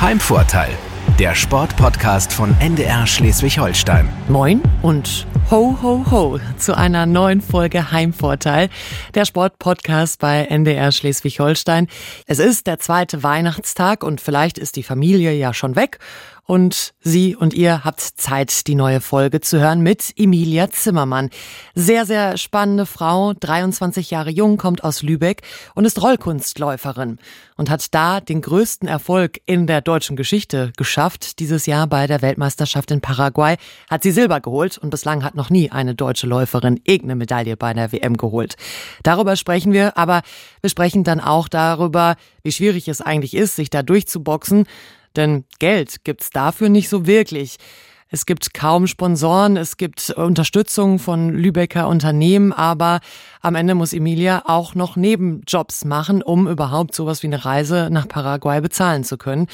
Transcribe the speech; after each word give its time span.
Heimvorteil, 0.00 0.70
der 1.18 1.34
Sportpodcast 1.34 2.32
von 2.32 2.54
NDR 2.60 3.04
Schleswig-Holstein. 3.04 4.08
Moin 4.28 4.62
und 4.80 5.26
ho 5.50 5.76
ho 5.82 6.04
ho 6.08 6.38
zu 6.56 6.76
einer 6.76 7.04
neuen 7.04 7.40
Folge 7.40 7.90
Heimvorteil, 7.90 8.68
der 9.14 9.24
Sportpodcast 9.24 10.20
bei 10.20 10.44
NDR 10.44 10.92
Schleswig-Holstein. 10.92 11.88
Es 12.28 12.38
ist 12.38 12.68
der 12.68 12.78
zweite 12.78 13.24
Weihnachtstag 13.24 14.04
und 14.04 14.20
vielleicht 14.20 14.56
ist 14.56 14.76
die 14.76 14.84
Familie 14.84 15.32
ja 15.32 15.52
schon 15.52 15.74
weg 15.74 15.98
und 16.48 16.94
Sie 17.00 17.36
und 17.36 17.52
ihr 17.52 17.84
habt 17.84 18.00
Zeit, 18.00 18.66
die 18.66 18.74
neue 18.74 19.02
Folge 19.02 19.42
zu 19.42 19.60
hören 19.60 19.82
mit 19.82 20.14
Emilia 20.16 20.70
Zimmermann. 20.70 21.28
Sehr, 21.74 22.06
sehr 22.06 22.38
spannende 22.38 22.86
Frau, 22.86 23.34
23 23.34 24.10
Jahre 24.10 24.30
jung, 24.30 24.56
kommt 24.56 24.82
aus 24.82 25.02
Lübeck 25.02 25.42
und 25.74 25.84
ist 25.84 26.00
Rollkunstläuferin 26.00 27.18
und 27.56 27.68
hat 27.68 27.94
da 27.94 28.20
den 28.20 28.40
größten 28.40 28.88
Erfolg 28.88 29.40
in 29.44 29.66
der 29.66 29.82
deutschen 29.82 30.16
Geschichte 30.16 30.72
geschafft. 30.78 31.38
Dieses 31.38 31.66
Jahr 31.66 31.86
bei 31.86 32.06
der 32.06 32.22
Weltmeisterschaft 32.22 32.90
in 32.92 33.02
Paraguay 33.02 33.56
hat 33.90 34.02
sie 34.02 34.10
Silber 34.10 34.40
geholt 34.40 34.78
und 34.78 34.88
bislang 34.88 35.24
hat 35.24 35.34
noch 35.34 35.50
nie 35.50 35.70
eine 35.70 35.94
deutsche 35.94 36.26
Läuferin 36.26 36.80
irgendeine 36.84 37.16
Medaille 37.16 37.58
bei 37.58 37.74
der 37.74 37.92
WM 37.92 38.16
geholt. 38.16 38.56
Darüber 39.02 39.36
sprechen 39.36 39.74
wir, 39.74 39.98
aber 39.98 40.22
wir 40.62 40.70
sprechen 40.70 41.04
dann 41.04 41.20
auch 41.20 41.46
darüber, 41.46 42.16
wie 42.42 42.52
schwierig 42.52 42.88
es 42.88 43.02
eigentlich 43.02 43.34
ist, 43.34 43.56
sich 43.56 43.68
da 43.68 43.82
durchzuboxen 43.82 44.64
denn 45.16 45.44
Geld 45.58 46.04
gibt's 46.04 46.30
dafür 46.30 46.68
nicht 46.68 46.88
so 46.88 47.06
wirklich. 47.06 47.58
Es 48.10 48.24
gibt 48.24 48.54
kaum 48.54 48.86
Sponsoren, 48.86 49.58
es 49.58 49.76
gibt 49.76 50.08
Unterstützung 50.08 50.98
von 50.98 51.28
Lübecker 51.28 51.88
Unternehmen, 51.88 52.54
aber 52.54 53.00
am 53.42 53.54
Ende 53.54 53.74
muss 53.74 53.92
Emilia 53.92 54.44
auch 54.46 54.74
noch 54.74 54.96
Nebenjobs 54.96 55.84
machen, 55.84 56.22
um 56.22 56.48
überhaupt 56.48 56.94
sowas 56.94 57.22
wie 57.22 57.26
eine 57.26 57.44
Reise 57.44 57.88
nach 57.90 58.08
Paraguay 58.08 58.62
bezahlen 58.62 59.04
zu 59.04 59.18
können. 59.18 59.46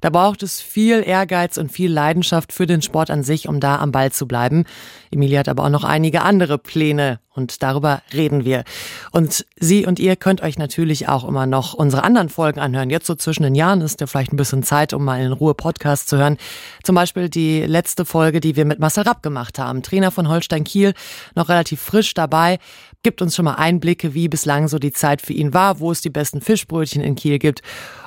Da 0.00 0.10
braucht 0.10 0.42
es 0.42 0.60
viel 0.60 1.04
Ehrgeiz 1.06 1.56
und 1.56 1.70
viel 1.70 1.92
Leidenschaft 1.92 2.52
für 2.52 2.66
den 2.66 2.82
Sport 2.82 3.10
an 3.10 3.22
sich, 3.22 3.46
um 3.46 3.60
da 3.60 3.78
am 3.78 3.92
Ball 3.92 4.10
zu 4.10 4.26
bleiben. 4.26 4.64
Emilia 5.12 5.38
hat 5.38 5.48
aber 5.48 5.62
auch 5.64 5.70
noch 5.70 5.84
einige 5.84 6.22
andere 6.22 6.58
Pläne 6.58 7.20
und 7.40 7.62
darüber 7.62 8.02
reden 8.12 8.44
wir. 8.44 8.64
Und 9.10 9.46
Sie 9.58 9.86
und 9.86 9.98
ihr 9.98 10.16
könnt 10.16 10.42
euch 10.42 10.58
natürlich 10.58 11.08
auch 11.08 11.26
immer 11.26 11.46
noch 11.46 11.74
unsere 11.74 12.04
anderen 12.04 12.28
Folgen 12.28 12.60
anhören. 12.60 12.90
Jetzt 12.90 13.06
so 13.06 13.14
zwischen 13.14 13.42
den 13.42 13.54
Jahren 13.54 13.80
ist 13.80 14.00
ja 14.00 14.06
vielleicht 14.06 14.32
ein 14.32 14.36
bisschen 14.36 14.62
Zeit, 14.62 14.92
um 14.92 15.04
mal 15.04 15.20
in 15.20 15.32
Ruhe 15.32 15.54
Podcast 15.54 16.08
zu 16.08 16.18
hören. 16.18 16.36
Zum 16.82 16.94
Beispiel 16.94 17.28
die 17.28 17.62
letzte 17.62 18.04
Folge, 18.04 18.40
die 18.40 18.56
wir 18.56 18.64
mit 18.64 18.78
Marcel 18.78 19.04
Rapp 19.04 19.22
gemacht 19.22 19.58
haben. 19.58 19.82
Trainer 19.82 20.10
von 20.10 20.28
Holstein 20.28 20.64
Kiel, 20.64 20.94
noch 21.34 21.48
relativ 21.48 21.80
frisch 21.80 22.14
dabei. 22.14 22.58
Gibt 23.02 23.22
uns 23.22 23.34
schon 23.34 23.46
mal 23.46 23.54
Einblicke, 23.54 24.12
wie 24.12 24.28
bislang 24.28 24.68
so 24.68 24.78
die 24.78 24.92
Zeit 24.92 25.22
für 25.22 25.32
ihn 25.32 25.54
war, 25.54 25.80
wo 25.80 25.90
es 25.90 26.02
die 26.02 26.10
besten 26.10 26.42
Fischbrötchen 26.42 27.02
in 27.02 27.14
Kiel 27.14 27.38
gibt 27.38 27.62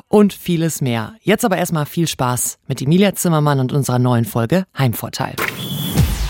und 0.07 0.33
vieles 0.33 0.81
mehr. 0.81 1.15
Jetzt 1.21 1.43
aber 1.43 1.57
erstmal 1.57 1.87
viel 1.87 2.07
Spaß 2.07 2.59
mit 2.67 2.81
Emilia 2.81 3.15
Zimmermann 3.15 3.59
und 3.59 3.73
unserer 3.73 3.97
neuen 3.97 4.25
Folge 4.25 4.65
Heimvorteil. 4.77 5.35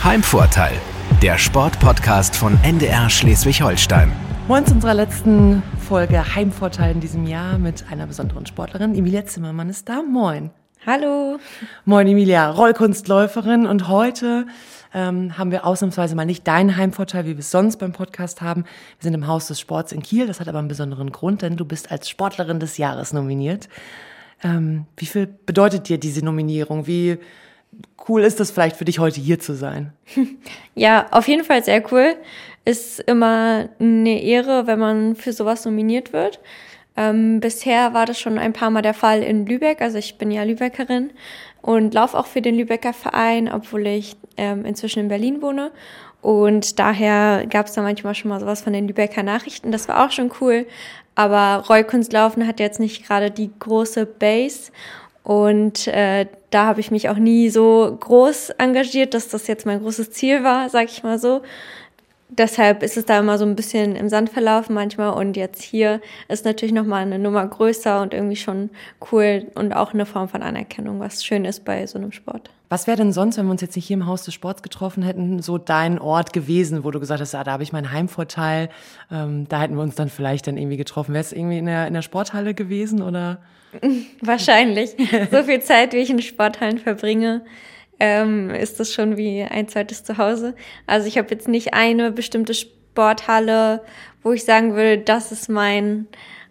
Heimvorteil, 0.01 0.79
der 1.23 1.37
Sportpodcast 1.37 2.35
von 2.35 2.61
NDR 2.63 3.09
Schleswig-Holstein. 3.09 4.11
Moin 4.49 4.65
zu 4.65 4.73
unserer 4.73 4.93
letzten 4.93 5.63
Folge 5.79 6.35
Heimvorteil 6.35 6.91
in 6.91 6.99
diesem 6.99 7.25
Jahr 7.25 7.57
mit 7.57 7.85
einer 7.89 8.07
besonderen 8.07 8.45
Sportlerin. 8.45 8.93
Emilia 8.93 9.25
Zimmermann 9.25 9.69
ist 9.69 9.87
da. 9.87 10.01
Moin. 10.01 10.49
Hallo. 10.85 11.39
Moin 11.85 12.07
Emilia, 12.07 12.49
Rollkunstläuferin 12.49 13.65
und 13.65 13.87
heute 13.87 14.47
ähm, 14.93 15.37
haben 15.37 15.51
wir 15.51 15.65
ausnahmsweise 15.65 16.13
mal 16.13 16.25
nicht 16.25 16.45
deinen 16.45 16.75
Heimvorteil, 16.75 17.23
wie 17.23 17.37
wir 17.37 17.39
es 17.39 17.51
sonst 17.51 17.77
beim 17.77 17.93
Podcast 17.93 18.41
haben. 18.41 18.63
Wir 18.63 19.03
sind 19.03 19.13
im 19.13 19.25
Haus 19.25 19.47
des 19.47 19.61
Sports 19.61 19.93
in 19.93 20.03
Kiel. 20.03 20.27
Das 20.27 20.41
hat 20.41 20.49
aber 20.49 20.59
einen 20.59 20.67
besonderen 20.67 21.13
Grund, 21.13 21.41
denn 21.41 21.55
du 21.55 21.63
bist 21.63 21.89
als 21.89 22.09
Sportlerin 22.09 22.59
des 22.59 22.77
Jahres 22.77 23.13
nominiert. 23.13 23.69
Ähm, 24.43 24.87
wie 24.97 25.05
viel 25.05 25.27
bedeutet 25.27 25.87
dir 25.87 25.97
diese 25.97 26.25
Nominierung? 26.25 26.85
Wie 26.85 27.17
cool 28.07 28.21
ist 28.21 28.39
das 28.39 28.51
vielleicht 28.51 28.75
für 28.75 28.85
dich 28.85 28.99
heute 28.99 29.21
hier 29.21 29.39
zu 29.39 29.53
sein? 29.53 29.93
Ja, 30.75 31.05
auf 31.11 31.27
jeden 31.27 31.43
Fall 31.43 31.63
sehr 31.63 31.83
cool. 31.91 32.15
Ist 32.65 32.99
immer 33.01 33.69
eine 33.79 34.23
Ehre, 34.23 34.65
wenn 34.65 34.79
man 34.79 35.15
für 35.15 35.31
sowas 35.31 35.65
nominiert 35.65 36.13
wird. 36.13 36.39
Ähm, 36.97 37.39
bisher 37.39 37.93
war 37.93 38.07
das 38.07 38.19
schon 38.19 38.39
ein 38.39 38.53
paar 38.53 38.71
Mal 38.71 38.81
der 38.81 38.95
Fall 38.95 39.21
in 39.21 39.45
Lübeck. 39.45 39.81
Also 39.81 39.99
ich 39.99 40.17
bin 40.17 40.31
ja 40.31 40.41
Lübeckerin 40.41 41.11
und 41.61 41.93
laufe 41.93 42.17
auch 42.17 42.25
für 42.25 42.41
den 42.41 42.55
Lübecker 42.55 42.93
Verein, 42.93 43.51
obwohl 43.51 43.85
ich 43.85 44.15
ähm, 44.37 44.65
inzwischen 44.65 44.99
in 44.99 45.07
Berlin 45.09 45.41
wohne. 45.43 45.71
Und 46.23 46.79
daher 46.79 47.45
gab 47.47 47.67
es 47.67 47.73
da 47.73 47.81
manchmal 47.81 48.15
schon 48.15 48.29
mal 48.29 48.39
sowas 48.39 48.61
von 48.61 48.73
den 48.73 48.87
Lübecker 48.87 49.23
Nachrichten. 49.23 49.71
Das 49.71 49.87
war 49.87 50.05
auch 50.05 50.11
schon 50.11 50.31
cool. 50.41 50.65
Aber 51.15 51.65
Rollkunstlaufen 51.67 52.47
hat 52.47 52.59
jetzt 52.59 52.79
nicht 52.79 53.05
gerade 53.05 53.29
die 53.29 53.51
große 53.59 54.05
Base. 54.05 54.71
Und 55.23 55.87
äh, 55.87 56.27
da 56.49 56.65
habe 56.65 56.81
ich 56.81 56.91
mich 56.91 57.09
auch 57.09 57.17
nie 57.17 57.49
so 57.49 57.97
groß 57.99 58.51
engagiert, 58.51 59.13
dass 59.13 59.29
das 59.29 59.47
jetzt 59.47 59.65
mein 59.65 59.79
großes 59.81 60.11
Ziel 60.11 60.43
war, 60.43 60.69
sag 60.69 60.85
ich 60.85 61.03
mal 61.03 61.17
so 61.17 61.41
deshalb 62.37 62.83
ist 62.83 62.97
es 62.97 63.05
da 63.05 63.19
immer 63.19 63.37
so 63.37 63.45
ein 63.45 63.55
bisschen 63.55 63.95
im 63.95 64.09
Sand 64.09 64.29
verlaufen 64.29 64.73
manchmal 64.73 65.13
und 65.13 65.37
jetzt 65.37 65.61
hier 65.61 66.01
ist 66.27 66.45
natürlich 66.45 66.73
noch 66.73 66.85
mal 66.85 67.01
eine 67.01 67.19
Nummer 67.19 67.45
größer 67.45 68.01
und 68.01 68.13
irgendwie 68.13 68.35
schon 68.35 68.69
cool 69.11 69.47
und 69.55 69.73
auch 69.73 69.93
eine 69.93 70.05
Form 70.05 70.27
von 70.29 70.41
Anerkennung, 70.41 70.99
was 70.99 71.23
schön 71.23 71.45
ist 71.45 71.65
bei 71.65 71.85
so 71.87 71.97
einem 71.97 72.11
Sport. 72.11 72.49
Was 72.73 72.87
wäre 72.87 72.97
denn 72.97 73.13
sonst, 73.13 73.37
wenn 73.37 73.45
wir 73.45 73.51
uns 73.51 73.61
jetzt 73.61 73.75
nicht 73.75 73.85
hier 73.85 73.97
im 73.97 74.07
Haus 74.07 74.23
des 74.23 74.33
Sports 74.33 74.63
getroffen 74.63 75.03
hätten, 75.03 75.43
so 75.43 75.59
dein 75.59 75.99
Ort 75.99 76.33
gewesen, 76.33 76.83
wo 76.83 76.89
du 76.89 76.99
gesagt 76.99 77.21
hast, 77.21 77.35
ah, 77.35 77.43
da 77.43 77.51
habe 77.51 77.61
ich 77.61 77.71
meinen 77.71 77.91
Heimvorteil, 77.91 78.69
ähm, 79.11 79.47
da 79.47 79.61
hätten 79.61 79.75
wir 79.75 79.83
uns 79.83 79.93
dann 79.93 80.09
vielleicht 80.09 80.47
dann 80.47 80.57
irgendwie 80.57 80.77
getroffen. 80.77 81.13
Wäre 81.13 81.21
es 81.21 81.33
irgendwie 81.33 81.59
in 81.59 81.67
der, 81.67 81.85
in 81.85 81.93
der 81.93 82.01
Sporthalle 82.01 82.55
gewesen 82.55 83.03
oder? 83.03 83.43
Wahrscheinlich. 84.21 84.95
so 85.31 85.43
viel 85.43 85.61
Zeit, 85.61 85.93
wie 85.93 85.97
ich 85.97 86.09
in 86.09 86.19
Sporthallen 86.19 86.79
verbringe, 86.79 87.45
ähm, 87.99 88.49
ist 88.49 88.79
das 88.79 88.91
schon 88.91 89.17
wie 89.17 89.43
ein 89.43 89.67
zweites 89.67 90.03
Zuhause. 90.03 90.55
Also 90.87 91.07
ich 91.07 91.19
habe 91.19 91.27
jetzt 91.29 91.47
nicht 91.47 91.75
eine 91.75 92.11
bestimmte 92.11 92.55
Sporthalle, 92.55 93.83
wo 94.23 94.31
ich 94.31 94.45
sagen 94.45 94.73
würde, 94.73 94.97
das 94.97 95.31
ist 95.31 95.47
mein 95.47 96.07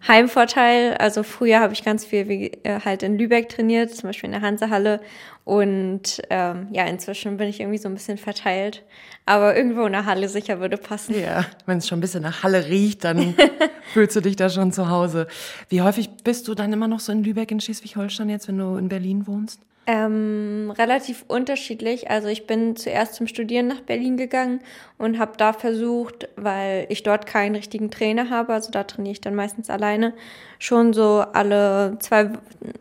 Heimvorteil. 0.07 0.95
Also 0.95 1.23
früher 1.23 1.59
habe 1.59 1.73
ich 1.73 1.83
ganz 1.83 2.05
viel 2.05 2.27
wie, 2.27 2.51
äh, 2.63 2.79
halt 2.83 3.03
in 3.03 3.17
Lübeck 3.17 3.49
trainiert, 3.49 3.93
zum 3.93 4.09
Beispiel 4.09 4.27
in 4.27 4.39
der 4.39 4.41
Hansehalle. 4.41 5.01
Und 5.45 6.21
ähm, 6.29 6.67
ja, 6.71 6.85
inzwischen 6.85 7.35
bin 7.37 7.49
ich 7.49 7.59
irgendwie 7.59 7.77
so 7.77 7.89
ein 7.89 7.93
bisschen 7.93 8.17
verteilt. 8.17 8.83
Aber 9.25 9.55
irgendwo 9.55 9.85
in 9.85 9.91
der 9.91 10.05
Halle 10.05 10.29
sicher 10.29 10.59
würde 10.59 10.77
passen. 10.77 11.19
Ja, 11.19 11.45
wenn 11.65 11.79
es 11.79 11.87
schon 11.87 11.97
ein 11.97 12.01
bisschen 12.01 12.23
nach 12.23 12.43
Halle 12.43 12.67
riecht, 12.67 13.03
dann 13.03 13.35
fühlst 13.93 14.15
du 14.15 14.21
dich 14.21 14.35
da 14.35 14.49
schon 14.49 14.71
zu 14.71 14.89
Hause. 14.89 15.27
Wie 15.69 15.81
häufig 15.81 16.09
bist 16.23 16.47
du 16.47 16.55
dann 16.55 16.71
immer 16.71 16.87
noch 16.87 16.99
so 17.01 17.11
in 17.11 17.23
Lübeck 17.23 17.51
in 17.51 17.59
Schleswig-Holstein 17.59 18.29
jetzt, 18.29 18.47
wenn 18.47 18.57
du 18.57 18.77
in 18.77 18.87
Berlin 18.87 19.27
wohnst? 19.27 19.59
Ähm, 19.85 20.73
relativ 20.77 21.25
unterschiedlich. 21.27 22.09
Also 22.09 22.29
ich 22.29 22.47
bin 22.47 22.77
zuerst 22.77 23.15
zum 23.15 23.27
Studieren 23.27 23.67
nach 23.67 23.81
Berlin 23.81 24.15
gegangen 24.15 24.61
und 24.97 25.19
habe 25.19 25.33
da 25.35 25.51
versucht, 25.51 26.29
weil 26.37 26.85
ich 26.87 27.03
dort 27.03 27.25
keinen 27.25 27.55
richtigen 27.55 27.91
Trainer 27.91 28.29
habe, 28.29 28.53
also 28.53 28.71
da 28.71 28.85
trainiere 28.85 29.11
ich 29.11 29.19
dann 29.21 29.35
meistens 29.35 29.69
alleine, 29.69 30.13
schon 30.57 30.93
so 30.93 31.25
alle 31.33 31.97
zwei, 31.99 32.29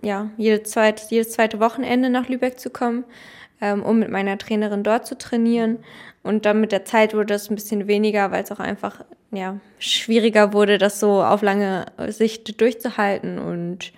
ja, 0.02 0.30
jede 0.36 0.62
zweite, 0.62 1.02
jedes 1.08 1.32
zweite 1.32 1.58
Wochenende 1.58 2.08
nach 2.08 2.28
Lübeck 2.28 2.60
zu 2.60 2.70
kommen, 2.70 3.02
ähm, 3.60 3.82
um 3.82 3.98
mit 3.98 4.10
meiner 4.10 4.38
Trainerin 4.38 4.84
dort 4.84 5.04
zu 5.04 5.18
trainieren. 5.18 5.78
Und 6.22 6.46
dann 6.46 6.60
mit 6.60 6.70
der 6.70 6.84
Zeit 6.84 7.14
wurde 7.14 7.34
es 7.34 7.50
ein 7.50 7.56
bisschen 7.56 7.88
weniger, 7.88 8.30
weil 8.30 8.44
es 8.44 8.52
auch 8.52 8.60
einfach 8.60 9.04
ja, 9.32 9.58
schwieriger 9.80 10.52
wurde, 10.52 10.78
das 10.78 11.00
so 11.00 11.20
auf 11.24 11.42
lange 11.42 11.86
Sicht 12.08 12.60
durchzuhalten 12.60 13.40
und 13.40 13.92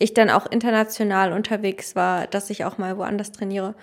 ich 0.00 0.14
dann 0.14 0.30
auch 0.30 0.46
international 0.46 1.32
unterwegs 1.32 1.94
war, 1.94 2.26
dass 2.26 2.50
ich 2.50 2.64
auch 2.64 2.78
mal 2.78 2.96
woanders 2.96 3.30
trainiere. 3.30 3.74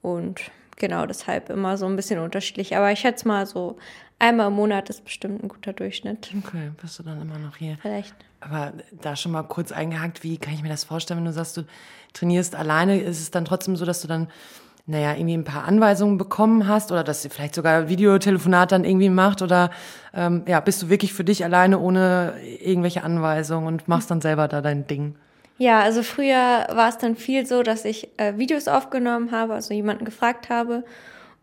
Und 0.00 0.40
genau 0.76 1.04
deshalb 1.06 1.50
immer 1.50 1.76
so 1.76 1.86
ein 1.86 1.96
bisschen 1.96 2.20
unterschiedlich. 2.20 2.76
Aber 2.76 2.90
ich 2.92 3.00
schätze 3.00 3.26
mal 3.26 3.46
so 3.46 3.76
einmal 4.18 4.46
im 4.46 4.54
Monat 4.54 4.88
ist 4.88 5.04
bestimmt 5.04 5.42
ein 5.42 5.48
guter 5.48 5.72
Durchschnitt. 5.72 6.30
Okay, 6.46 6.70
bist 6.80 6.98
du 6.98 7.02
dann 7.02 7.20
immer 7.20 7.38
noch 7.38 7.56
hier? 7.56 7.76
Vielleicht. 7.82 8.14
Aber 8.40 8.72
da 8.92 9.16
schon 9.16 9.32
mal 9.32 9.42
kurz 9.42 9.72
eingehakt, 9.72 10.22
wie 10.22 10.38
kann 10.38 10.54
ich 10.54 10.62
mir 10.62 10.68
das 10.68 10.84
vorstellen, 10.84 11.18
wenn 11.18 11.24
du 11.26 11.32
sagst, 11.32 11.56
du 11.56 11.62
trainierst 12.12 12.54
alleine, 12.54 13.00
ist 13.00 13.20
es 13.20 13.32
dann 13.32 13.44
trotzdem 13.44 13.74
so, 13.76 13.84
dass 13.84 14.00
du 14.00 14.08
dann 14.08 14.28
naja, 14.88 15.14
irgendwie 15.14 15.36
ein 15.36 15.42
paar 15.42 15.64
Anweisungen 15.64 16.16
bekommen 16.16 16.68
hast 16.68 16.92
oder 16.92 17.02
dass 17.02 17.24
ihr 17.24 17.30
vielleicht 17.32 17.56
sogar 17.56 17.88
Videotelefonat 17.88 18.70
dann 18.70 18.84
irgendwie 18.84 19.10
macht 19.10 19.42
oder 19.42 19.70
ähm, 20.14 20.44
ja, 20.46 20.60
bist 20.60 20.80
du 20.80 20.88
wirklich 20.88 21.12
für 21.12 21.24
dich 21.24 21.42
alleine 21.42 21.80
ohne 21.80 22.34
irgendwelche 22.60 23.02
Anweisungen 23.02 23.66
und 23.66 23.88
machst 23.88 24.12
dann 24.12 24.20
selber 24.20 24.46
da 24.46 24.62
dein 24.62 24.86
Ding? 24.86 25.16
Ja, 25.58 25.80
also 25.80 26.02
früher 26.02 26.66
war 26.70 26.88
es 26.88 26.98
dann 26.98 27.16
viel 27.16 27.46
so, 27.46 27.62
dass 27.62 27.84
ich 27.84 28.08
äh, 28.18 28.36
Videos 28.36 28.68
aufgenommen 28.68 29.30
habe, 29.30 29.54
also 29.54 29.72
jemanden 29.72 30.04
gefragt 30.04 30.50
habe 30.50 30.84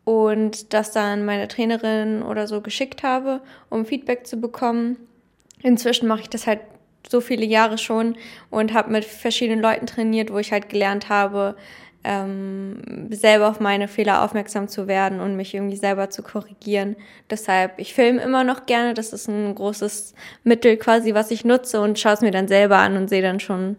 und 0.06 0.74
das 0.74 0.92
dann 0.92 1.25
meine 1.25 1.48
Trainerin 1.48 2.21
oder 2.21 2.48
so 2.48 2.62
geschickt 2.62 3.01
habe, 3.01 3.42
um 3.69 3.86
Feedback 3.86 4.27
zu 4.27 4.38
bekommen. 4.38 4.98
Inzwischen 5.63 6.07
mache 6.07 6.21
ich 6.21 6.30
das 6.30 6.45
halt 6.45 6.60
so 7.10 7.21
viele 7.21 7.45
Jahre 7.45 7.77
schon 7.77 8.15
und 8.51 8.74
habe 8.74 8.92
mit 8.92 9.04
verschiedenen 9.04 9.62
Leuten 9.62 9.88
trainiert, 9.88 10.31
wo 10.31 10.38
ich 10.38 10.51
halt 10.51 10.69
gelernt 10.69 11.10
habe, 11.10 11.56
ähm, 12.03 12.81
selber 13.11 13.50
auf 13.50 13.59
meine 13.59 13.88
Fehler 13.88 14.23
aufmerksam 14.23 14.67
zu 14.67 14.88
werden 14.88 15.19
und 15.19 15.35
mich 15.35 15.53
irgendwie 15.53 15.77
selber 15.77 16.09
zu 16.09 16.21
korrigieren. 16.21 16.95
Deshalb, 17.29 17.73
ich 17.77 17.94
filme 17.94 18.21
immer 18.21 18.44
noch 18.44 18.65
gerne. 18.65 18.94
Das 18.94 19.13
ist 19.13 19.27
ein 19.27 19.55
großes 19.55 20.13
Mittel 20.44 20.77
quasi, 20.77 21.13
was 21.13 21.31
ich 21.31 21.45
nutze 21.45 21.79
und 21.81 22.00
schaue 22.00 22.13
es 22.13 22.21
mir 22.21 22.31
dann 22.31 22.47
selber 22.47 22.77
an 22.77 22.97
und 22.97 23.09
sehe 23.09 23.21
dann 23.21 23.39
schon 23.39 23.77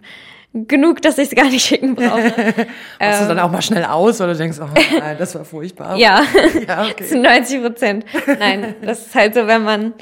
genug, 0.54 1.02
dass 1.02 1.18
ich 1.18 1.28
es 1.30 1.34
gar 1.34 1.50
nicht 1.50 1.66
schicken 1.66 1.94
brauche. 1.96 2.32
Machst 3.00 3.22
du 3.22 3.28
dann 3.28 3.40
auch 3.40 3.50
mal 3.50 3.60
schnell 3.60 3.84
aus 3.84 4.20
oder 4.20 4.34
denkst, 4.34 4.58
oh 4.60 4.68
nein, 4.98 5.16
das 5.18 5.34
war 5.34 5.44
furchtbar? 5.44 5.96
ja, 5.96 6.22
ja 6.68 6.84
okay. 6.84 7.04
zu 7.08 7.18
90 7.18 7.62
Prozent. 7.62 8.04
Nein, 8.38 8.74
das 8.82 9.06
ist 9.06 9.14
halt 9.14 9.34
so, 9.34 9.46
wenn 9.46 9.64
man 9.64 9.94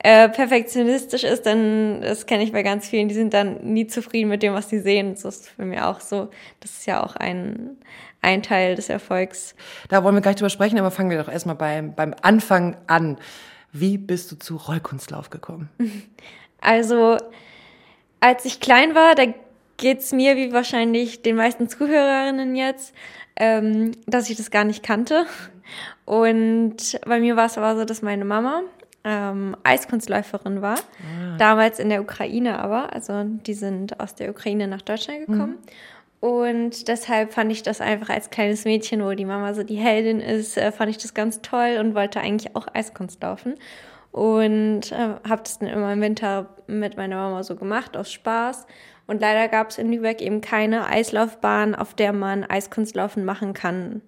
äh, 0.00 0.28
perfektionistisch 0.28 1.24
ist, 1.24 1.44
dann, 1.46 2.00
das 2.02 2.26
kenne 2.26 2.44
ich 2.44 2.52
bei 2.52 2.62
ganz 2.62 2.88
vielen, 2.88 3.08
die 3.08 3.14
sind 3.14 3.34
dann 3.34 3.58
nie 3.62 3.86
zufrieden 3.86 4.28
mit 4.28 4.42
dem, 4.42 4.54
was 4.54 4.68
sie 4.68 4.78
sehen. 4.78 5.14
Das 5.14 5.24
ist 5.24 5.48
für 5.48 5.64
mich 5.64 5.80
auch 5.80 6.00
so. 6.00 6.28
Das 6.60 6.70
ist 6.70 6.86
ja 6.86 7.02
auch 7.02 7.16
ein, 7.16 7.76
ein 8.22 8.42
Teil 8.42 8.76
des 8.76 8.88
Erfolgs. 8.88 9.56
Da 9.88 10.04
wollen 10.04 10.14
wir 10.14 10.22
gleich 10.22 10.36
drüber 10.36 10.50
sprechen, 10.50 10.78
aber 10.78 10.92
fangen 10.92 11.10
wir 11.10 11.18
doch 11.18 11.30
erstmal 11.30 11.56
beim, 11.56 11.94
beim 11.94 12.14
Anfang 12.22 12.76
an. 12.86 13.18
Wie 13.72 13.98
bist 13.98 14.30
du 14.30 14.36
zu 14.36 14.56
Rollkunstlauf 14.56 15.30
gekommen? 15.30 15.68
Also, 16.60 17.18
als 18.18 18.44
ich 18.44 18.58
klein 18.58 18.96
war, 18.96 19.14
da 19.14 19.22
geht's 19.76 20.10
mir 20.10 20.34
wie 20.34 20.52
wahrscheinlich 20.52 21.22
den 21.22 21.36
meisten 21.36 21.68
Zuhörerinnen 21.68 22.56
jetzt, 22.56 22.92
ähm, 23.36 23.92
dass 24.06 24.28
ich 24.28 24.36
das 24.36 24.50
gar 24.50 24.64
nicht 24.64 24.82
kannte. 24.82 25.26
Und 26.04 26.98
bei 27.06 27.20
mir 27.20 27.36
war 27.36 27.46
es 27.46 27.56
aber 27.56 27.76
so, 27.76 27.84
dass 27.84 28.02
meine 28.02 28.24
Mama 28.24 28.62
ähm, 29.04 29.56
Eiskunstläuferin 29.62 30.60
war, 30.62 30.78
ah. 30.78 31.36
damals 31.38 31.78
in 31.78 31.88
der 31.88 32.02
Ukraine 32.02 32.58
aber, 32.58 32.92
also 32.92 33.24
die 33.24 33.54
sind 33.54 34.00
aus 34.00 34.14
der 34.14 34.30
Ukraine 34.30 34.68
nach 34.68 34.82
Deutschland 34.82 35.20
gekommen. 35.20 35.52
Mhm. 35.52 35.58
Und 36.20 36.88
deshalb 36.88 37.32
fand 37.32 37.52
ich 37.52 37.62
das 37.62 37.80
einfach 37.80 38.08
als 38.08 38.30
kleines 38.30 38.64
Mädchen, 38.64 39.04
wo 39.04 39.12
die 39.12 39.24
Mama 39.24 39.54
so 39.54 39.62
die 39.62 39.76
Heldin 39.76 40.20
ist, 40.20 40.58
äh, 40.58 40.72
fand 40.72 40.90
ich 40.90 40.98
das 40.98 41.14
ganz 41.14 41.42
toll 41.42 41.78
und 41.80 41.94
wollte 41.94 42.20
eigentlich 42.20 42.56
auch 42.56 42.66
Eiskunst 42.72 43.22
laufen. 43.22 43.54
Und 44.10 44.90
äh, 44.90 45.14
habe 45.28 45.42
das 45.44 45.60
dann 45.60 45.68
immer 45.68 45.92
im 45.92 46.00
Winter 46.00 46.48
mit 46.66 46.96
meiner 46.96 47.16
Mama 47.16 47.44
so 47.44 47.54
gemacht, 47.54 47.96
aus 47.96 48.10
Spaß. 48.10 48.66
Und 49.06 49.20
leider 49.20 49.48
gab 49.48 49.70
es 49.70 49.78
in 49.78 49.92
Lübeck 49.92 50.20
eben 50.20 50.40
keine 50.40 50.86
Eislaufbahn, 50.86 51.74
auf 51.74 51.94
der 51.94 52.12
man 52.12 52.44
Eiskunstlaufen 52.44 53.24
machen 53.24 53.54
kann. 53.54 54.02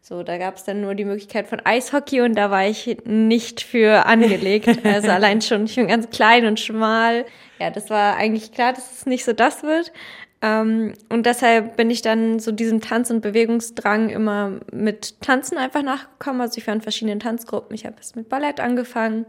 So, 0.00 0.22
da 0.22 0.38
gab 0.38 0.56
es 0.56 0.64
dann 0.64 0.80
nur 0.80 0.94
die 0.94 1.04
Möglichkeit 1.04 1.46
von 1.46 1.60
Eishockey 1.64 2.22
und 2.22 2.34
da 2.34 2.50
war 2.50 2.66
ich 2.66 2.98
nicht 3.04 3.60
für 3.60 4.06
angelegt. 4.06 4.68
Also 4.84 5.10
allein 5.10 5.42
schon, 5.42 5.64
ich 5.66 5.76
bin 5.76 5.88
ganz 5.88 6.08
klein 6.10 6.46
und 6.46 6.58
schmal. 6.58 7.26
Ja, 7.58 7.70
das 7.70 7.90
war 7.90 8.16
eigentlich 8.16 8.52
klar, 8.52 8.72
dass 8.72 8.92
es 8.92 9.06
nicht 9.06 9.24
so 9.24 9.32
das 9.32 9.62
wird. 9.62 9.92
Ähm, 10.40 10.94
und 11.08 11.26
deshalb 11.26 11.76
bin 11.76 11.90
ich 11.90 12.00
dann 12.00 12.38
so 12.38 12.52
diesem 12.52 12.80
Tanz- 12.80 13.10
und 13.10 13.22
Bewegungsdrang 13.22 14.08
immer 14.08 14.60
mit 14.72 15.20
Tanzen 15.20 15.58
einfach 15.58 15.82
nachgekommen. 15.82 16.40
Also 16.40 16.58
ich 16.58 16.66
war 16.66 16.74
in 16.74 16.80
verschiedenen 16.80 17.18
Tanzgruppen. 17.18 17.74
Ich 17.74 17.84
habe 17.84 17.96
es 18.00 18.14
mit 18.14 18.28
Ballett 18.28 18.60
angefangen, 18.60 19.26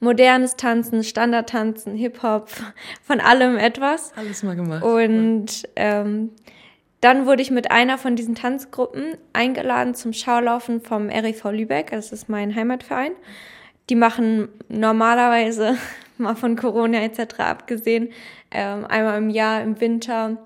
modernes 0.00 0.56
Tanzen, 0.56 1.02
Standardtanzen, 1.02 1.96
Hip-Hop, 1.96 2.50
von 3.02 3.20
allem 3.20 3.56
etwas. 3.56 4.12
Alles 4.16 4.42
mal 4.42 4.54
gemacht. 4.54 4.82
Und 4.82 5.66
ähm, 5.76 6.30
dann 7.00 7.26
wurde 7.26 7.42
ich 7.42 7.50
mit 7.50 7.70
einer 7.70 7.96
von 7.96 8.14
diesen 8.14 8.34
Tanzgruppen 8.34 9.16
eingeladen 9.32 9.94
zum 9.94 10.12
Schaulaufen 10.12 10.80
vom 10.80 11.08
REV 11.08 11.50
Lübeck. 11.50 11.90
Das 11.90 12.12
ist 12.12 12.28
mein 12.28 12.54
Heimatverein. 12.54 13.12
Die 13.88 13.94
machen 13.94 14.48
normalerweise, 14.68 15.76
mal 16.18 16.36
von 16.36 16.56
Corona 16.56 17.02
etc. 17.02 17.40
abgesehen, 17.40 18.10
ähm, 18.50 18.84
einmal 18.86 19.18
im 19.18 19.30
Jahr 19.30 19.62
im 19.62 19.80
Winter 19.80 20.36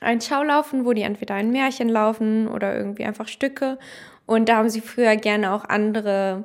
ein 0.00 0.20
Schaulaufen, 0.22 0.86
wo 0.86 0.94
die 0.94 1.02
entweder 1.02 1.34
ein 1.34 1.50
Märchen 1.50 1.90
laufen 1.90 2.48
oder 2.48 2.74
irgendwie 2.74 3.04
einfach 3.04 3.28
Stücke. 3.28 3.78
Und 4.24 4.48
da 4.48 4.56
haben 4.56 4.70
sie 4.70 4.80
früher 4.80 5.16
gerne 5.16 5.52
auch 5.52 5.64
andere 5.64 6.44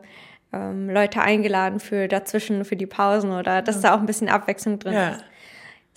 ähm, 0.52 0.90
Leute 0.90 1.22
eingeladen 1.22 1.80
für 1.80 2.10
dazwischen, 2.10 2.66
für 2.66 2.76
die 2.76 2.88
Pausen 2.88 3.32
oder 3.32 3.62
dass 3.62 3.80
da 3.80 3.96
auch 3.96 4.00
ein 4.00 4.06
bisschen 4.06 4.28
Abwechslung 4.28 4.80
drin 4.80 4.94
ja. 4.94 5.10
ist. 5.12 5.24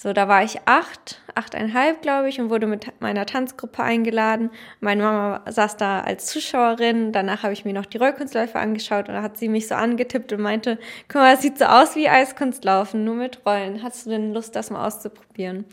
So, 0.01 0.13
da 0.13 0.29
war 0.29 0.45
ich 0.45 0.61
acht, 0.65 1.21
achteinhalb, 1.35 2.03
glaube 2.03 2.29
ich, 2.29 2.41
und 2.41 2.51
wurde 2.51 2.69
mit 2.69 2.87
meiner 3.01 3.27
Tanzgruppe 3.27 3.83
eingeladen. 3.83 4.51
Meine 4.79 5.03
Mama 5.03 5.43
saß 5.51 5.77
da 5.77 6.03
als 6.03 6.27
Zuschauerin. 6.27 7.11
Danach 7.11 7.43
habe 7.43 7.53
ich 7.53 7.65
mir 7.65 7.73
noch 7.73 7.85
die 7.85 7.99
Rollkunstläufe 7.99 8.61
angeschaut 8.61 9.09
und 9.09 9.17
da 9.17 9.23
hat 9.23 9.39
sie 9.39 9.49
mich 9.49 9.67
so 9.67 9.75
angetippt 9.75 10.33
und 10.33 10.41
meinte, 10.41 10.79
guck 11.09 11.17
mal, 11.17 11.33
das 11.33 11.43
sieht 11.43 11.59
so 11.59 11.65
aus 11.65 11.97
wie 11.97 12.09
Eiskunstlaufen, 12.09 13.03
nur 13.03 13.17
mit 13.17 13.45
Rollen. 13.45 13.83
Hast 13.83 14.07
du 14.07 14.11
denn 14.11 14.33
Lust, 14.33 14.55
das 14.55 14.71
mal 14.71 14.87
auszuprobieren? 14.87 15.65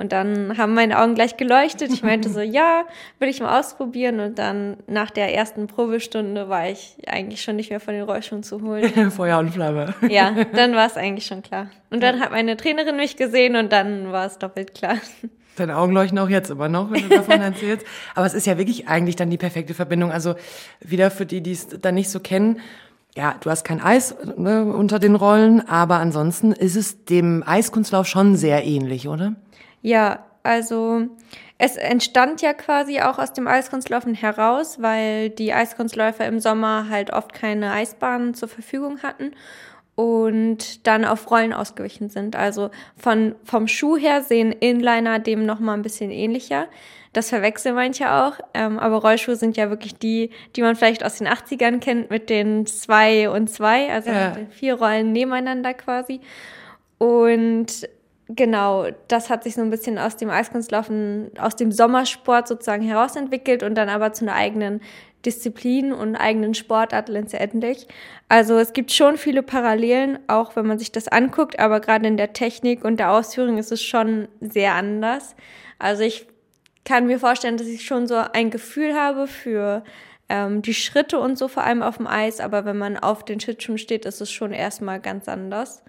Und 0.00 0.12
dann 0.12 0.56
haben 0.56 0.72
meine 0.72 0.98
Augen 0.98 1.14
gleich 1.14 1.36
geleuchtet. 1.36 1.92
Ich 1.92 2.02
meinte 2.02 2.30
so, 2.32 2.40
ja, 2.40 2.84
will 3.18 3.28
ich 3.28 3.40
mal 3.40 3.60
ausprobieren. 3.60 4.18
Und 4.20 4.38
dann 4.38 4.78
nach 4.86 5.10
der 5.10 5.34
ersten 5.34 5.66
Probestunde 5.66 6.48
war 6.48 6.70
ich 6.70 6.96
eigentlich 7.06 7.42
schon 7.42 7.56
nicht 7.56 7.68
mehr 7.68 7.80
von 7.80 7.92
den 7.92 8.04
Rollschuhen 8.04 8.42
zu 8.42 8.62
holen. 8.62 9.10
Feuer 9.10 9.38
und 9.38 9.50
Flamme. 9.50 9.94
Ja, 10.08 10.34
dann 10.54 10.74
war 10.74 10.86
es 10.86 10.96
eigentlich 10.96 11.26
schon 11.26 11.42
klar. 11.42 11.66
Und 11.90 12.02
dann 12.02 12.18
hat 12.18 12.30
meine 12.30 12.56
Trainerin 12.56 12.96
mich 12.96 13.16
gesehen 13.16 13.56
und 13.56 13.72
dann 13.72 14.10
war 14.10 14.24
es 14.24 14.38
doppelt 14.38 14.74
klar. 14.74 14.96
Deine 15.56 15.76
Augen 15.76 15.92
leuchten 15.92 16.18
auch 16.18 16.30
jetzt 16.30 16.48
immer 16.48 16.70
noch, 16.70 16.90
wenn 16.90 17.02
du 17.02 17.16
davon 17.16 17.42
erzählst. 17.42 17.84
Aber 18.14 18.24
es 18.24 18.32
ist 18.32 18.46
ja 18.46 18.56
wirklich 18.56 18.88
eigentlich 18.88 19.16
dann 19.16 19.28
die 19.28 19.36
perfekte 19.36 19.74
Verbindung. 19.74 20.12
Also 20.12 20.34
wieder 20.80 21.10
für 21.10 21.26
die, 21.26 21.42
die 21.42 21.52
es 21.52 21.68
dann 21.68 21.94
nicht 21.94 22.08
so 22.08 22.20
kennen. 22.20 22.60
Ja, 23.16 23.34
du 23.38 23.50
hast 23.50 23.64
kein 23.64 23.82
Eis 23.82 24.14
ne, 24.38 24.64
unter 24.64 24.98
den 24.98 25.16
Rollen, 25.16 25.68
aber 25.68 25.96
ansonsten 25.96 26.52
ist 26.52 26.76
es 26.76 27.04
dem 27.04 27.42
Eiskunstlauf 27.44 28.06
schon 28.06 28.36
sehr 28.36 28.64
ähnlich, 28.64 29.08
oder? 29.08 29.34
Ja, 29.82 30.24
also 30.42 31.08
es 31.58 31.76
entstand 31.76 32.40
ja 32.40 32.54
quasi 32.54 33.00
auch 33.00 33.18
aus 33.18 33.32
dem 33.32 33.46
Eiskunstlaufen 33.46 34.14
heraus, 34.14 34.80
weil 34.80 35.30
die 35.30 35.52
Eiskunstläufer 35.52 36.26
im 36.26 36.40
Sommer 36.40 36.88
halt 36.88 37.12
oft 37.12 37.34
keine 37.34 37.72
Eisbahnen 37.72 38.34
zur 38.34 38.48
Verfügung 38.48 39.02
hatten 39.02 39.32
und 39.94 40.86
dann 40.86 41.04
auf 41.04 41.30
Rollen 41.30 41.52
ausgewichen 41.52 42.08
sind. 42.08 42.34
Also 42.34 42.70
von, 42.96 43.34
vom 43.44 43.68
Schuh 43.68 43.98
her 43.98 44.22
sehen 44.22 44.52
Inliner 44.52 45.18
dem 45.18 45.44
nochmal 45.44 45.76
ein 45.76 45.82
bisschen 45.82 46.10
ähnlicher. 46.10 46.66
Das 47.12 47.28
verwechseln 47.28 47.74
manche 47.74 48.10
auch, 48.10 48.34
ähm, 48.54 48.78
aber 48.78 48.96
Rollschuhe 48.98 49.34
sind 49.36 49.56
ja 49.56 49.68
wirklich 49.68 49.96
die, 49.96 50.30
die 50.54 50.62
man 50.62 50.76
vielleicht 50.76 51.04
aus 51.04 51.18
den 51.18 51.26
80ern 51.26 51.80
kennt 51.80 52.08
mit 52.08 52.30
den 52.30 52.66
zwei 52.66 53.28
und 53.28 53.50
zwei, 53.50 53.92
also 53.92 54.10
ja. 54.10 54.28
mit 54.28 54.36
den 54.36 54.50
vier 54.50 54.74
Rollen 54.74 55.12
nebeneinander 55.12 55.74
quasi. 55.74 56.20
Und 56.98 57.88
Genau, 58.36 58.86
das 59.08 59.28
hat 59.28 59.42
sich 59.42 59.54
so 59.54 59.60
ein 59.60 59.70
bisschen 59.70 59.98
aus 59.98 60.16
dem 60.16 60.30
Eiskunstlaufen, 60.30 61.32
aus 61.38 61.56
dem 61.56 61.72
Sommersport 61.72 62.46
sozusagen 62.46 62.84
herausentwickelt 62.84 63.64
und 63.64 63.74
dann 63.74 63.88
aber 63.88 64.12
zu 64.12 64.24
einer 64.24 64.34
eigenen 64.34 64.80
Disziplin 65.26 65.92
und 65.92 66.14
eigenen 66.14 66.54
Sportart 66.54 67.08
letztendlich. 67.08 67.88
Also 68.28 68.56
es 68.58 68.72
gibt 68.72 68.92
schon 68.92 69.16
viele 69.16 69.42
Parallelen, 69.42 70.20
auch 70.28 70.54
wenn 70.54 70.66
man 70.66 70.78
sich 70.78 70.92
das 70.92 71.08
anguckt, 71.08 71.58
aber 71.58 71.80
gerade 71.80 72.06
in 72.06 72.16
der 72.16 72.32
Technik 72.32 72.84
und 72.84 73.00
der 73.00 73.10
Ausführung 73.10 73.58
ist 73.58 73.72
es 73.72 73.82
schon 73.82 74.28
sehr 74.40 74.74
anders. 74.74 75.34
Also 75.80 76.04
ich 76.04 76.28
kann 76.84 77.06
mir 77.06 77.18
vorstellen, 77.18 77.56
dass 77.56 77.66
ich 77.66 77.84
schon 77.84 78.06
so 78.06 78.14
ein 78.14 78.50
Gefühl 78.50 78.94
habe 78.94 79.26
für 79.26 79.82
ähm, 80.28 80.62
die 80.62 80.74
Schritte 80.74 81.18
und 81.18 81.36
so 81.36 81.48
vor 81.48 81.64
allem 81.64 81.82
auf 81.82 81.96
dem 81.96 82.06
Eis, 82.06 82.38
aber 82.38 82.64
wenn 82.64 82.78
man 82.78 82.96
auf 82.96 83.24
den 83.24 83.40
Schlittschuhen 83.40 83.78
steht, 83.78 84.04
ist 84.04 84.20
es 84.20 84.30
schon 84.30 84.52
erstmal 84.52 85.00
ganz 85.00 85.28
anders. 85.28 85.82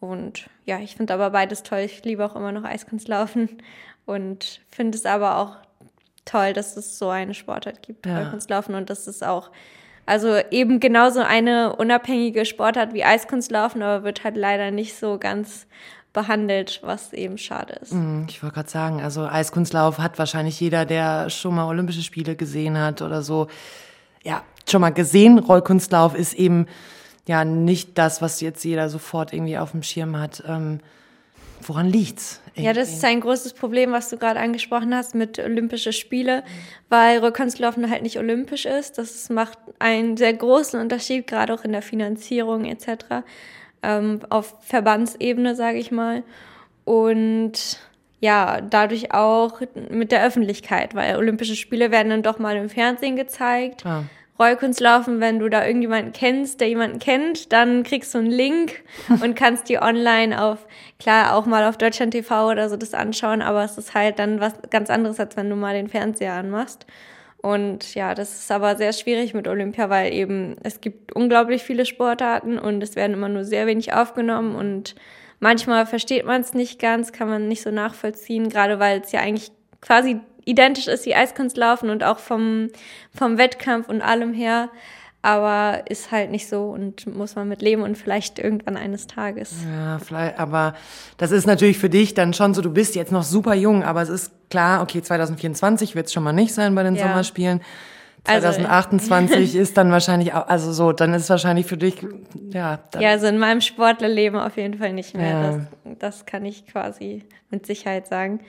Und 0.00 0.48
ja, 0.64 0.78
ich 0.78 0.96
finde 0.96 1.14
aber 1.14 1.30
beides 1.30 1.62
toll. 1.62 1.80
Ich 1.80 2.04
liebe 2.04 2.24
auch 2.24 2.36
immer 2.36 2.52
noch 2.52 2.64
Eiskunstlaufen 2.64 3.62
und 4.06 4.60
finde 4.70 4.96
es 4.96 5.06
aber 5.06 5.38
auch 5.38 5.56
toll, 6.24 6.52
dass 6.52 6.76
es 6.76 6.98
so 6.98 7.08
eine 7.08 7.34
Sportart 7.34 7.82
gibt, 7.82 8.06
ja. 8.06 8.18
Eiskunstlaufen 8.18 8.74
und 8.74 8.90
dass 8.90 9.06
es 9.06 9.22
auch 9.22 9.50
also 10.06 10.38
eben 10.52 10.78
genauso 10.78 11.20
eine 11.20 11.74
unabhängige 11.74 12.44
Sportart 12.44 12.94
wie 12.94 13.04
Eiskunstlaufen, 13.04 13.82
aber 13.82 14.04
wird 14.04 14.22
halt 14.22 14.36
leider 14.36 14.70
nicht 14.70 14.96
so 14.96 15.18
ganz 15.18 15.66
behandelt, 16.12 16.80
was 16.82 17.12
eben 17.12 17.36
schade 17.36 17.74
ist. 17.74 17.92
Mhm, 17.92 18.26
ich 18.28 18.42
wollte 18.42 18.54
gerade 18.54 18.70
sagen, 18.70 19.02
also 19.02 19.26
Eiskunstlauf 19.26 19.98
hat 19.98 20.18
wahrscheinlich 20.18 20.58
jeder, 20.60 20.86
der 20.86 21.28
schon 21.28 21.56
mal 21.56 21.66
Olympische 21.66 22.02
Spiele 22.02 22.36
gesehen 22.36 22.78
hat 22.78 23.02
oder 23.02 23.20
so, 23.22 23.48
ja, 24.22 24.42
schon 24.68 24.80
mal 24.80 24.90
gesehen. 24.90 25.38
Rollkunstlauf 25.38 26.14
ist 26.14 26.34
eben 26.34 26.66
ja 27.26 27.44
nicht 27.44 27.98
das, 27.98 28.22
was 28.22 28.40
jetzt 28.40 28.64
jeder 28.64 28.88
sofort 28.88 29.32
irgendwie 29.32 29.58
auf 29.58 29.72
dem 29.72 29.82
Schirm 29.82 30.18
hat. 30.18 30.42
Ähm, 30.46 30.80
woran 31.62 31.88
liegt's? 31.88 32.40
Irgendwie? 32.48 32.64
Ja, 32.64 32.72
das 32.72 32.92
ist 32.92 33.04
ein 33.04 33.20
großes 33.20 33.54
Problem, 33.54 33.92
was 33.92 34.08
du 34.08 34.16
gerade 34.16 34.40
angesprochen 34.40 34.94
hast 34.94 35.14
mit 35.14 35.38
Olympische 35.38 35.92
Spiele, 35.92 36.44
weil 36.88 37.18
Rückhandslaufen 37.18 37.90
halt 37.90 38.02
nicht 38.02 38.18
olympisch 38.18 38.64
ist. 38.64 38.98
Das 38.98 39.28
macht 39.28 39.58
einen 39.78 40.16
sehr 40.16 40.32
großen 40.32 40.80
Unterschied, 40.80 41.26
gerade 41.26 41.52
auch 41.52 41.64
in 41.64 41.72
der 41.72 41.82
Finanzierung 41.82 42.64
etc. 42.64 43.24
Ähm, 43.82 44.20
auf 44.30 44.54
Verbandsebene, 44.60 45.54
sage 45.56 45.78
ich 45.78 45.90
mal. 45.90 46.22
Und 46.84 47.80
ja, 48.20 48.60
dadurch 48.60 49.12
auch 49.12 49.60
mit 49.90 50.12
der 50.12 50.24
Öffentlichkeit, 50.24 50.94
weil 50.94 51.16
Olympische 51.16 51.56
Spiele 51.56 51.90
werden 51.90 52.08
dann 52.10 52.22
doch 52.22 52.38
mal 52.38 52.56
im 52.56 52.70
Fernsehen 52.70 53.16
gezeigt. 53.16 53.84
Ah. 53.84 54.04
Rollkunstlaufen, 54.38 55.20
wenn 55.20 55.38
du 55.38 55.48
da 55.48 55.66
irgendjemanden 55.66 56.12
kennst, 56.12 56.60
der 56.60 56.68
jemanden 56.68 56.98
kennt, 56.98 57.52
dann 57.52 57.82
kriegst 57.82 58.14
du 58.14 58.18
einen 58.18 58.30
Link 58.30 58.82
und 59.22 59.34
kannst 59.34 59.68
die 59.68 59.78
online 59.78 60.42
auf, 60.42 60.66
klar, 60.98 61.34
auch 61.34 61.46
mal 61.46 61.64
auf 61.64 61.78
Deutschland 61.78 62.12
TV 62.12 62.50
oder 62.50 62.68
so 62.68 62.76
das 62.76 62.94
anschauen, 62.94 63.42
aber 63.42 63.64
es 63.64 63.78
ist 63.78 63.94
halt 63.94 64.18
dann 64.18 64.40
was 64.40 64.54
ganz 64.70 64.90
anderes, 64.90 65.18
als 65.18 65.36
wenn 65.36 65.48
du 65.48 65.56
mal 65.56 65.74
den 65.74 65.88
Fernseher 65.88 66.34
anmachst. 66.34 66.86
Und 67.38 67.94
ja, 67.94 68.14
das 68.14 68.38
ist 68.38 68.50
aber 68.50 68.76
sehr 68.76 68.92
schwierig 68.92 69.32
mit 69.32 69.46
Olympia, 69.46 69.88
weil 69.88 70.12
eben 70.12 70.56
es 70.62 70.80
gibt 70.80 71.14
unglaublich 71.14 71.62
viele 71.62 71.86
Sportarten 71.86 72.58
und 72.58 72.82
es 72.82 72.96
werden 72.96 73.12
immer 73.12 73.28
nur 73.28 73.44
sehr 73.44 73.66
wenig 73.66 73.92
aufgenommen 73.92 74.56
und 74.56 74.96
manchmal 75.38 75.86
versteht 75.86 76.26
man 76.26 76.40
es 76.40 76.54
nicht 76.54 76.80
ganz, 76.80 77.12
kann 77.12 77.28
man 77.28 77.46
nicht 77.46 77.62
so 77.62 77.70
nachvollziehen, 77.70 78.48
gerade 78.48 78.80
weil 78.80 79.00
es 79.00 79.12
ja 79.12 79.20
eigentlich 79.20 79.52
quasi 79.80 80.20
identisch 80.46 80.86
ist 80.86 81.04
wie 81.04 81.14
Eiskunstlaufen 81.14 81.90
und 81.90 82.02
auch 82.02 82.18
vom, 82.18 82.70
vom 83.14 83.36
Wettkampf 83.36 83.88
und 83.90 84.00
allem 84.00 84.32
her. 84.32 84.70
Aber 85.20 85.82
ist 85.90 86.12
halt 86.12 86.30
nicht 86.30 86.48
so 86.48 86.70
und 86.70 87.04
muss 87.14 87.34
man 87.34 87.48
mit 87.48 87.60
leben 87.60 87.82
und 87.82 87.98
vielleicht 87.98 88.38
irgendwann 88.38 88.76
eines 88.76 89.08
Tages. 89.08 89.56
Ja, 89.68 89.98
vielleicht, 89.98 90.38
aber 90.38 90.74
das 91.18 91.32
ist 91.32 91.46
natürlich 91.46 91.78
für 91.78 91.90
dich 91.90 92.14
dann 92.14 92.32
schon 92.32 92.54
so, 92.54 92.62
du 92.62 92.72
bist 92.72 92.94
jetzt 92.94 93.10
noch 93.10 93.24
super 93.24 93.54
jung, 93.54 93.82
aber 93.82 94.02
es 94.02 94.08
ist 94.08 94.30
klar, 94.50 94.82
okay, 94.82 95.02
2024 95.02 95.96
wird 95.96 96.06
es 96.06 96.12
schon 96.12 96.22
mal 96.22 96.32
nicht 96.32 96.54
sein 96.54 96.76
bei 96.76 96.84
den 96.84 96.94
ja. 96.94 97.08
Sommerspielen. 97.08 97.60
2028 98.22 99.36
also, 99.36 99.58
ist 99.60 99.76
dann 99.76 99.90
wahrscheinlich 99.90 100.32
auch, 100.32 100.46
also 100.46 100.72
so, 100.72 100.92
dann 100.92 101.12
ist 101.12 101.28
wahrscheinlich 101.28 101.66
für 101.66 101.76
dich, 101.76 102.06
ja. 102.50 102.78
ja, 102.98 103.10
also 103.10 103.26
in 103.26 103.38
meinem 103.38 103.60
Sportlerleben 103.60 104.38
auf 104.38 104.56
jeden 104.56 104.78
Fall 104.78 104.92
nicht 104.92 105.16
mehr. 105.16 105.28
Ja. 105.28 105.50
Das, 105.50 105.98
das 105.98 106.26
kann 106.26 106.44
ich 106.44 106.66
quasi 106.66 107.24
mit 107.50 107.66
Sicherheit 107.66 108.06
sagen. 108.06 108.40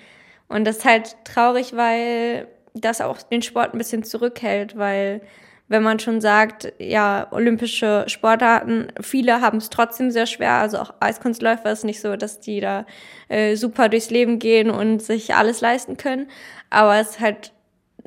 Und 0.47 0.65
das 0.65 0.77
ist 0.77 0.85
halt 0.85 1.15
traurig, 1.25 1.75
weil 1.75 2.47
das 2.73 3.01
auch 3.01 3.21
den 3.21 3.41
Sport 3.41 3.73
ein 3.73 3.77
bisschen 3.77 4.03
zurückhält, 4.03 4.77
weil 4.77 5.21
wenn 5.69 5.83
man 5.83 5.99
schon 5.99 6.21
sagt, 6.21 6.71
ja, 6.79 7.27
olympische 7.31 8.05
Sportarten, 8.07 8.87
viele 9.01 9.41
haben 9.41 9.57
es 9.57 9.69
trotzdem 9.69 10.11
sehr 10.11 10.25
schwer. 10.25 10.53
Also 10.53 10.77
auch 10.79 10.93
Eiskunstläufer 11.01 11.71
ist 11.71 11.83
nicht 11.83 11.99
so, 11.99 12.15
dass 12.15 12.39
die 12.39 12.61
da 12.61 12.85
äh, 13.27 13.55
super 13.55 13.89
durchs 13.89 14.09
Leben 14.09 14.39
gehen 14.39 14.69
und 14.69 15.01
sich 15.01 15.35
alles 15.35 15.59
leisten 15.59 15.97
können. 15.97 16.29
Aber 16.69 16.97
es 16.97 17.11
ist 17.11 17.19
halt 17.19 17.51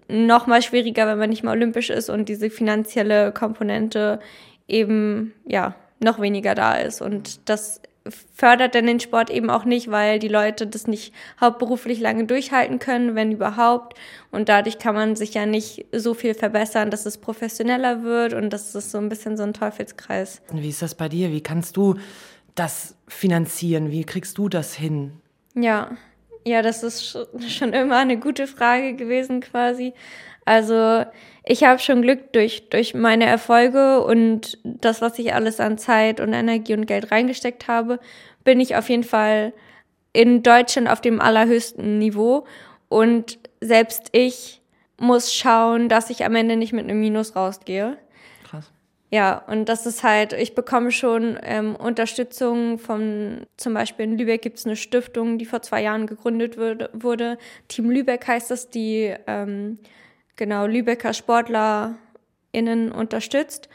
noch 0.09 0.47
mal 0.47 0.63
schwieriger, 0.63 1.07
wenn 1.07 1.19
man 1.19 1.31
nicht 1.31 1.43
mal 1.43 1.53
olympisch 1.53 1.91
ist 1.91 2.09
und 2.09 2.29
diese 2.29 2.49
finanzielle 2.49 3.33
Komponente 3.33 4.21
eben 4.67 5.35
ja 5.47 5.75
noch 6.03 6.21
weniger 6.21 6.55
da 6.55 6.77
ist. 6.77 7.03
Und 7.03 7.49
das 7.49 7.83
fördert 8.35 8.75
dann 8.75 8.87
den 8.87 9.01
Sport 9.01 9.31
eben 9.31 9.51
auch 9.51 9.65
nicht, 9.65 9.91
weil 9.91 10.19
die 10.19 10.29
Leute 10.29 10.67
das 10.67 10.87
nicht 10.87 11.13
hauptberuflich 11.41 12.01
lange 12.01 12.25
durchhalten 12.25 12.79
können, 12.79 13.15
wenn 13.15 13.33
überhaupt. 13.33 13.99
Und 14.31 14.49
dadurch 14.49 14.79
kann 14.79 14.95
man 14.95 15.17
sich 15.17 15.35
ja 15.35 15.47
nicht 15.47 15.87
so 15.93 16.15
viel 16.15 16.35
verbessern, 16.35 16.91
dass 16.91 17.07
es 17.07 17.19
professioneller 17.19 18.03
wird 18.03 18.33
und 18.33 18.51
das 18.51 18.75
ist 18.75 18.91
so 18.91 18.99
ein 18.99 19.09
bisschen 19.09 19.37
so 19.37 19.43
ein 19.43 19.53
Teufelskreis. 19.53 20.41
Wie 20.53 20.69
ist 20.69 20.83
das 20.83 20.95
bei 20.95 21.09
dir? 21.09 21.31
Wie 21.31 21.43
kannst 21.43 21.77
du 21.77 21.97
das 22.55 22.97
finanzieren? 23.07 23.91
Wie 23.91 24.05
kriegst 24.05 24.39
du 24.39 24.49
das 24.49 24.75
hin? 24.75 25.13
Ja, 25.55 25.97
ja, 26.47 26.63
das 26.63 26.83
ist 26.83 27.19
schon 27.49 27.73
immer 27.73 27.99
eine 27.99 28.19
gute 28.19 28.47
Frage 28.47 28.95
gewesen 28.95 29.41
quasi. 29.41 29.93
Also 30.45 31.05
ich 31.45 31.65
habe 31.65 31.81
schon 31.81 32.03
Glück 32.03 32.33
durch, 32.33 32.69
durch 32.71 32.95
meine 32.95 33.27
Erfolge 33.27 34.03
und 34.05 34.59
das, 34.65 35.01
was 35.01 35.19
ich 35.19 35.35
alles 35.35 35.61
an 35.61 35.79
Zeit 35.79 36.21
und 36.21 36.33
Energie 36.33 36.75
und 36.75 36.87
Geld 36.87 37.11
reingesteckt 37.11 37.69
habe, 37.69 37.99
bin 38.45 38.61
ich 38.61 38.77
auf 38.77 38.89
jeden 38.89 39.05
Fall 39.05 39.53
in 40.13 40.43
Deutschland 40.43 40.89
auf 40.89 41.01
dem 41.01 41.21
allerhöchsten 41.21 41.99
Niveau. 41.99 42.47
Und 42.89 43.39
selbst 43.61 44.09
ich 44.13 44.61
muss 44.99 45.33
schauen, 45.33 45.89
dass 45.89 46.11
ich 46.11 46.25
am 46.25 46.35
Ende 46.35 46.57
nicht 46.57 46.73
mit 46.73 46.85
einem 46.85 47.01
Minus 47.01 47.37
rausgehe. 47.37 47.97
Krass. 48.49 48.71
Ja, 49.11 49.43
und 49.49 49.69
das 49.69 49.87
ist 49.87 50.03
halt, 50.03 50.33
ich 50.33 50.55
bekomme 50.55 50.93
schon 50.93 51.39
ähm, 51.43 51.75
Unterstützung 51.75 52.79
von, 52.79 53.47
zum 53.57 53.75
Beispiel 53.75 54.05
in 54.05 54.19
Lübeck 54.19 54.43
gibt 54.43 54.59
es 54.59 54.67
eine 54.67 54.77
Stiftung, 54.77 55.39
die 55.39 55.47
vor 55.47 55.63
zwei 55.63 55.83
Jahren 55.83 56.07
gegründet 56.07 56.59
wurde. 56.59 56.91
wurde. 56.93 57.39
Team 57.69 57.91
Lübeck 57.91 58.27
heißt 58.27 58.51
das, 58.51 58.71
die 58.71 59.15
ähm, 59.27 59.79
genau 60.41 60.67
Lübecker 60.67 61.13
SportlerInnen 61.13 62.91
unterstützt. 62.91 63.69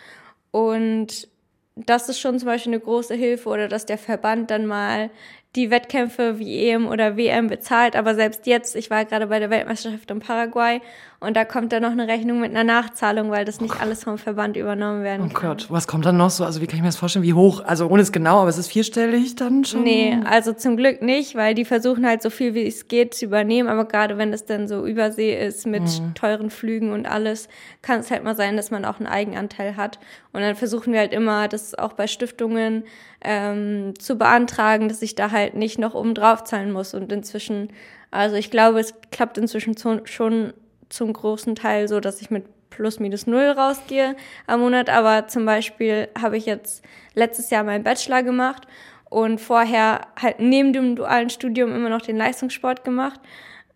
Und 0.52 1.30
das 1.76 2.10
ist 2.10 2.20
schon 2.20 2.40
zum 2.40 2.48
Beispiel 2.48 2.74
eine 2.74 2.82
große 2.82 3.14
Hilfe 3.14 3.48
oder 3.50 3.68
dass 3.68 3.86
der 3.86 3.98
Verband 3.98 4.50
dann 4.50 4.66
mal 4.66 5.12
die 5.56 5.70
Wettkämpfe 5.70 6.40
wie 6.40 6.68
EM 6.68 6.88
oder 6.88 7.16
WM 7.16 7.48
bezahlt. 7.48 7.96
Aber 7.96 8.16
selbst 8.16 8.48
jetzt, 8.48 8.76
ich 8.76 8.90
war 8.90 9.06
gerade 9.06 9.28
bei 9.28 9.40
der 9.40 9.50
Weltmeisterschaft 9.50 10.10
in 10.10 10.20
Paraguay 10.20 10.82
und 11.26 11.36
da 11.36 11.44
kommt 11.44 11.74
dann 11.74 11.82
noch 11.82 11.92
eine 11.92 12.08
Rechnung 12.08 12.40
mit 12.40 12.52
einer 12.52 12.64
Nachzahlung, 12.64 13.32
weil 13.32 13.46
das 13.46 13.60
nicht 13.60 13.82
alles 13.82 14.04
vom 14.04 14.18
Verband 14.18 14.56
übernommen 14.58 15.04
werden 15.04 15.30
oh 15.30 15.34
kann. 15.34 15.52
Oh 15.52 15.54
Gott, 15.54 15.66
was 15.70 15.88
kommt 15.88 16.06
dann 16.06 16.18
noch 16.18 16.30
so? 16.30 16.46
Also 16.46 16.62
wie 16.62 16.68
kann 16.68 16.76
ich 16.76 16.82
mir 16.82 16.88
das 16.88 16.98
vorstellen? 16.98 17.24
Wie 17.24 17.34
hoch? 17.34 17.64
Also 17.66 17.88
ohne 17.88 18.02
es 18.02 18.12
genau, 18.12 18.42
aber 18.42 18.50
es 18.50 18.58
ist 18.58 18.68
vierstellig 18.68 19.36
dann 19.36 19.66
schon? 19.66 19.84
Nee, 19.84 20.18
also 20.26 20.54
zum 20.54 20.78
Glück 20.78 21.02
nicht, 21.02 21.36
weil 21.36 21.56
die 21.56 21.66
versuchen 21.66 22.06
halt 22.06 22.22
so 22.22 22.30
viel 22.30 22.54
wie 22.54 22.66
es 22.68 22.88
geht 22.88 23.14
zu 23.16 23.26
übernehmen. 23.26 23.68
Aber 23.68 23.86
gerade 23.86 24.18
wenn 24.18 24.32
es 24.34 24.46
dann 24.46 24.68
so 24.68 24.86
Übersee 24.86 25.36
ist 25.46 25.66
mit 25.66 25.84
mhm. 25.84 26.14
teuren 26.14 26.50
Flügen 26.50 26.92
und 26.92 27.08
alles, 27.08 27.50
kann 27.82 28.00
es 28.00 28.12
halt 28.12 28.24
mal 28.24 28.36
sein, 28.36 28.56
dass 28.56 28.72
man 28.72 28.86
auch 28.86 29.00
einen 29.00 29.08
Eigenanteil 29.08 29.76
hat. 29.78 30.00
Und 30.32 30.42
dann 30.42 30.56
versuchen 30.56 30.94
wir 30.94 31.00
halt 31.00 31.14
immer, 31.14 31.48
das 31.48 31.76
auch 31.76 31.94
bei 31.94 32.08
Stiftungen 32.08 32.84
ähm, 33.22 33.94
zu 33.98 34.18
beantragen, 34.18 34.90
dass 34.90 35.02
ich 35.02 35.16
da 35.16 35.32
halt 35.32 35.56
nicht 35.56 35.80
noch 35.80 35.96
oben 35.96 36.14
drauf 36.14 36.44
zahlen 36.44 36.72
muss. 36.72 36.94
Und 36.94 37.12
inzwischen, 37.12 37.70
also 38.12 38.36
ich 38.36 38.52
glaube, 38.52 38.80
es 38.80 38.94
klappt 39.12 39.38
inzwischen 39.38 39.76
schon 40.06 40.54
zum 40.96 41.14
großen 41.14 41.56
Teil 41.56 41.88
so, 41.88 42.00
dass 42.00 42.22
ich 42.22 42.30
mit 42.32 42.46
plus 42.70 43.00
minus 43.00 43.28
null 43.28 43.48
rausgehe 43.48 44.16
am 44.48 44.62
Monat. 44.62 44.90
Aber 44.90 45.28
zum 45.28 45.46
Beispiel 45.46 46.08
habe 46.20 46.38
ich 46.38 46.46
jetzt 46.46 46.84
letztes 47.14 47.50
Jahr 47.50 47.64
meinen 47.64 47.84
Bachelor 47.84 48.24
gemacht 48.24 48.68
und 49.10 49.40
vorher 49.40 50.08
halt 50.22 50.40
neben 50.40 50.74
dem 50.74 50.96
dualen 50.96 51.30
Studium 51.30 51.74
immer 51.74 51.90
noch 51.90 52.02
den 52.02 52.18
Leistungssport 52.18 52.84
gemacht 52.84 53.20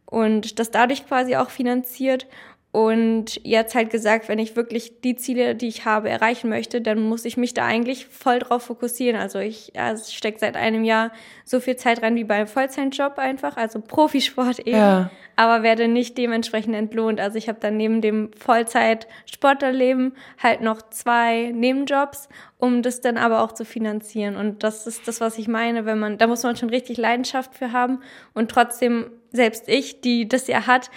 und 0.05 0.59
das 0.59 0.71
dadurch 0.71 1.07
quasi 1.07 1.35
auch 1.35 1.49
finanziert. 1.49 2.25
Und 2.71 3.43
jetzt 3.43 3.73
halt 3.73 3.89
gesagt, 3.89 4.29
wenn 4.29 4.38
ich 4.38 4.55
wirklich 4.55 5.01
die 5.01 5.15
Ziele, 5.15 5.55
die 5.55 5.67
ich 5.67 5.85
habe, 5.85 6.07
erreichen 6.07 6.49
möchte, 6.49 6.81
dann 6.81 7.01
muss 7.01 7.25
ich 7.25 7.35
mich 7.35 7.55
da 7.55 7.65
eigentlich 7.65 8.05
voll 8.05 8.38
drauf 8.38 8.61
fokussieren. 8.61 9.19
Also 9.19 9.39
ich 9.39 9.71
also 9.75 10.11
stecke 10.11 10.38
seit 10.38 10.55
einem 10.55 10.83
Jahr 10.83 11.11
so 11.45 11.59
viel 11.59 11.77
Zeit 11.77 12.03
rein 12.03 12.15
wie 12.15 12.25
beim 12.25 12.45
Vollzeitjob 12.45 13.17
einfach, 13.17 13.57
also 13.57 13.81
Profisport 13.81 14.59
eben, 14.59 14.77
ja. 14.77 15.09
aber 15.35 15.63
werde 15.63 15.88
nicht 15.88 16.15
dementsprechend 16.19 16.75
entlohnt. 16.75 17.19
Also 17.19 17.39
ich 17.39 17.49
habe 17.49 17.57
dann 17.59 17.75
neben 17.75 18.01
dem 18.01 18.29
Vollzeit-Sportlerleben 18.38 20.13
halt 20.38 20.61
noch 20.61 20.83
zwei 20.91 21.51
Nebenjobs, 21.51 22.29
um 22.59 22.83
das 22.83 23.01
dann 23.01 23.17
aber 23.17 23.41
auch 23.41 23.53
zu 23.53 23.65
finanzieren. 23.65 24.35
Und 24.35 24.61
das 24.61 24.85
ist 24.85 25.07
das, 25.07 25.21
was 25.21 25.39
ich 25.39 25.47
meine, 25.47 25.85
wenn 25.85 25.97
man, 25.97 26.19
da 26.19 26.27
muss 26.27 26.43
man 26.43 26.55
schon 26.55 26.69
richtig 26.69 26.97
Leidenschaft 26.97 27.55
für 27.55 27.71
haben 27.71 28.01
und 28.35 28.51
trotzdem 28.51 29.09
selbst 29.31 29.67
ich, 29.67 30.01
die 30.01 30.27
das 30.27 30.47
ja 30.47 30.67
hat, 30.67 30.89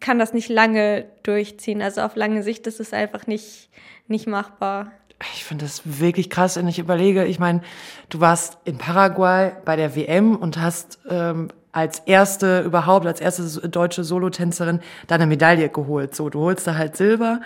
kann 0.00 0.18
das 0.18 0.32
nicht 0.32 0.48
lange 0.48 1.06
durchziehen. 1.22 1.82
Also 1.82 2.02
auf 2.02 2.16
lange 2.16 2.42
Sicht 2.42 2.66
ist 2.66 2.80
es 2.80 2.92
einfach 2.92 3.26
nicht, 3.26 3.68
nicht 4.08 4.26
machbar. 4.26 4.92
Ich 5.34 5.44
finde 5.44 5.64
das 5.64 5.82
wirklich 5.84 6.28
krass, 6.28 6.56
wenn 6.56 6.68
ich 6.68 6.78
überlege. 6.78 7.24
Ich 7.24 7.38
meine, 7.38 7.62
du 8.10 8.20
warst 8.20 8.58
in 8.64 8.76
Paraguay 8.76 9.52
bei 9.64 9.76
der 9.76 9.96
WM 9.96 10.36
und 10.36 10.58
hast 10.58 10.98
ähm, 11.08 11.48
als 11.72 12.00
erste 12.00 12.60
überhaupt, 12.60 13.06
als 13.06 13.20
erste 13.20 13.68
deutsche 13.68 14.04
Solotänzerin 14.04 14.80
deine 15.06 15.26
Medaille 15.26 15.68
geholt. 15.68 16.14
So, 16.14 16.28
du 16.28 16.40
holst 16.40 16.66
da 16.66 16.76
halt 16.76 16.96
Silber. 16.96 17.40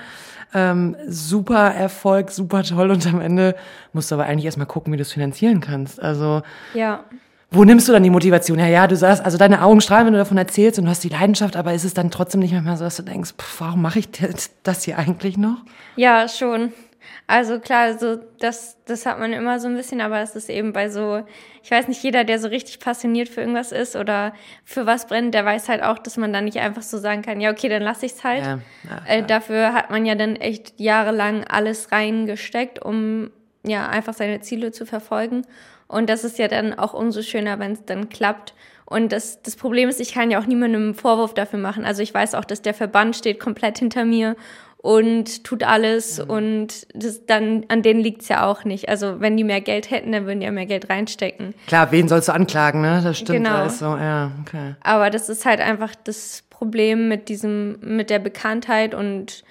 Ähm, 0.52 0.96
super 1.06 1.72
Erfolg, 1.72 2.30
super 2.30 2.64
toll 2.64 2.90
und 2.90 3.06
am 3.06 3.20
Ende 3.20 3.54
musst 3.92 4.10
du 4.10 4.16
aber 4.16 4.26
eigentlich 4.26 4.46
erstmal 4.46 4.66
gucken, 4.66 4.92
wie 4.92 4.96
du 4.96 5.02
es 5.02 5.12
finanzieren 5.12 5.60
kannst. 5.60 6.02
Also 6.02 6.42
ja. 6.74 7.04
Wo 7.52 7.64
nimmst 7.64 7.88
du 7.88 7.92
dann 7.92 8.04
die 8.04 8.10
Motivation 8.10 8.58
her? 8.58 8.68
Ja, 8.68 8.86
du 8.86 8.94
sagst, 8.94 9.24
also 9.24 9.36
deine 9.36 9.62
Augen 9.62 9.80
strahlen, 9.80 10.06
wenn 10.06 10.12
du 10.12 10.18
davon 10.20 10.38
erzählst 10.38 10.78
und 10.78 10.84
du 10.84 10.90
hast 10.90 11.02
die 11.02 11.08
Leidenschaft, 11.08 11.56
aber 11.56 11.74
ist 11.74 11.84
es 11.84 11.94
dann 11.94 12.10
trotzdem 12.10 12.40
nicht 12.40 12.52
mehr 12.52 12.76
so, 12.76 12.84
dass 12.84 12.96
du 12.96 13.02
denkst, 13.02 13.32
pff, 13.36 13.60
warum 13.60 13.82
mache 13.82 13.98
ich 13.98 14.08
das 14.62 14.84
hier 14.84 14.98
eigentlich 14.98 15.36
noch? 15.36 15.58
Ja, 15.96 16.28
schon. 16.28 16.72
Also 17.26 17.58
klar, 17.60 17.82
also 17.82 18.18
das, 18.38 18.76
das 18.86 19.06
hat 19.06 19.18
man 19.18 19.32
immer 19.32 19.58
so 19.58 19.68
ein 19.68 19.76
bisschen, 19.76 20.00
aber 20.00 20.20
es 20.20 20.36
ist 20.36 20.48
eben 20.50 20.72
bei 20.72 20.88
so, 20.88 21.24
ich 21.62 21.70
weiß 21.70 21.88
nicht, 21.88 22.02
jeder, 22.02 22.24
der 22.24 22.38
so 22.38 22.48
richtig 22.48 22.80
passioniert 22.80 23.28
für 23.28 23.40
irgendwas 23.40 23.72
ist 23.72 23.96
oder 23.96 24.32
für 24.64 24.86
was 24.86 25.06
brennt, 25.06 25.34
der 25.34 25.44
weiß 25.44 25.68
halt 25.68 25.82
auch, 25.82 25.98
dass 25.98 26.16
man 26.16 26.32
dann 26.32 26.44
nicht 26.44 26.58
einfach 26.58 26.82
so 26.82 26.98
sagen 26.98 27.22
kann, 27.22 27.40
ja, 27.40 27.50
okay, 27.50 27.68
dann 27.68 27.82
lass 27.82 28.02
ich's 28.02 28.24
halt. 28.24 28.42
Ja, 28.42 28.58
ja, 28.88 29.02
äh, 29.06 29.22
dafür 29.24 29.72
hat 29.72 29.90
man 29.90 30.06
ja 30.06 30.14
dann 30.14 30.36
echt 30.36 30.74
jahrelang 30.76 31.44
alles 31.44 31.92
reingesteckt, 31.92 32.84
um 32.84 33.30
ja 33.64 33.88
einfach 33.88 34.14
seine 34.14 34.40
Ziele 34.40 34.72
zu 34.72 34.86
verfolgen. 34.86 35.46
Und 35.88 36.08
das 36.08 36.24
ist 36.24 36.38
ja 36.38 36.48
dann 36.48 36.72
auch 36.78 36.94
umso 36.94 37.22
schöner, 37.22 37.58
wenn 37.58 37.72
es 37.72 37.84
dann 37.84 38.08
klappt. 38.08 38.54
Und 38.84 39.12
das, 39.12 39.42
das 39.42 39.56
Problem 39.56 39.88
ist, 39.88 40.00
ich 40.00 40.12
kann 40.12 40.30
ja 40.30 40.40
auch 40.40 40.46
niemandem 40.46 40.82
einen 40.82 40.94
Vorwurf 40.94 41.34
dafür 41.34 41.58
machen. 41.58 41.84
Also 41.84 42.02
ich 42.02 42.12
weiß 42.12 42.34
auch, 42.34 42.44
dass 42.44 42.62
der 42.62 42.74
Verband 42.74 43.16
steht 43.16 43.38
komplett 43.40 43.78
hinter 43.78 44.04
mir 44.04 44.36
und 44.82 45.44
tut 45.44 45.62
alles 45.62 46.18
mhm. 46.18 46.30
und 46.30 46.86
das 46.94 47.26
dann 47.26 47.66
an 47.68 47.82
denen 47.82 48.00
liegt's 48.00 48.28
ja 48.28 48.46
auch 48.46 48.64
nicht. 48.64 48.88
Also 48.88 49.20
wenn 49.20 49.36
die 49.36 49.44
mehr 49.44 49.60
Geld 49.60 49.90
hätten, 49.90 50.12
dann 50.12 50.24
würden 50.24 50.40
die 50.40 50.46
ja 50.46 50.52
mehr 50.52 50.66
Geld 50.66 50.88
reinstecken. 50.88 51.54
Klar, 51.66 51.92
wen 51.92 52.08
sollst 52.08 52.28
du 52.28 52.32
anklagen, 52.32 52.80
ne? 52.80 53.00
Das 53.02 53.18
stimmt 53.18 53.44
genau. 53.44 53.56
alles 53.56 53.78
so, 53.78 53.96
ja, 53.96 54.32
okay. 54.40 54.74
Aber 54.82 55.10
das 55.10 55.28
ist 55.28 55.44
halt 55.44 55.60
einfach 55.60 55.94
das 56.04 56.44
Problem 56.48 57.08
mit 57.08 57.28
diesem, 57.28 57.78
mit 57.80 58.10
der 58.10 58.20
Bekanntheit 58.20 58.94
und 58.94 59.44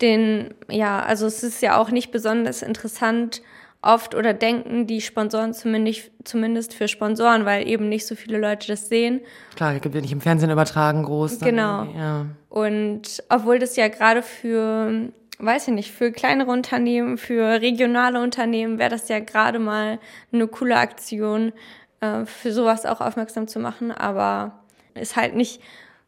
den, 0.00 0.52
ja, 0.68 1.00
also 1.00 1.26
es 1.26 1.44
ist 1.44 1.62
ja 1.62 1.76
auch 1.76 1.90
nicht 1.90 2.10
besonders 2.10 2.62
interessant, 2.62 3.40
oft 3.82 4.14
oder 4.14 4.32
denken 4.32 4.86
die 4.86 5.00
Sponsoren 5.00 5.52
zumindest, 5.52 6.10
zumindest 6.24 6.72
für 6.74 6.88
Sponsoren, 6.88 7.44
weil 7.44 7.68
eben 7.68 7.88
nicht 7.88 8.06
so 8.06 8.14
viele 8.14 8.38
Leute 8.38 8.68
das 8.68 8.88
sehen. 8.88 9.20
Klar, 9.56 9.74
wird 9.74 9.94
nicht 9.94 10.12
im 10.12 10.20
Fernsehen 10.20 10.50
übertragen, 10.50 11.02
groß. 11.02 11.40
Genau. 11.40 11.84
Ja. 11.96 12.26
Und 12.48 13.22
obwohl 13.28 13.58
das 13.58 13.74
ja 13.76 13.88
gerade 13.88 14.22
für, 14.22 15.10
weiß 15.38 15.68
ich 15.68 15.74
nicht, 15.74 15.90
für 15.90 16.12
kleinere 16.12 16.50
Unternehmen, 16.52 17.18
für 17.18 17.60
regionale 17.60 18.22
Unternehmen 18.22 18.78
wäre 18.78 18.90
das 18.90 19.08
ja 19.08 19.18
gerade 19.18 19.58
mal 19.58 19.98
eine 20.32 20.46
coole 20.46 20.76
Aktion, 20.76 21.52
äh, 22.00 22.24
für 22.24 22.52
sowas 22.52 22.86
auch 22.86 23.00
aufmerksam 23.00 23.48
zu 23.48 23.58
machen, 23.58 23.90
aber 23.90 24.60
ist 24.94 25.16
halt 25.16 25.34
nicht 25.34 25.60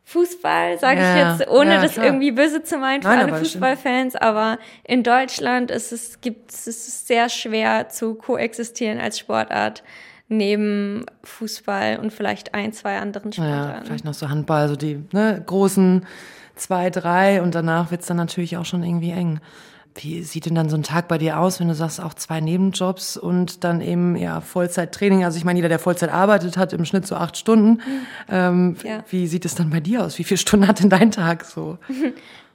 Fußball, 0.07 0.79
sage 0.79 1.01
ja, 1.01 1.33
ich 1.33 1.39
jetzt, 1.41 1.51
ohne 1.51 1.75
ja, 1.75 1.83
das 1.83 1.97
irgendwie 1.97 2.31
böse 2.31 2.63
zu 2.63 2.77
meinen 2.77 3.03
für 3.03 3.09
Nein, 3.09 3.31
alle 3.31 3.39
Fußballfans, 3.39 4.17
aber 4.17 4.59
in 4.85 5.03
Deutschland 5.03 5.71
ist 5.71 5.93
es, 5.93 6.21
gibt 6.21 6.53
es 6.53 6.67
ist 6.67 7.07
sehr 7.07 7.31
schwer 7.31 7.89
zu 7.89 8.15
koexistieren 8.15 9.01
als 9.01 9.19
Sportart 9.19 9.83
neben 10.29 11.07
Fußball 11.23 11.99
und 11.99 12.13
vielleicht 12.13 12.55
ein, 12.55 12.73
zwei 12.73 12.99
anderen 12.99 13.33
Sportarten. 13.33 13.81
Ja, 13.81 13.85
vielleicht 13.85 14.05
noch 14.05 14.15
so 14.15 14.29
Handball, 14.29 14.69
so 14.69 14.77
die 14.77 15.03
ne, 15.13 15.43
großen 15.45 16.07
zwei, 16.55 16.91
drei 16.91 17.43
und 17.43 17.55
danach 17.55 17.91
wird's 17.91 18.07
dann 18.07 18.17
natürlich 18.19 18.57
auch 18.57 18.65
schon 18.65 18.83
irgendwie 18.83 19.11
eng. 19.11 19.41
Wie 19.97 20.23
sieht 20.23 20.47
denn 20.47 20.57
dann 20.57 20.69
so 20.69 20.77
ein 20.77 20.83
Tag 20.83 21.07
bei 21.07 21.19
dir 21.19 21.39
aus, 21.39 21.61
wenn 21.61 21.69
du 21.69 21.75
sagst, 21.75 22.01
auch 22.01 22.15
zwei 22.15 22.41
Nebenjobs 22.41 23.17
und 23.17 23.63
dann 23.63 23.81
eben 23.81 24.17
ja 24.17 24.41
Vollzeittraining? 24.41 25.25
Also 25.25 25.39
ich 25.39 25.45
meine, 25.45 25.59
jeder, 25.59 25.69
der 25.69 25.79
Vollzeit 25.79 26.11
arbeitet, 26.11 26.57
hat 26.57 26.73
im 26.73 26.85
Schnitt 26.85 27.07
so 27.07 27.15
acht 27.15 27.37
Stunden. 27.37 27.81
Ähm, 28.29 28.77
ja. 28.83 29.05
Wie 29.09 29.29
sieht 29.29 29.45
es 29.45 29.55
dann 29.55 29.71
bei 29.71 29.79
dir 29.79 30.05
aus? 30.05 30.19
Wie 30.19 30.25
viele 30.25 30.39
Stunden 30.39 30.67
hat 30.67 30.81
denn 30.81 30.91
dein 30.91 31.11
Tag 31.11 31.45
so? 31.45 31.79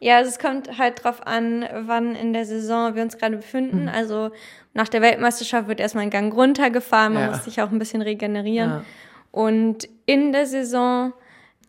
Ja, 0.02 0.18
also 0.18 0.30
es 0.30 0.40
kommt 0.40 0.78
halt 0.78 1.04
drauf 1.04 1.28
an, 1.28 1.66
wann 1.86 2.16
in 2.16 2.32
der 2.32 2.46
Saison 2.46 2.96
wir 2.96 3.04
uns 3.04 3.18
gerade 3.18 3.36
befinden. 3.36 3.84
Mhm. 3.84 3.90
Also 3.90 4.32
nach 4.74 4.88
der 4.88 5.02
Weltmeisterschaft 5.02 5.68
wird 5.68 5.82
erstmal 5.82 6.06
ein 6.06 6.10
Gang 6.10 6.34
runtergefahren, 6.34 7.14
man 7.14 7.24
ja. 7.24 7.30
muss 7.32 7.44
sich 7.44 7.62
auch 7.62 7.70
ein 7.70 7.80
bisschen 7.80 8.02
regenerieren. 8.02 8.70
Ja. 8.70 8.84
Und 9.32 9.90
in 10.06 10.32
der 10.32 10.46
Saison, 10.46 11.12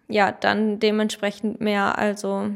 ja, 0.08 0.30
dann 0.30 0.78
dementsprechend 0.78 1.60
mehr. 1.60 1.98
Also 1.98 2.50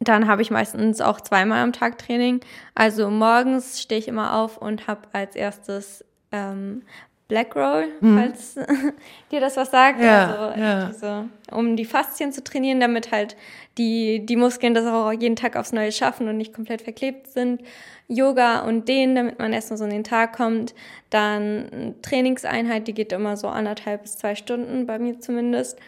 dann 0.00 0.28
habe 0.28 0.42
ich 0.42 0.50
meistens 0.50 1.00
auch 1.00 1.20
zweimal 1.20 1.62
am 1.62 1.72
Tag 1.72 1.98
Training. 1.98 2.40
Also 2.74 3.10
morgens 3.10 3.82
stehe 3.82 3.98
ich 3.98 4.08
immer 4.08 4.36
auf 4.36 4.56
und 4.56 4.86
habe 4.86 5.02
als 5.12 5.34
erstes 5.34 6.04
ähm, 6.30 6.82
Black 7.28 7.54
Roll, 7.56 7.88
mhm. 8.00 8.18
falls 8.18 8.54
dir 9.32 9.40
das 9.40 9.56
was 9.56 9.70
sagt. 9.70 10.00
Ja, 10.00 10.34
also, 10.34 10.60
ja. 10.60 10.86
Diese, 10.86 11.28
um 11.50 11.76
die 11.76 11.84
Faszien 11.84 12.32
zu 12.32 12.42
trainieren, 12.42 12.80
damit 12.80 13.12
halt 13.12 13.36
die, 13.76 14.24
die 14.24 14.36
Muskeln 14.36 14.72
das 14.72 14.86
auch 14.86 15.12
jeden 15.12 15.36
Tag 15.36 15.54
aufs 15.54 15.72
Neue 15.72 15.92
schaffen 15.92 16.26
und 16.28 16.38
nicht 16.38 16.54
komplett 16.54 16.82
verklebt 16.82 17.26
sind. 17.26 17.62
Yoga 18.08 18.60
und 18.60 18.88
Dehnen, 18.88 19.14
damit 19.14 19.38
man 19.38 19.52
erstmal 19.52 19.76
so 19.76 19.84
in 19.84 19.90
den 19.90 20.04
Tag 20.04 20.34
kommt. 20.34 20.74
Dann 21.10 21.96
Trainingseinheit, 22.00 22.88
die 22.88 22.94
geht 22.94 23.12
immer 23.12 23.36
so 23.36 23.48
anderthalb 23.48 24.02
bis 24.02 24.16
zwei 24.16 24.34
Stunden, 24.34 24.86
bei 24.86 24.98
mir 24.98 25.20
zumindest. 25.20 25.78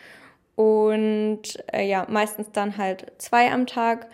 Und 0.60 1.42
äh, 1.72 1.88
ja, 1.88 2.04
meistens 2.10 2.52
dann 2.52 2.76
halt 2.76 3.10
zwei 3.16 3.50
am 3.50 3.66
Tag. 3.66 4.08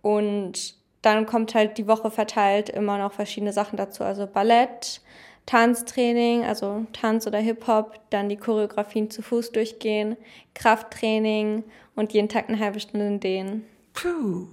Und 0.00 0.74
dann 1.02 1.26
kommt 1.26 1.54
halt 1.54 1.76
die 1.76 1.86
Woche 1.86 2.10
verteilt 2.10 2.70
immer 2.70 2.96
noch 2.96 3.12
verschiedene 3.12 3.52
Sachen 3.52 3.76
dazu. 3.76 4.02
Also 4.02 4.26
Ballett, 4.26 5.02
Tanztraining, 5.44 6.46
also 6.46 6.86
Tanz 6.94 7.26
oder 7.26 7.40
Hip-Hop, 7.40 8.00
dann 8.08 8.30
die 8.30 8.38
Choreografien 8.38 9.10
zu 9.10 9.20
Fuß 9.20 9.52
durchgehen, 9.52 10.16
Krafttraining 10.54 11.62
und 11.94 12.14
jeden 12.14 12.30
Tag 12.30 12.48
eine 12.48 12.58
halbe 12.58 12.80
Stunde 12.80 13.18
dehnen. 13.18 13.66
Puh. 13.92 14.46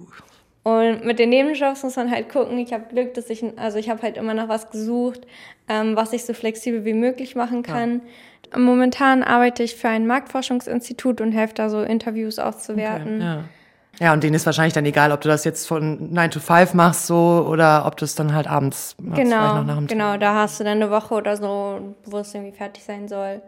Und 0.62 1.06
mit 1.06 1.18
den 1.18 1.30
Nebenjobs 1.30 1.82
muss 1.82 1.96
man 1.96 2.10
halt 2.10 2.28
gucken. 2.28 2.58
Ich 2.58 2.74
habe 2.74 2.84
Glück, 2.90 3.14
dass 3.14 3.30
ich, 3.30 3.42
also 3.56 3.78
ich 3.78 3.88
habe 3.88 4.02
halt 4.02 4.18
immer 4.18 4.34
noch 4.34 4.48
was 4.48 4.70
gesucht, 4.70 5.26
ähm, 5.68 5.96
was 5.96 6.12
ich 6.12 6.26
so 6.26 6.34
flexibel 6.34 6.84
wie 6.84 6.92
möglich 6.92 7.34
machen 7.34 7.62
kann. 7.62 8.02
Ja. 8.04 8.10
Momentan 8.56 9.22
arbeite 9.22 9.62
ich 9.62 9.76
für 9.76 9.88
ein 9.88 10.06
Marktforschungsinstitut 10.06 11.20
und 11.20 11.32
helfe 11.32 11.54
da 11.54 11.70
so 11.70 11.82
Interviews 11.82 12.38
auszuwerten. 12.38 13.16
Okay, 13.16 13.24
ja. 13.24 13.44
Ja, 13.98 14.14
und 14.14 14.24
denen 14.24 14.34
ist 14.34 14.46
wahrscheinlich 14.46 14.72
dann 14.72 14.86
egal, 14.86 15.12
ob 15.12 15.20
du 15.20 15.28
das 15.28 15.44
jetzt 15.44 15.66
von 15.68 16.12
9 16.12 16.30
to 16.30 16.40
5 16.40 16.72
machst 16.72 17.06
so 17.06 17.46
oder 17.46 17.84
ob 17.84 17.98
du 17.98 18.06
es 18.06 18.14
dann 18.14 18.34
halt 18.34 18.46
abends 18.46 18.96
machst. 18.98 19.20
Genau, 19.20 19.62
genau, 19.86 20.16
da 20.16 20.34
hast 20.34 20.58
du 20.58 20.64
dann 20.64 20.80
eine 20.80 20.90
Woche 20.90 21.14
oder 21.14 21.36
so, 21.36 21.94
wo 22.06 22.18
es 22.18 22.34
irgendwie 22.34 22.56
fertig 22.56 22.82
sein 22.82 23.08
soll. 23.08 23.42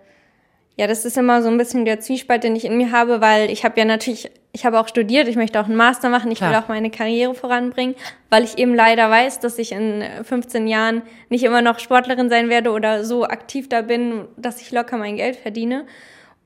Ja, 0.77 0.87
das 0.87 1.05
ist 1.05 1.19
immer 1.19 1.43
so 1.43 1.49
ein 1.49 1.59
bisschen 1.59 1.85
der 1.85 2.01
Zwiespalt, 2.01 2.45
den 2.45 2.57
ich 2.57 2.65
in 2.65 2.77
mir 2.77 2.93
habe, 2.93 3.21
weil 3.21 3.51
ich 3.51 3.65
habe 3.65 3.79
ja 3.79 3.85
natürlich, 3.85 4.31
ich 4.53 4.65
habe 4.65 4.81
auch 4.81 4.89
studiert, 4.89 5.29
ich 5.29 5.37
möchte 5.37 5.61
auch 5.61 5.67
einen 5.67 5.77
Master 5.77 6.09
machen, 6.09 6.31
ich 6.31 6.39
Klar. 6.39 6.51
will 6.51 6.59
auch 6.59 6.69
meine 6.69 6.91
Karriere 6.91 7.35
voranbringen, 7.35 7.95
weil 8.31 8.43
ich 8.45 8.57
eben 8.57 8.75
leider 8.75 9.11
weiß, 9.11 9.41
dass 9.41 9.59
ich 9.59 9.73
in 9.73 10.03
15 10.23 10.67
Jahren 10.67 11.03
nicht 11.29 11.45
immer 11.45 11.61
noch 11.61 11.79
Sportlerin 11.79 12.31
sein 12.31 12.49
werde 12.49 12.71
oder 12.71 13.05
so 13.05 13.25
aktiv 13.25 13.69
da 13.69 13.83
bin, 13.83 14.27
dass 14.39 14.63
ich 14.63 14.71
locker 14.71 14.97
mein 14.97 15.17
Geld 15.17 15.37
verdiene. 15.37 15.87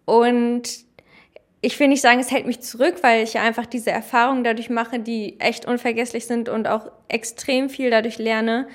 Und 0.07 0.87
ich 1.61 1.79
will 1.79 1.89
nicht 1.89 2.03
sagen, 2.03 2.19
es 2.19 2.31
hält 2.33 2.47
mich 2.47 2.61
zurück, 2.61 2.97
weil 3.03 3.23
ich 3.23 3.39
einfach 3.39 3.67
diese 3.67 3.91
Erfahrungen 3.91 4.43
dadurch 4.43 4.71
mache, 4.71 4.99
die 4.99 5.39
echt 5.41 5.67
unvergesslich 5.67 6.27
sind 6.27 6.49
und 6.49 6.67
auch 6.67 6.91
extrem 7.09 7.69
viel 7.69 7.91
dadurch 7.91 8.19
lerne. 8.19 8.67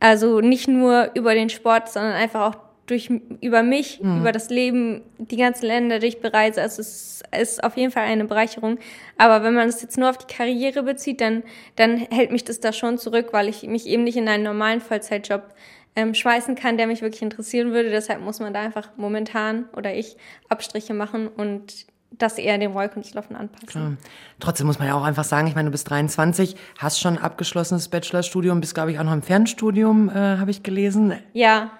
Also 0.00 0.40
nicht 0.40 0.68
nur 0.68 1.10
über 1.14 1.34
den 1.34 1.50
Sport, 1.50 1.90
sondern 1.90 2.12
einfach 2.12 2.40
auch 2.52 2.69
durch, 2.90 3.10
über 3.40 3.62
mich, 3.62 4.00
mhm. 4.02 4.20
über 4.20 4.32
das 4.32 4.50
Leben, 4.50 5.02
die 5.18 5.36
ganzen 5.36 5.66
Länder, 5.66 5.98
die 5.98 6.08
ich 6.08 6.20
bereise. 6.20 6.60
Also 6.60 6.80
es 6.80 7.22
ist 7.38 7.62
auf 7.62 7.76
jeden 7.76 7.92
Fall 7.92 8.04
eine 8.04 8.24
Bereicherung. 8.24 8.78
Aber 9.16 9.44
wenn 9.44 9.54
man 9.54 9.68
es 9.68 9.80
jetzt 9.82 9.96
nur 9.98 10.10
auf 10.10 10.18
die 10.18 10.32
Karriere 10.32 10.82
bezieht, 10.82 11.20
dann, 11.20 11.42
dann 11.76 11.96
hält 11.96 12.32
mich 12.32 12.44
das 12.44 12.60
da 12.60 12.72
schon 12.72 12.98
zurück, 12.98 13.28
weil 13.32 13.48
ich 13.48 13.62
mich 13.62 13.86
eben 13.86 14.04
nicht 14.04 14.16
in 14.16 14.28
einen 14.28 14.42
normalen 14.42 14.80
Vollzeitjob 14.80 15.54
ähm, 15.96 16.14
schweißen 16.14 16.54
kann, 16.54 16.76
der 16.76 16.86
mich 16.86 17.02
wirklich 17.02 17.22
interessieren 17.22 17.72
würde. 17.72 17.90
Deshalb 17.90 18.20
muss 18.20 18.40
man 18.40 18.52
da 18.52 18.60
einfach 18.60 18.90
momentan 18.96 19.68
oder 19.76 19.94
ich 19.94 20.16
Abstriche 20.48 20.94
machen 20.94 21.28
und 21.28 21.86
das 22.10 22.38
eher 22.38 22.58
dem 22.58 22.72
Rollkunstlaufen 22.72 23.36
anpassen. 23.36 23.68
Klar. 23.68 23.92
Trotzdem 24.40 24.66
muss 24.66 24.78
man 24.78 24.88
ja 24.88 24.94
auch 24.94 25.04
einfach 25.04 25.24
sagen, 25.24 25.46
ich 25.46 25.54
meine, 25.54 25.68
du 25.68 25.72
bist 25.72 25.88
23, 25.88 26.56
hast 26.78 27.00
schon 27.00 27.18
abgeschlossenes 27.18 27.88
Bachelorstudium, 27.88 28.60
bist, 28.60 28.74
glaube 28.74 28.90
ich, 28.90 28.98
auch 28.98 29.04
noch 29.04 29.12
im 29.12 29.22
Fernstudium, 29.22 30.08
äh, 30.08 30.38
habe 30.38 30.50
ich 30.50 30.62
gelesen. 30.62 31.14
Ja, 31.32 31.70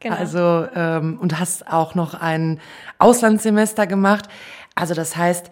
genau. 0.00 0.16
Also, 0.16 0.66
ähm, 0.74 1.18
und 1.20 1.38
hast 1.38 1.70
auch 1.70 1.94
noch 1.94 2.14
ein 2.14 2.60
Auslandssemester 2.98 3.86
gemacht. 3.86 4.28
Also 4.74 4.94
das 4.94 5.16
heißt, 5.16 5.50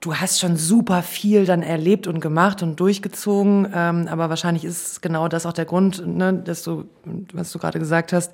du 0.00 0.16
hast 0.16 0.38
schon 0.38 0.56
super 0.56 1.02
viel 1.02 1.46
dann 1.46 1.62
erlebt 1.62 2.06
und 2.06 2.20
gemacht 2.20 2.62
und 2.62 2.78
durchgezogen, 2.78 3.68
ähm, 3.74 4.08
aber 4.08 4.28
wahrscheinlich 4.28 4.64
ist 4.64 5.00
genau 5.00 5.28
das 5.28 5.46
auch 5.46 5.52
der 5.52 5.64
Grund, 5.64 6.06
ne, 6.06 6.34
dass 6.34 6.62
du, 6.62 6.84
was 7.32 7.50
du 7.52 7.58
gerade 7.58 7.78
gesagt 7.78 8.12
hast, 8.12 8.32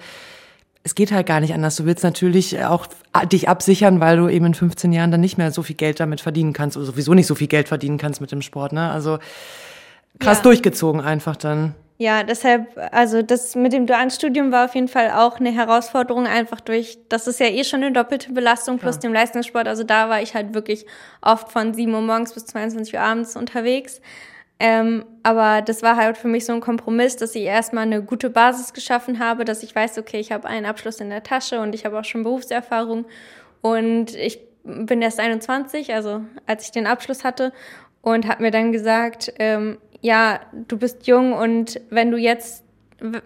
es 0.83 0.95
geht 0.95 1.13
halt 1.13 1.27
gar 1.27 1.41
nicht 1.41 1.53
anders. 1.53 1.77
Du 1.77 1.85
willst 1.85 2.03
natürlich 2.05 2.65
auch 2.65 2.87
dich 3.31 3.49
absichern, 3.49 4.01
weil 4.01 4.17
du 4.17 4.29
eben 4.29 4.47
in 4.47 4.55
15 4.55 4.93
Jahren 4.93 5.11
dann 5.11 5.21
nicht 5.21 5.37
mehr 5.37 5.53
so 5.53 5.63
viel 5.63 5.77
Geld 5.77 6.01
damit 6.01 6.21
verdienen 6.23 6.53
kannst 6.53 6.77
oder 6.77 6.87
sowieso 6.87 7.13
nicht 7.13 7.27
so 7.27 7.35
viel 7.35 7.49
Geld 7.49 7.69
verdienen 7.69 7.99
kannst 7.99 8.21
mit 8.21 8.33
dem 8.33 8.41
Sport. 8.41 8.73
Ne? 8.73 8.91
Also 8.91 9.19
krass 10.19 10.39
ja. 10.39 10.45
durchgezogen 10.45 11.01
einfach 11.03 11.37
dann. 11.37 11.75
Ja, 12.01 12.23
deshalb, 12.23 12.81
also 12.93 13.21
das 13.21 13.55
mit 13.55 13.75
dem 13.75 13.87
dualen 13.87 14.09
Studium 14.09 14.53
war 14.53 14.65
auf 14.65 14.75
jeden 14.75 14.89
Fall 14.89 15.11
auch 15.11 15.39
eine 15.39 15.51
Herausforderung, 15.51 16.27
einfach 16.27 16.63
durch, 16.63 16.97
das 17.11 17.27
ist 17.27 17.41
ja 17.41 17.49
eh 17.49 17.63
schon 17.63 17.83
eine 17.83 17.93
doppelte 17.93 18.33
Belastung 18.33 18.79
plus 18.79 18.95
ja. 18.95 19.01
dem 19.03 19.13
Leistungssport. 19.13 19.69
Also 19.69 19.85
da 19.85 20.09
war 20.09 20.23
ich 20.23 20.35
halt 20.35 20.55
wirklich 20.55 20.87
oft 21.21 21.53
von 21.53 21.75
7 21.75 21.93
Uhr 21.93 22.01
morgens 22.01 22.33
bis 22.33 22.47
22 22.47 22.95
Uhr 22.95 23.01
abends 23.01 23.37
unterwegs. 23.37 24.01
Ähm, 24.59 25.05
aber 25.25 25.61
das 25.61 25.83
war 25.83 25.97
halt 25.97 26.17
für 26.17 26.29
mich 26.29 26.47
so 26.47 26.55
ein 26.55 26.63
Kompromiss, 26.63 27.17
dass 27.17 27.35
ich 27.35 27.43
erstmal 27.43 27.85
eine 27.85 28.03
gute 28.03 28.31
Basis 28.31 28.73
geschaffen 28.73 29.19
habe, 29.19 29.45
dass 29.45 29.63
ich 29.63 29.77
weiß, 29.77 29.99
okay, 29.99 30.21
ich 30.21 30.33
habe 30.33 30.49
einen 30.49 30.65
Abschluss 30.65 31.03
in 31.03 31.11
der 31.11 31.23
Tasche 31.23 31.61
und 31.61 31.75
ich 31.75 31.85
habe 31.85 31.99
auch 31.99 32.05
schon 32.05 32.23
Berufserfahrung 32.23 33.05
und 33.61 34.15
ich 34.15 34.41
bin 34.65 35.03
erst 35.03 35.21
21, 35.21 35.93
also 35.93 36.23
als 36.47 36.65
ich 36.65 36.71
den 36.71 36.87
Abschluss 36.87 37.25
hatte 37.25 37.53
und 38.01 38.27
habe 38.27 38.43
mir 38.43 38.51
dann 38.51 38.73
gesagt, 38.73 39.35
ähm, 39.39 39.77
ja, 40.01 40.41
du 40.53 40.79
bist 40.79 41.07
jung 41.07 41.33
und 41.33 41.81
wenn 41.91 42.11
du 42.11 42.17
jetzt, 42.17 42.65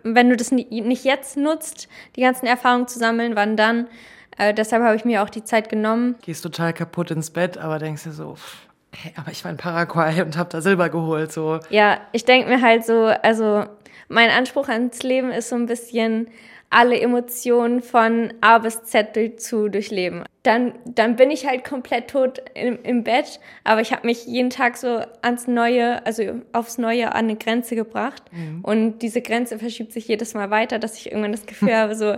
wenn 0.02 0.28
du 0.28 0.36
das 0.36 0.52
nicht 0.52 1.04
jetzt 1.04 1.36
nutzt, 1.36 1.88
die 2.16 2.20
ganzen 2.20 2.46
Erfahrungen 2.46 2.88
zu 2.88 2.98
sammeln, 2.98 3.36
wann 3.36 3.56
dann? 3.56 3.88
Äh, 4.36 4.54
deshalb 4.54 4.82
habe 4.82 4.96
ich 4.96 5.04
mir 5.04 5.22
auch 5.22 5.30
die 5.30 5.44
Zeit 5.44 5.68
genommen. 5.68 6.16
Gehst 6.22 6.42
total 6.42 6.72
kaputt 6.72 7.10
ins 7.10 7.30
Bett, 7.30 7.58
aber 7.58 7.78
denkst 7.78 8.04
dir 8.04 8.12
so, 8.12 8.34
pff 8.34 8.64
hey, 8.94 9.12
aber 9.16 9.30
ich 9.30 9.44
war 9.44 9.50
in 9.50 9.56
Paraguay 9.56 10.22
und 10.22 10.36
habe 10.36 10.48
da 10.50 10.60
Silber 10.60 10.88
geholt. 10.88 11.32
So. 11.32 11.60
Ja, 11.70 11.98
ich 12.12 12.24
denke 12.24 12.48
mir 12.48 12.62
halt 12.62 12.84
so, 12.84 13.06
also 13.06 13.64
mein 14.08 14.30
Anspruch 14.30 14.68
ans 14.68 15.02
Leben 15.02 15.30
ist 15.30 15.48
so 15.48 15.56
ein 15.56 15.66
bisschen 15.66 16.28
alle 16.74 17.00
Emotionen 17.00 17.82
von 17.82 18.34
A 18.40 18.58
bis 18.58 18.82
Z 18.82 19.40
zu 19.40 19.68
durchleben. 19.68 20.24
Dann, 20.42 20.74
dann 20.84 21.14
bin 21.14 21.30
ich 21.30 21.46
halt 21.46 21.64
komplett 21.64 22.08
tot 22.10 22.42
im, 22.54 22.82
im 22.82 23.04
Bett, 23.04 23.38
aber 23.62 23.80
ich 23.80 23.92
habe 23.92 24.06
mich 24.06 24.26
jeden 24.26 24.50
Tag 24.50 24.76
so 24.76 25.00
ans 25.22 25.46
Neue, 25.46 26.04
also 26.04 26.40
aufs 26.52 26.76
Neue 26.76 27.12
an 27.12 27.26
eine 27.26 27.36
Grenze 27.36 27.76
gebracht. 27.76 28.24
Mhm. 28.32 28.60
Und 28.62 28.98
diese 28.98 29.22
Grenze 29.22 29.60
verschiebt 29.60 29.92
sich 29.92 30.08
jedes 30.08 30.34
Mal 30.34 30.50
weiter, 30.50 30.80
dass 30.80 30.96
ich 30.98 31.06
irgendwann 31.12 31.32
das 31.32 31.46
Gefühl 31.46 31.74
habe, 31.76 31.94
so, 31.94 32.16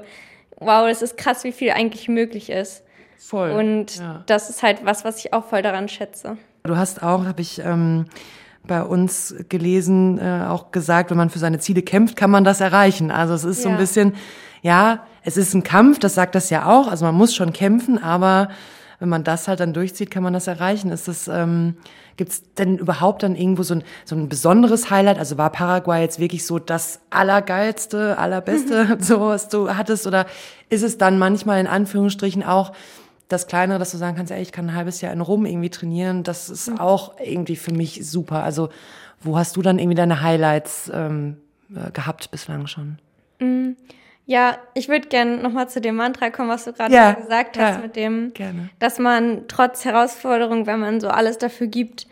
wow, 0.58 0.88
das 0.88 1.02
ist 1.02 1.18
krass, 1.18 1.44
wie 1.44 1.52
viel 1.52 1.70
eigentlich 1.72 2.08
möglich 2.08 2.48
ist. 2.48 2.82
Voll. 3.18 3.50
Und 3.50 3.98
ja. 3.98 4.24
das 4.26 4.48
ist 4.48 4.62
halt 4.62 4.84
was, 4.84 5.04
was 5.04 5.22
ich 5.22 5.34
auch 5.34 5.44
voll 5.44 5.60
daran 5.60 5.88
schätze. 5.88 6.38
Du 6.62 6.76
hast 6.76 7.02
auch, 7.02 7.26
habe 7.26 7.42
ich 7.42 7.58
ähm, 7.58 8.06
bei 8.66 8.82
uns 8.82 9.34
gelesen, 9.48 10.18
äh, 10.18 10.44
auch 10.48 10.70
gesagt, 10.72 11.10
wenn 11.10 11.16
man 11.16 11.30
für 11.30 11.38
seine 11.38 11.58
Ziele 11.58 11.82
kämpft, 11.82 12.16
kann 12.16 12.30
man 12.30 12.44
das 12.44 12.60
erreichen. 12.60 13.10
Also 13.10 13.34
es 13.34 13.44
ist 13.44 13.58
ja. 13.58 13.62
so 13.64 13.68
ein 13.70 13.76
bisschen, 13.76 14.14
ja, 14.62 15.06
es 15.22 15.36
ist 15.36 15.54
ein 15.54 15.62
Kampf, 15.62 15.98
das 15.98 16.14
sagt 16.14 16.34
das 16.34 16.50
ja 16.50 16.66
auch. 16.66 16.88
Also 16.88 17.04
man 17.04 17.14
muss 17.14 17.34
schon 17.34 17.52
kämpfen, 17.52 18.02
aber 18.02 18.48
wenn 18.98 19.08
man 19.08 19.24
das 19.24 19.48
halt 19.48 19.60
dann 19.60 19.72
durchzieht, 19.72 20.10
kann 20.10 20.22
man 20.22 20.32
das 20.32 20.46
erreichen. 20.46 20.90
Ist 20.90 21.08
das, 21.08 21.28
ähm, 21.28 21.76
gibt 22.16 22.32
es 22.32 22.54
denn 22.54 22.78
überhaupt 22.78 23.22
dann 23.22 23.36
irgendwo 23.36 23.62
so 23.62 23.74
ein, 23.74 23.84
so 24.04 24.16
ein 24.16 24.28
besonderes 24.28 24.90
Highlight? 24.90 25.18
Also 25.18 25.36
war 25.36 25.50
Paraguay 25.50 26.00
jetzt 26.00 26.18
wirklich 26.18 26.46
so 26.46 26.58
das 26.58 27.00
Allergeilste, 27.10 28.18
Allerbeste, 28.18 28.96
so 29.00 29.20
was 29.20 29.48
du 29.48 29.74
hattest? 29.74 30.06
Oder 30.06 30.26
ist 30.70 30.82
es 30.82 30.98
dann 30.98 31.18
manchmal 31.18 31.60
in 31.60 31.66
Anführungsstrichen 31.66 32.42
auch 32.42 32.72
das 33.28 33.46
Kleinere, 33.46 33.78
dass 33.78 33.90
du 33.90 33.96
sagen 33.96 34.16
kannst, 34.16 34.32
ey, 34.32 34.42
ich 34.42 34.52
kann 34.52 34.70
ein 34.70 34.74
halbes 34.74 35.00
Jahr 35.00 35.12
in 35.12 35.20
Rom 35.20 35.46
irgendwie 35.46 35.70
trainieren, 35.70 36.22
das 36.22 36.48
ist 36.48 36.68
mhm. 36.68 36.78
auch 36.78 37.18
irgendwie 37.20 37.56
für 37.56 37.72
mich 37.72 38.08
super. 38.08 38.42
Also 38.42 38.68
wo 39.20 39.36
hast 39.36 39.56
du 39.56 39.62
dann 39.62 39.78
irgendwie 39.78 39.96
deine 39.96 40.22
Highlights 40.22 40.90
ähm, 40.94 41.38
äh, 41.74 41.90
gehabt 41.90 42.30
bislang 42.30 42.66
schon? 42.66 42.98
Mhm. 43.40 43.76
Ja, 44.28 44.58
ich 44.74 44.88
würde 44.88 45.06
gerne 45.06 45.36
nochmal 45.36 45.68
zu 45.68 45.80
dem 45.80 45.94
Mantra 45.94 46.30
kommen, 46.30 46.48
was 46.48 46.64
du 46.64 46.72
gerade 46.72 46.92
ja, 46.92 47.12
gesagt 47.12 47.56
hast, 47.58 47.76
ja, 47.76 47.78
mit 47.78 47.94
dem, 47.94 48.34
gerne. 48.34 48.70
dass 48.80 48.98
man 48.98 49.44
trotz 49.46 49.84
Herausforderung, 49.84 50.66
wenn 50.66 50.80
man 50.80 51.00
so 51.00 51.08
alles 51.08 51.38
dafür 51.38 51.68
gibt, 51.68 52.08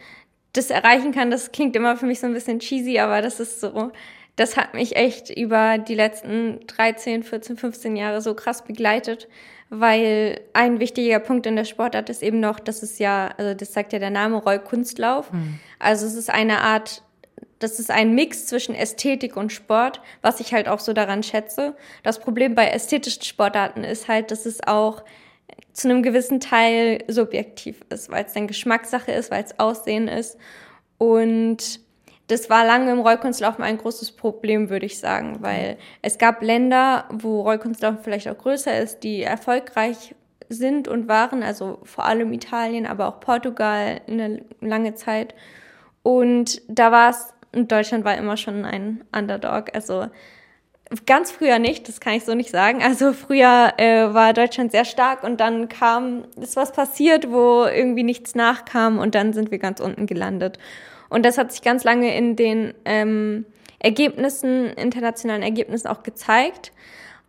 das 0.53 0.71
erreichen 0.71 1.11
kann. 1.11 1.33
Das 1.33 1.51
klingt 1.51 1.75
immer 1.75 1.97
für 1.97 2.07
mich 2.07 2.21
so 2.21 2.29
ein 2.29 2.33
bisschen 2.33 2.61
cheesy, 2.61 3.01
aber 3.01 3.21
das 3.21 3.41
ist 3.41 3.61
so, 3.61 3.91
das 4.37 4.57
hat 4.57 4.75
mich 4.75 4.95
echt 4.95 5.31
über 5.31 5.79
die 5.79 5.97
letzten 5.97 6.65
13, 6.69 7.25
14, 7.25 7.57
15 7.57 7.97
Jahre 7.97 8.21
so 8.21 8.35
krass 8.35 8.63
begleitet, 8.63 9.29
weil 9.71 10.41
ein 10.53 10.81
wichtiger 10.81 11.19
Punkt 11.19 11.47
in 11.47 11.57
der 11.57 11.65
Sportart 11.65 12.11
ist 12.11 12.23
eben 12.23 12.41
noch, 12.41 12.61
dass 12.61 12.83
es 12.83 12.99
ja, 12.99 13.33
also 13.37 13.55
das 13.55 13.73
sagt 13.73 13.93
ja 13.93 13.99
der 13.99 14.11
Name 14.11 14.37
Roy 14.37 14.59
Kunstlauf. 14.59 15.33
Mhm. 15.33 15.59
Also 15.79 16.07
es 16.07 16.15
ist 16.15 16.31
eine 16.31 16.61
Art 16.61 17.03
das 17.65 17.79
ist 17.79 17.91
ein 17.91 18.15
Mix 18.15 18.47
zwischen 18.47 18.75
Ästhetik 18.75 19.37
und 19.37 19.51
Sport, 19.51 20.01
was 20.21 20.41
ich 20.41 20.53
halt 20.53 20.69
auch 20.69 20.81
so 20.81 20.93
daran 20.93 21.23
schätze. 21.23 21.75
Das 22.03 22.19
Problem 22.19 22.55
bei 22.55 22.67
ästhetischen 22.69 23.23
Sportarten 23.23 23.85
ist 23.85 24.07
halt, 24.07 24.31
dass 24.31 24.45
es 24.45 24.63
auch 24.67 25.03
zu 25.73 25.89
einem 25.89 26.03
gewissen 26.03 26.41
Teil 26.41 27.03
subjektiv 27.09 27.81
ist, 27.91 28.11
weil 28.11 28.25
es 28.25 28.33
dann 28.33 28.47
Geschmackssache 28.47 29.13
ist, 29.13 29.31
weil 29.31 29.45
es 29.45 29.59
Aussehen 29.59 30.09
ist. 30.09 30.37
Und 30.99 31.81
das 32.27 32.49
war 32.49 32.65
lange 32.65 32.91
im 32.91 33.01
Rollkunstlaufen 33.01 33.63
ein 33.65 33.79
großes 33.79 34.13
Problem, 34.13 34.71
würde 34.71 34.87
ich 34.87 34.99
sagen, 34.99 35.39
weil 35.41 35.77
es 36.01 36.19
gab 36.19 36.43
Länder, 36.43 37.05
wo 37.11 37.43
Rollkunstlaufen 37.43 37.99
vielleicht 38.03 38.29
auch 38.29 38.39
größer 38.39 38.79
ist, 38.79 39.01
die 39.01 39.23
erfolgreich 39.23 40.15
sind 40.49 40.89
und 40.89 41.09
waren, 41.09 41.43
also 41.43 41.81
vor 41.85 42.05
allem 42.07 42.33
Italien, 42.33 42.87
aber 42.87 43.09
auch 43.09 43.21
Portugal 43.21 44.01
eine 44.07 44.43
lange 44.61 44.95
Zeit. 44.95 45.35
Und 46.03 46.63
da 46.69 46.93
war 46.93 47.11
es 47.11 47.35
Deutschland 47.55 48.05
war 48.05 48.17
immer 48.17 48.37
schon 48.37 48.65
ein 48.65 49.05
Underdog. 49.17 49.75
Also 49.75 50.07
ganz 51.07 51.31
früher 51.31 51.59
nicht, 51.59 51.89
das 51.89 52.01
kann 52.01 52.15
ich 52.15 52.25
so 52.25 52.35
nicht 52.35 52.51
sagen. 52.51 52.83
Also 52.83 53.13
früher 53.13 53.73
äh, 53.77 54.13
war 54.13 54.33
Deutschland 54.33 54.73
sehr 54.73 54.85
stark 54.85 55.23
und 55.23 55.41
dann 55.41 55.69
kam, 55.69 56.25
ist 56.41 56.57
was 56.57 56.73
passiert, 56.73 57.31
wo 57.31 57.65
irgendwie 57.65 58.03
nichts 58.03 58.35
nachkam 58.35 58.99
und 58.99 59.15
dann 59.15 59.33
sind 59.33 59.51
wir 59.51 59.59
ganz 59.59 59.81
unten 59.81 60.07
gelandet. 60.07 60.59
Und 61.15 61.25
das 61.25 61.39
hat 61.39 61.53
sich 61.53 61.63
ganz 61.63 61.85
lange 61.85 62.17
in 62.17 62.35
den 62.35 62.75
ähm, 62.85 63.47
Ergebnissen, 63.79 64.67
internationalen 64.71 65.45
Ergebnissen 65.45 65.87
auch 65.87 66.03
gezeigt. 66.03 66.73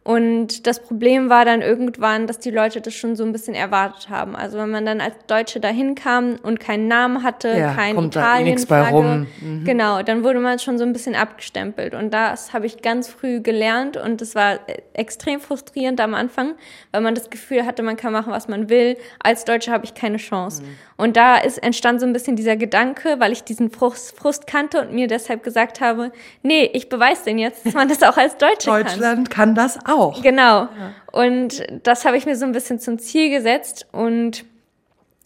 Und 0.04 0.68
das 0.68 0.84
Problem 0.84 1.30
war 1.30 1.46
dann 1.46 1.64
irgendwann, 1.64 2.28
dass 2.28 2.38
die 2.38 2.52
Leute 2.52 2.80
das 2.80 2.94
schon 2.94 3.16
so 3.16 3.24
ein 3.24 3.32
bisschen 3.32 3.56
erwartet 3.56 4.08
haben. 4.10 4.36
Also 4.36 4.60
wenn 4.60 4.70
man 4.70 4.86
dann 4.86 5.02
als 5.02 5.16
Deutsche 5.26 5.60
dahin 5.60 5.96
kam 5.96 6.36
und 6.44 6.60
keinen 6.60 6.88
Namen 6.88 7.24
hatte, 7.24 7.50
ja, 7.50 7.74
kein 7.74 7.98
italien 7.98 8.60
eh 8.60 9.44
mhm. 9.44 9.64
genau, 9.64 10.04
dann 10.04 10.24
wurde 10.24 10.40
man 10.42 10.60
schon 10.60 10.78
so 10.78 10.84
ein 10.84 10.94
bisschen 10.94 11.16
abgestempelt. 11.16 11.96
Und 11.96 12.14
das 12.14 12.54
habe 12.54 12.68
ich 12.68 12.84
ganz 12.84 13.08
früh 13.08 13.40
gelernt 13.42 13.98
und 13.98 14.22
das 14.22 14.36
war 14.36 14.60
extrem 14.94 15.40
frustrierend 15.40 16.00
am 16.00 16.14
Anfang, 16.14 16.54
weil 16.92 17.02
man 17.02 17.16
das 17.16 17.32
Gefühl 17.32 17.66
hatte, 17.66 17.82
man 17.82 17.98
kann 17.98 18.14
machen, 18.14 18.32
was 18.32 18.48
man 18.48 18.70
will. 18.70 18.98
Als 19.24 19.44
Deutsche 19.44 19.72
habe 19.72 19.86
ich 19.86 19.96
keine 19.96 20.18
Chance. 20.18 20.62
Mhm. 20.62 20.68
Und 20.98 21.18
da 21.18 21.38
ist 21.38 21.58
entstand 21.58 22.00
so 22.00 22.06
ein 22.06 22.14
bisschen 22.14 22.36
dieser 22.36 22.56
Gedanke, 22.56 23.20
weil 23.20 23.34
ich 23.34 23.44
diesen 23.44 23.70
Frust, 23.70 24.18
Frust 24.18 24.48
kannte 24.48 24.82
und 24.82 24.94
mir 24.94 25.08
deshalb 25.08 25.44
gesagt 25.44 25.82
habe, 25.82 26.12
nee, 26.42 26.70
ich 26.74 26.88
beweise 26.88 27.26
den 27.26 27.38
jetzt, 27.38 27.66
dass 27.66 27.74
man 27.74 27.90
das 27.90 28.02
auch 28.04 28.16
als 28.16 28.38
Deutsche 28.38 28.70
kann. 28.70 28.84
Deutschland 28.84 29.30
kann 29.30 29.56
das 29.56 29.78
auch. 29.86 30.22
Genau. 30.22 30.62
Ja. 30.62 30.70
Und 31.12 31.66
das 31.84 32.06
habe 32.06 32.16
ich 32.16 32.26
mir 32.26 32.36
so 32.38 32.46
ein 32.46 32.54
bisschen 32.54 32.80
zum 32.80 32.98
Ziel 32.98 33.30
gesetzt 33.30 33.88
und 33.92 34.46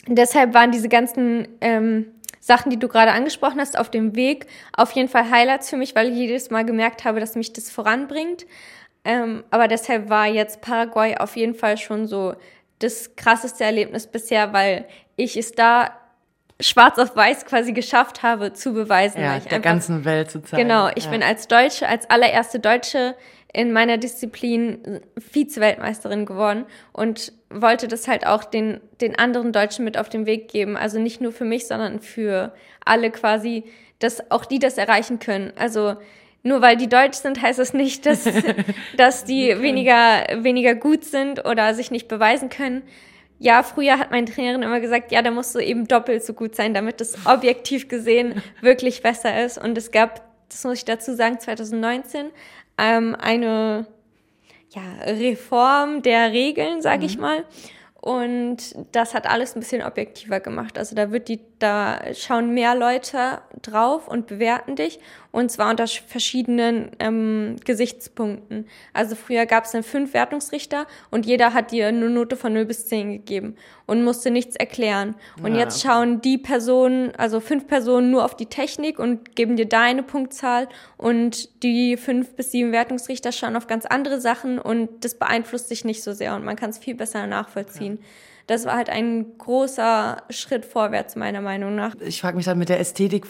deshalb 0.07 0.55
waren 0.55 0.71
diese 0.71 0.89
ganzen 0.89 1.47
ähm, 1.61 2.07
Sachen, 2.39 2.71
die 2.71 2.79
du 2.79 2.87
gerade 2.87 3.11
angesprochen 3.11 3.59
hast, 3.59 3.77
auf 3.77 3.91
dem 3.91 4.15
Weg 4.15 4.47
auf 4.75 4.91
jeden 4.93 5.09
Fall 5.09 5.29
Highlights 5.29 5.69
für 5.69 5.77
mich, 5.77 5.95
weil 5.95 6.09
ich 6.09 6.15
jedes 6.15 6.49
Mal 6.49 6.65
gemerkt 6.65 7.05
habe, 7.05 7.19
dass 7.19 7.35
mich 7.35 7.53
das 7.53 7.69
voranbringt. 7.69 8.47
Ähm, 9.05 9.43
aber 9.51 9.67
deshalb 9.67 10.09
war 10.09 10.25
jetzt 10.25 10.61
Paraguay 10.61 11.17
auf 11.17 11.35
jeden 11.35 11.53
Fall 11.53 11.77
schon 11.77 12.07
so 12.07 12.33
das 12.79 13.15
krasseste 13.15 13.63
Erlebnis 13.63 14.07
bisher, 14.07 14.53
weil 14.53 14.85
ich 15.19 15.37
es 15.37 15.51
da 15.51 15.91
schwarz 16.61 16.97
auf 16.97 17.15
weiß 17.15 17.45
quasi 17.45 17.73
geschafft 17.73 18.23
habe 18.23 18.53
zu 18.53 18.73
beweisen. 18.73 19.21
Ja, 19.21 19.39
der 19.39 19.53
einfach, 19.53 19.61
ganzen 19.61 20.05
Welt 20.05 20.29
zu 20.31 20.41
zeigen. 20.41 20.63
Genau, 20.63 20.89
ich 20.95 21.05
ja. 21.05 21.11
bin 21.11 21.23
als 21.23 21.47
Deutsche, 21.47 21.87
als 21.87 22.09
allererste 22.09 22.59
Deutsche 22.59 23.15
in 23.51 23.71
meiner 23.71 23.97
Disziplin 23.97 25.01
Vize-Weltmeisterin 25.17 26.25
geworden 26.25 26.65
und 26.93 27.33
wollte 27.49 27.87
das 27.87 28.07
halt 28.07 28.27
auch 28.27 28.43
den, 28.43 28.79
den 29.01 29.17
anderen 29.17 29.51
Deutschen 29.51 29.85
mit 29.85 29.97
auf 29.97 30.09
den 30.09 30.25
Weg 30.25 30.49
geben. 30.49 30.77
Also 30.77 30.99
nicht 30.99 31.19
nur 31.19 31.31
für 31.31 31.45
mich, 31.45 31.65
sondern 31.65 31.99
für 31.99 32.53
alle 32.85 33.09
quasi, 33.09 33.63
dass 33.97 34.29
auch 34.29 34.45
die 34.45 34.59
das 34.59 34.77
erreichen 34.77 35.19
können. 35.19 35.51
Also 35.57 35.95
nur 36.43 36.61
weil 36.61 36.77
die 36.77 36.87
deutsch 36.87 37.17
sind, 37.17 37.41
heißt 37.41 37.57
das 37.57 37.73
nicht, 37.73 38.05
dass, 38.05 38.25
dass 38.97 39.25
die 39.25 39.59
weniger, 39.61 40.43
weniger 40.43 40.75
gut 40.75 41.03
sind 41.03 41.45
oder 41.45 41.73
sich 41.73 41.89
nicht 41.89 42.07
beweisen 42.07 42.49
können. 42.49 42.83
Ja, 43.39 43.63
früher 43.63 43.97
hat 43.97 44.11
meine 44.11 44.27
Trainerin 44.27 44.63
immer 44.63 44.81
gesagt, 44.81 45.13
ja, 45.13 45.21
da 45.21 45.31
musst 45.31 45.55
du 45.55 45.59
eben 45.59 45.87
doppelt 45.87 46.23
so 46.25 46.33
gut 46.33 46.55
sein, 46.55 46.73
damit 46.73 46.99
es 46.99 47.25
objektiv 47.25 47.87
gesehen 47.87 48.43
wirklich 48.61 49.01
besser 49.01 49.43
ist. 49.43 49.57
Und 49.57 49.77
es 49.77 49.91
gab, 49.91 50.21
das 50.49 50.65
muss 50.65 50.79
ich 50.79 50.85
dazu 50.85 51.15
sagen, 51.15 51.39
2019 51.39 52.31
ähm, 52.77 53.15
eine 53.15 53.87
ja, 54.71 54.81
Reform 55.05 56.01
der 56.01 56.33
Regeln, 56.33 56.81
sage 56.81 56.99
mhm. 56.99 57.05
ich 57.05 57.17
mal. 57.17 57.45
Und 58.01 58.75
das 58.91 59.13
hat 59.13 59.29
alles 59.29 59.55
ein 59.55 59.61
bisschen 59.61 59.83
objektiver 59.83 60.39
gemacht. 60.39 60.77
Also 60.77 60.95
da 60.95 61.11
wird 61.11 61.29
die, 61.29 61.39
da 61.59 61.99
schauen 62.13 62.53
mehr 62.53 62.73
Leute 62.73 63.41
drauf 63.61 64.07
und 64.07 64.27
bewerten 64.27 64.75
dich. 64.75 64.99
Und 65.31 65.51
zwar 65.51 65.69
unter 65.69 65.85
verschiedenen 65.85 66.89
ähm, 66.99 67.57
Gesichtspunkten. 67.63 68.67
Also 68.93 69.15
früher 69.15 69.45
gab 69.45 69.65
es 69.65 69.71
dann 69.71 69.83
fünf 69.83 70.13
Wertungsrichter 70.15 70.87
und 71.11 71.27
jeder 71.27 71.53
hat 71.53 71.71
dir 71.71 71.87
eine 71.87 72.09
Note 72.09 72.35
von 72.35 72.53
0 72.53 72.65
bis 72.65 72.87
10 72.87 73.11
gegeben 73.11 73.55
und 73.85 74.03
musste 74.03 74.31
nichts 74.31 74.55
erklären. 74.55 75.13
Und 75.43 75.53
ja. 75.53 75.59
jetzt 75.59 75.83
schauen 75.83 76.21
die 76.21 76.39
Personen, 76.39 77.13
also 77.15 77.41
fünf 77.41 77.67
Personen 77.67 78.09
nur 78.09 78.25
auf 78.25 78.35
die 78.35 78.47
Technik 78.47 78.97
und 78.97 79.35
geben 79.35 79.55
dir 79.55 79.67
deine 79.67 80.01
Punktzahl 80.01 80.67
und 80.97 81.61
die 81.61 81.95
fünf 81.95 82.35
bis 82.35 82.51
sieben 82.51 82.71
Wertungsrichter 82.71 83.31
schauen 83.31 83.55
auf 83.55 83.67
ganz 83.67 83.85
andere 83.85 84.19
Sachen 84.19 84.57
und 84.57 85.03
das 85.05 85.13
beeinflusst 85.13 85.69
dich 85.69 85.85
nicht 85.85 86.01
so 86.01 86.13
sehr 86.13 86.35
und 86.35 86.43
man 86.43 86.55
kann 86.55 86.71
es 86.71 86.79
viel 86.79 86.95
besser 86.95 87.27
nachvollziehen. 87.27 87.99
Ja 88.01 88.05
das 88.49 88.65
war 88.65 88.75
halt 88.75 88.89
ein 88.89 89.37
großer 89.37 90.23
Schritt 90.29 90.65
vorwärts, 90.65 91.15
meiner 91.15 91.41
Meinung 91.41 91.75
nach. 91.75 91.95
Ich 91.99 92.21
frage 92.21 92.35
mich 92.35 92.45
dann 92.45 92.57
mit 92.57 92.69
der 92.69 92.79
Ästhetik, 92.79 93.27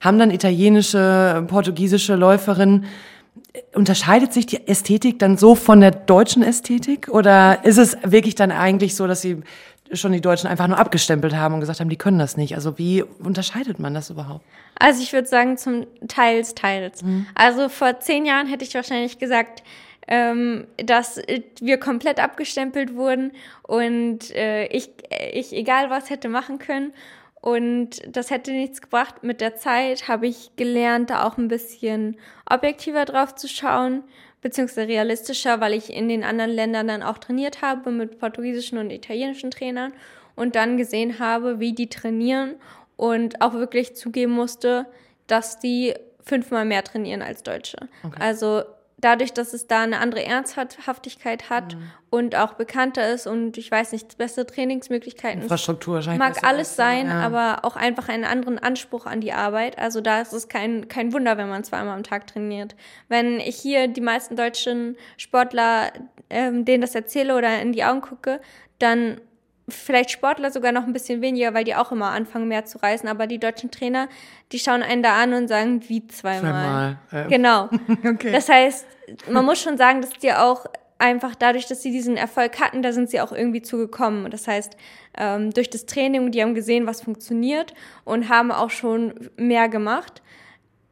haben 0.00 0.18
dann 0.18 0.30
italienische, 0.30 1.44
portugiesische 1.48 2.14
Läuferinnen, 2.14 2.86
unterscheidet 3.74 4.32
sich 4.32 4.46
die 4.46 4.68
Ästhetik 4.68 5.18
dann 5.18 5.36
so 5.36 5.56
von 5.56 5.80
der 5.80 5.90
deutschen 5.90 6.44
Ästhetik? 6.44 7.08
Oder 7.08 7.64
ist 7.64 7.78
es 7.78 7.96
wirklich 8.04 8.36
dann 8.36 8.52
eigentlich 8.52 8.94
so, 8.94 9.06
dass 9.08 9.20
sie 9.20 9.42
schon 9.92 10.12
die 10.12 10.20
Deutschen 10.20 10.48
einfach 10.48 10.68
nur 10.68 10.78
abgestempelt 10.78 11.34
haben 11.34 11.54
und 11.54 11.60
gesagt 11.60 11.80
haben, 11.80 11.88
die 11.88 11.96
können 11.96 12.18
das 12.18 12.36
nicht? 12.36 12.54
Also 12.54 12.78
wie 12.78 13.02
unterscheidet 13.02 13.80
man 13.80 13.94
das 13.94 14.10
überhaupt? 14.10 14.44
Also 14.78 15.02
ich 15.02 15.12
würde 15.12 15.26
sagen, 15.26 15.56
zum 15.56 15.86
Teils, 16.06 16.54
teils. 16.54 17.02
Mhm. 17.02 17.26
Also 17.34 17.68
vor 17.68 17.98
zehn 17.98 18.26
Jahren 18.26 18.46
hätte 18.46 18.64
ich 18.64 18.74
wahrscheinlich 18.74 19.18
gesagt, 19.18 19.62
ähm, 20.06 20.66
dass 20.76 21.20
wir 21.60 21.78
komplett 21.78 22.20
abgestempelt 22.20 22.94
wurden 22.94 23.32
und 23.62 24.30
äh, 24.34 24.66
ich, 24.66 24.90
ich 25.32 25.52
egal 25.52 25.90
was 25.90 26.10
hätte 26.10 26.28
machen 26.28 26.58
können. 26.58 26.92
Und 27.40 28.00
das 28.08 28.30
hätte 28.30 28.52
nichts 28.52 28.80
gebracht. 28.80 29.22
Mit 29.22 29.42
der 29.42 29.56
Zeit 29.56 30.08
habe 30.08 30.26
ich 30.26 30.56
gelernt, 30.56 31.10
da 31.10 31.26
auch 31.26 31.36
ein 31.36 31.48
bisschen 31.48 32.16
objektiver 32.48 33.04
drauf 33.04 33.34
zu 33.34 33.48
schauen, 33.48 34.02
beziehungsweise 34.40 34.88
realistischer, 34.88 35.60
weil 35.60 35.74
ich 35.74 35.92
in 35.92 36.08
den 36.08 36.24
anderen 36.24 36.50
Ländern 36.50 36.88
dann 36.88 37.02
auch 37.02 37.18
trainiert 37.18 37.60
habe 37.60 37.90
mit 37.90 38.18
portugiesischen 38.18 38.78
und 38.78 38.90
italienischen 38.90 39.50
Trainern 39.50 39.92
und 40.36 40.56
dann 40.56 40.78
gesehen 40.78 41.18
habe, 41.18 41.60
wie 41.60 41.74
die 41.74 41.88
trainieren 41.88 42.54
und 42.96 43.42
auch 43.42 43.52
wirklich 43.52 43.94
zugeben 43.94 44.32
musste, 44.32 44.86
dass 45.26 45.58
die 45.58 45.94
fünfmal 46.22 46.64
mehr 46.64 46.82
trainieren 46.82 47.20
als 47.20 47.42
Deutsche. 47.42 47.76
Okay. 48.04 48.16
Also 48.20 48.62
dadurch, 49.04 49.32
dass 49.34 49.52
es 49.52 49.66
da 49.66 49.82
eine 49.82 49.98
andere 49.98 50.24
Ernsthaftigkeit 50.24 51.50
hat 51.50 51.74
mhm. 51.74 51.90
und 52.08 52.36
auch 52.36 52.54
bekannter 52.54 53.12
ist 53.12 53.26
und 53.26 53.58
ich 53.58 53.70
weiß 53.70 53.92
nicht, 53.92 54.16
bessere 54.16 54.46
Trainingsmöglichkeiten. 54.46 55.42
Infrastruktur 55.42 55.96
wahrscheinlich. 55.96 56.18
Mag 56.18 56.42
alles 56.42 56.74
sein, 56.74 57.08
ja. 57.08 57.20
aber 57.20 57.64
auch 57.64 57.76
einfach 57.76 58.08
einen 58.08 58.24
anderen 58.24 58.58
Anspruch 58.58 59.04
an 59.04 59.20
die 59.20 59.32
Arbeit. 59.32 59.78
Also 59.78 60.00
da 60.00 60.22
ist 60.22 60.32
es 60.32 60.48
kein, 60.48 60.88
kein 60.88 61.12
Wunder, 61.12 61.36
wenn 61.36 61.50
man 61.50 61.64
zweimal 61.64 61.94
am 61.94 62.02
Tag 62.02 62.26
trainiert. 62.26 62.74
Wenn 63.08 63.40
ich 63.40 63.56
hier 63.56 63.88
die 63.88 64.00
meisten 64.00 64.36
deutschen 64.36 64.96
Sportler, 65.18 65.92
ähm, 66.30 66.64
denen 66.64 66.80
das 66.80 66.94
erzähle 66.94 67.36
oder 67.36 67.60
in 67.60 67.72
die 67.72 67.84
Augen 67.84 68.00
gucke, 68.00 68.40
dann 68.78 69.20
vielleicht 69.68 70.10
Sportler 70.10 70.50
sogar 70.50 70.72
noch 70.72 70.84
ein 70.84 70.92
bisschen 70.92 71.20
weniger, 71.20 71.54
weil 71.54 71.64
die 71.64 71.74
auch 71.74 71.92
immer 71.92 72.10
anfangen, 72.10 72.48
mehr 72.48 72.64
zu 72.64 72.78
reisen. 72.78 73.08
Aber 73.08 73.26
die 73.26 73.38
deutschen 73.38 73.70
Trainer, 73.70 74.08
die 74.52 74.58
schauen 74.58 74.82
einen 74.82 75.02
da 75.02 75.20
an 75.20 75.32
und 75.32 75.48
sagen, 75.48 75.82
wie 75.88 76.06
zweimal. 76.06 76.98
zweimal. 77.10 77.26
Äh. 77.26 77.28
Genau. 77.28 77.68
okay. 78.04 78.32
Das 78.32 78.48
heißt, 78.48 78.86
man 79.30 79.44
muss 79.44 79.60
schon 79.60 79.78
sagen, 79.78 80.00
dass 80.00 80.10
die 80.10 80.32
auch 80.32 80.66
einfach 80.98 81.34
dadurch, 81.34 81.66
dass 81.66 81.82
sie 81.82 81.90
diesen 81.90 82.16
Erfolg 82.16 82.60
hatten, 82.60 82.82
da 82.82 82.92
sind 82.92 83.10
sie 83.10 83.20
auch 83.20 83.32
irgendwie 83.32 83.62
zugekommen. 83.62 84.30
Das 84.30 84.46
heißt, 84.46 84.76
ähm, 85.18 85.50
durch 85.52 85.70
das 85.70 85.86
Training, 85.86 86.30
die 86.30 86.42
haben 86.42 86.54
gesehen, 86.54 86.86
was 86.86 87.02
funktioniert 87.02 87.74
und 88.04 88.28
haben 88.28 88.52
auch 88.52 88.70
schon 88.70 89.30
mehr 89.36 89.68
gemacht 89.68 90.22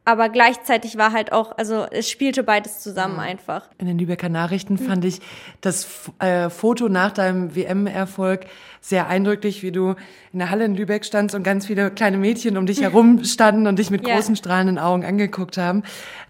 aber 0.05 0.27
gleichzeitig 0.27 0.97
war 0.97 1.13
halt 1.13 1.31
auch, 1.31 1.57
also 1.57 1.85
es 1.89 2.09
spielte 2.09 2.43
beides 2.43 2.79
zusammen 2.79 3.19
einfach. 3.19 3.69
In 3.77 3.87
den 3.87 3.97
Lübecker 3.97 4.27
Nachrichten 4.27 4.77
fand 4.77 5.05
ich 5.05 5.21
das 5.61 6.11
äh, 6.19 6.49
Foto 6.49 6.89
nach 6.89 7.11
deinem 7.11 7.55
WM-Erfolg 7.55 8.45
sehr 8.81 9.07
eindrücklich, 9.07 9.63
wie 9.63 9.71
du 9.71 9.95
in 10.33 10.39
der 10.39 10.49
Halle 10.49 10.65
in 10.65 10.75
Lübeck 10.75 11.05
standst 11.05 11.35
und 11.35 11.43
ganz 11.43 11.67
viele 11.67 11.89
kleine 11.89 12.17
Mädchen 12.17 12.57
um 12.57 12.65
dich 12.65 12.81
herum 12.81 13.23
standen 13.23 13.65
und 13.65 13.79
dich 13.79 13.91
mit 13.91 14.05
ja. 14.05 14.15
großen 14.15 14.35
strahlenden 14.35 14.77
Augen 14.77 15.05
angeguckt 15.05 15.57
haben, 15.57 15.83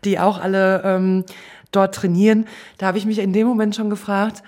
die 0.04 0.20
auch 0.20 0.40
alle 0.40 0.84
ähm, 0.86 1.26
dort 1.72 1.96
trainieren. 1.96 2.46
Da 2.78 2.86
habe 2.86 3.00
ich 3.00 3.08
mich 3.08 3.18
in 3.18 3.34
dem 3.34 3.48
Moment 3.48 3.76
schon 3.76 3.90
gefragt, 3.90 4.44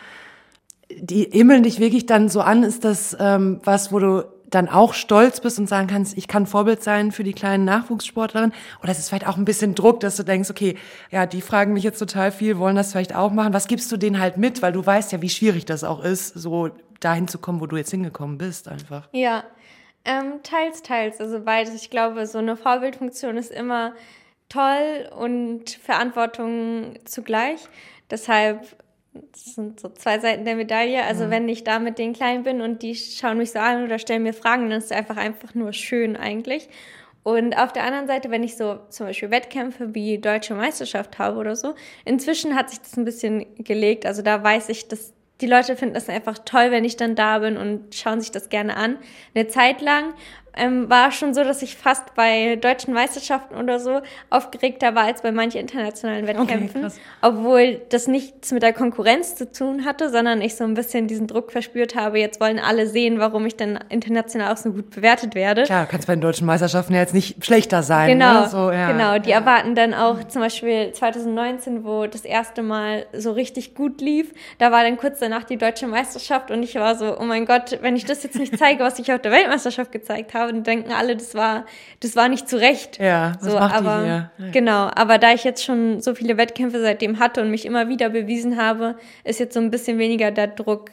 die 0.92 1.28
himmeln 1.32 1.64
dich 1.64 1.80
wirklich 1.80 2.06
dann 2.06 2.30
so 2.30 2.42
an, 2.42 2.64
ist 2.64 2.86
das 2.86 3.18
ähm, 3.20 3.60
was, 3.64 3.92
wo 3.92 3.98
du 3.98 4.35
dann 4.56 4.70
auch 4.70 4.94
stolz 4.94 5.42
bist 5.42 5.60
und 5.60 5.68
sagen 5.68 5.88
kannst, 5.88 6.18
ich 6.18 6.28
kann 6.28 6.48
Vorbild 6.48 6.82
sein 6.82 7.12
für 7.12 7.24
die 7.24 7.34
kleinen 7.34 7.66
Nachwuchssportlerinnen? 7.66 8.54
Oder 8.82 8.92
ist 8.92 9.00
es 9.00 9.10
vielleicht 9.10 9.28
auch 9.28 9.38
ein 9.38 9.46
bisschen 9.46 9.76
Druck, 9.76 10.00
dass 10.00 10.16
du 10.16 10.24
denkst, 10.24 10.50
okay, 10.50 10.78
ja, 11.12 11.26
die 11.26 11.42
fragen 11.42 11.74
mich 11.74 11.84
jetzt 11.84 12.00
total 12.00 12.32
viel, 12.32 12.58
wollen 12.58 12.76
das 12.76 12.92
vielleicht 12.92 13.16
auch 13.16 13.32
machen. 13.32 13.54
Was 13.54 13.68
gibst 13.68 13.92
du 13.92 13.98
denen 13.98 14.20
halt 14.20 14.38
mit? 14.38 14.62
Weil 14.62 14.72
du 14.72 14.86
weißt 14.86 15.12
ja, 15.12 15.22
wie 15.22 15.30
schwierig 15.30 15.66
das 15.66 15.84
auch 15.84 16.04
ist, 16.04 16.30
so 16.30 16.70
dahin 17.00 17.28
zu 17.28 17.38
kommen, 17.38 17.60
wo 17.60 17.68
du 17.68 17.76
jetzt 17.76 17.92
hingekommen 17.92 18.38
bist, 18.38 18.68
einfach. 18.68 19.10
Ja, 19.12 19.44
ähm, 20.06 20.42
teils, 20.44 20.82
teils. 20.82 21.20
Also 21.20 21.42
beides. 21.42 21.74
Ich 21.76 21.90
glaube, 21.90 22.26
so 22.26 22.38
eine 22.38 22.56
Vorbildfunktion 22.56 23.38
ist 23.38 23.52
immer 23.52 23.94
toll 24.50 25.10
und 25.18 25.70
Verantwortung 25.72 26.96
zugleich. 27.06 27.60
Deshalb 28.10 28.78
das 29.32 29.56
sind 29.56 29.80
so 29.80 29.90
zwei 29.90 30.20
Seiten 30.20 30.46
der 30.46 30.56
Medaille. 30.56 31.04
Also 31.04 31.26
mhm. 31.26 31.32
wenn 31.32 31.50
ich 31.50 31.64
da 31.64 31.80
mit 31.80 31.98
den 31.98 32.14
Kleinen 32.14 32.44
bin 32.44 32.62
und 32.62 32.82
die 32.82 32.96
schauen 32.96 33.38
mich 33.38 33.52
so 33.52 33.60
an 33.60 33.84
oder 33.84 34.00
stellen 34.00 34.24
mir 34.24 34.34
Fragen, 34.34 34.70
dann 34.70 34.80
ist 34.80 34.86
es 34.86 34.92
einfach 34.92 35.18
einfach 35.18 35.54
nur 35.54 35.74
schön 35.74 36.16
eigentlich. 36.16 36.70
Und 37.24 37.58
auf 37.58 37.74
der 37.74 37.84
anderen 37.86 38.06
Seite, 38.06 38.30
wenn 38.30 38.44
ich 38.44 38.56
so 38.56 38.80
zum 38.90 39.08
Beispiel 39.08 39.32
Wettkämpfe 39.32 39.96
wie 39.96 40.20
Deutsche 40.20 40.54
Meisterschaft 40.54 41.18
habe 41.18 41.38
oder 41.38 41.56
so, 41.56 41.74
inzwischen 42.06 42.56
hat 42.56 42.70
sich 42.70 42.80
das 42.82 42.98
ein 42.98 43.06
bisschen 43.06 43.46
gelegt. 43.58 44.06
Also 44.06 44.22
da 44.22 44.44
weiß 44.44 44.70
ich, 44.70 44.88
dass 44.88 45.12
die 45.42 45.48
Leute 45.48 45.76
finden 45.76 45.96
das 45.96 46.08
einfach 46.08 46.38
toll, 46.46 46.72
wenn 46.72 46.86
ich 46.86 46.98
dann 46.98 47.16
da 47.16 47.40
bin 47.40 47.58
und 47.58 47.94
schauen 47.96 48.22
sich 48.22 48.32
das 48.32 48.50
gerne 48.50 48.78
an. 48.78 48.98
Eine 49.34 49.48
Zeit 49.48 49.82
lang 49.82 50.14
ähm, 50.56 50.90
war 50.90 51.12
schon 51.12 51.34
so, 51.34 51.44
dass 51.44 51.62
ich 51.62 51.76
fast 51.76 52.16
bei 52.16 52.56
deutschen 52.56 52.94
Meisterschaften 52.94 53.56
oder 53.56 53.80
so 53.80 54.02
aufgeregter 54.30 54.96
war 54.96 55.04
als 55.04 55.22
bei 55.22 55.32
manchen 55.32 55.62
internationalen 55.62 56.28
Wettkämpfen. 56.28 56.86
Okay, 56.86 56.96
obwohl 57.22 57.82
das 57.90 58.08
nichts 58.08 58.52
mit 58.52 58.64
der 58.64 58.74
Konkurrenz 58.74 59.36
zu 59.36 59.52
tun 59.52 59.86
hatte, 59.86 60.10
sondern 60.10 60.42
ich 60.42 60.56
so 60.56 60.64
ein 60.64 60.74
bisschen 60.74 61.08
diesen 61.08 61.28
Druck 61.28 61.52
verspürt 61.52 61.96
habe, 61.96 62.20
jetzt 62.20 62.40
wollen 62.40 62.60
alle 62.60 62.88
sehen, 62.88 63.20
warum 63.20 63.46
ich 63.46 63.56
denn 63.56 63.80
international 63.90 64.54
auch 64.54 64.58
so 64.58 64.72
gut 64.72 64.90
bewertet 64.92 65.36
werde. 65.36 65.64
Klar, 65.64 65.86
kannst 65.86 66.08
bei 66.08 66.16
den 66.16 66.22
deutschen 66.22 66.48
Meisterschaften 66.48 66.94
ja 66.94 67.00
jetzt 67.00 67.14
nicht 67.14 67.44
schlechter 67.44 67.84
sein. 67.84 68.10
Genau, 68.10 68.42
ne? 68.42 68.50
so, 68.50 68.72
ja. 68.72 68.92
genau. 68.92 69.20
Die 69.20 69.30
ja. 69.30 69.40
erwarten 69.40 69.76
dann 69.76 69.94
auch 69.94 70.24
zum 70.26 70.42
Beispiel 70.42 70.92
2019, 70.92 71.84
wo 71.84 72.08
das 72.08 72.26
erste 72.26 72.64
Mal 72.64 73.06
so 73.14 73.32
richtig 73.32 73.76
gut 73.76 74.02
lief, 74.02 74.34
da 74.58 74.72
war 74.72 74.84
dann 74.84 74.98
kurz 74.98 75.20
danach 75.20 75.44
die 75.44 75.58
deutsche 75.58 75.88
Meisterschaft 75.88 76.52
und 76.52 76.64
ich 76.64 76.76
war 76.76 76.96
so, 76.96 77.18
oh 77.20 77.24
mein 77.24 77.46
Gott, 77.46 77.80
wenn 77.82 77.96
ich 77.96 78.06
das 78.06 78.24
jetzt 78.24 78.36
nicht 78.36 78.58
zeige, 78.58 78.84
was 78.84 79.00
ich 79.00 79.12
auf 79.12 79.22
der 79.22 79.32
Weltmeisterschaft 79.32 79.92
gezeigt 79.92 80.34
habe, 80.34 80.45
und 80.50 80.66
denken 80.66 80.92
alle, 80.92 81.16
das 81.16 81.36
war, 81.36 81.66
das 82.00 82.16
war 82.16 82.28
nicht 82.30 82.48
zurecht. 82.50 83.00
Ja, 83.00 83.34
was 83.40 83.52
so, 83.52 83.60
macht 83.60 83.76
aber, 83.76 83.98
die 83.98 84.06
hier? 84.06 84.32
Ja. 84.38 84.52
Genau, 84.52 84.90
aber 84.96 85.18
da 85.18 85.34
ich 85.34 85.44
jetzt 85.44 85.64
schon 85.64 86.02
so 86.02 86.16
viele 86.16 86.38
Wettkämpfe 86.38 86.82
seitdem 86.82 87.20
hatte 87.20 87.42
und 87.42 87.52
mich 87.52 87.66
immer 87.66 87.88
wieder 87.90 88.10
bewiesen 88.10 88.58
habe, 88.62 88.96
ist 89.24 89.40
jetzt 89.40 89.54
so 89.54 89.60
ein 89.60 89.72
bisschen 89.72 89.98
weniger 89.98 90.32
der 90.32 90.48
Druck, 90.48 90.92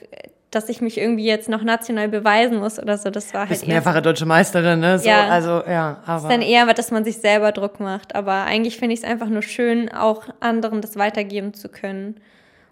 dass 0.53 0.69
ich 0.69 0.81
mich 0.83 0.99
irgendwie 0.99 1.25
jetzt 1.25 1.49
noch 1.49 1.63
national 1.63 2.09
beweisen 2.09 2.59
muss 2.59 2.79
oder 2.79 2.99
so. 2.99 3.11
Das 3.11 3.33
war 3.33 3.41
halt 3.41 3.49
Bist 3.49 3.67
mehrfache 3.67 4.03
deutsche 4.03 4.27
Meisterin, 4.27 4.81
ne? 4.81 4.99
So, 4.99 5.09
ja, 5.09 5.29
also 5.29 5.63
ja, 5.67 6.03
aber 6.05 6.29
ist 6.29 6.31
dann 6.31 6.43
eher, 6.43 6.67
dass 6.75 6.91
man 6.91 7.05
sich 7.05 7.17
selber 7.17 7.53
Druck 7.53 7.81
macht. 7.81 8.15
Aber 8.15 8.45
eigentlich 8.45 8.77
finde 8.77 8.93
ich 8.93 9.01
es 9.01 9.05
einfach 9.05 9.29
nur 9.29 9.43
schön, 9.43 9.91
auch 9.91 10.25
anderen 10.41 10.83
das 10.83 10.97
weitergeben 10.97 11.55
zu 11.55 11.71
können. 11.71 12.21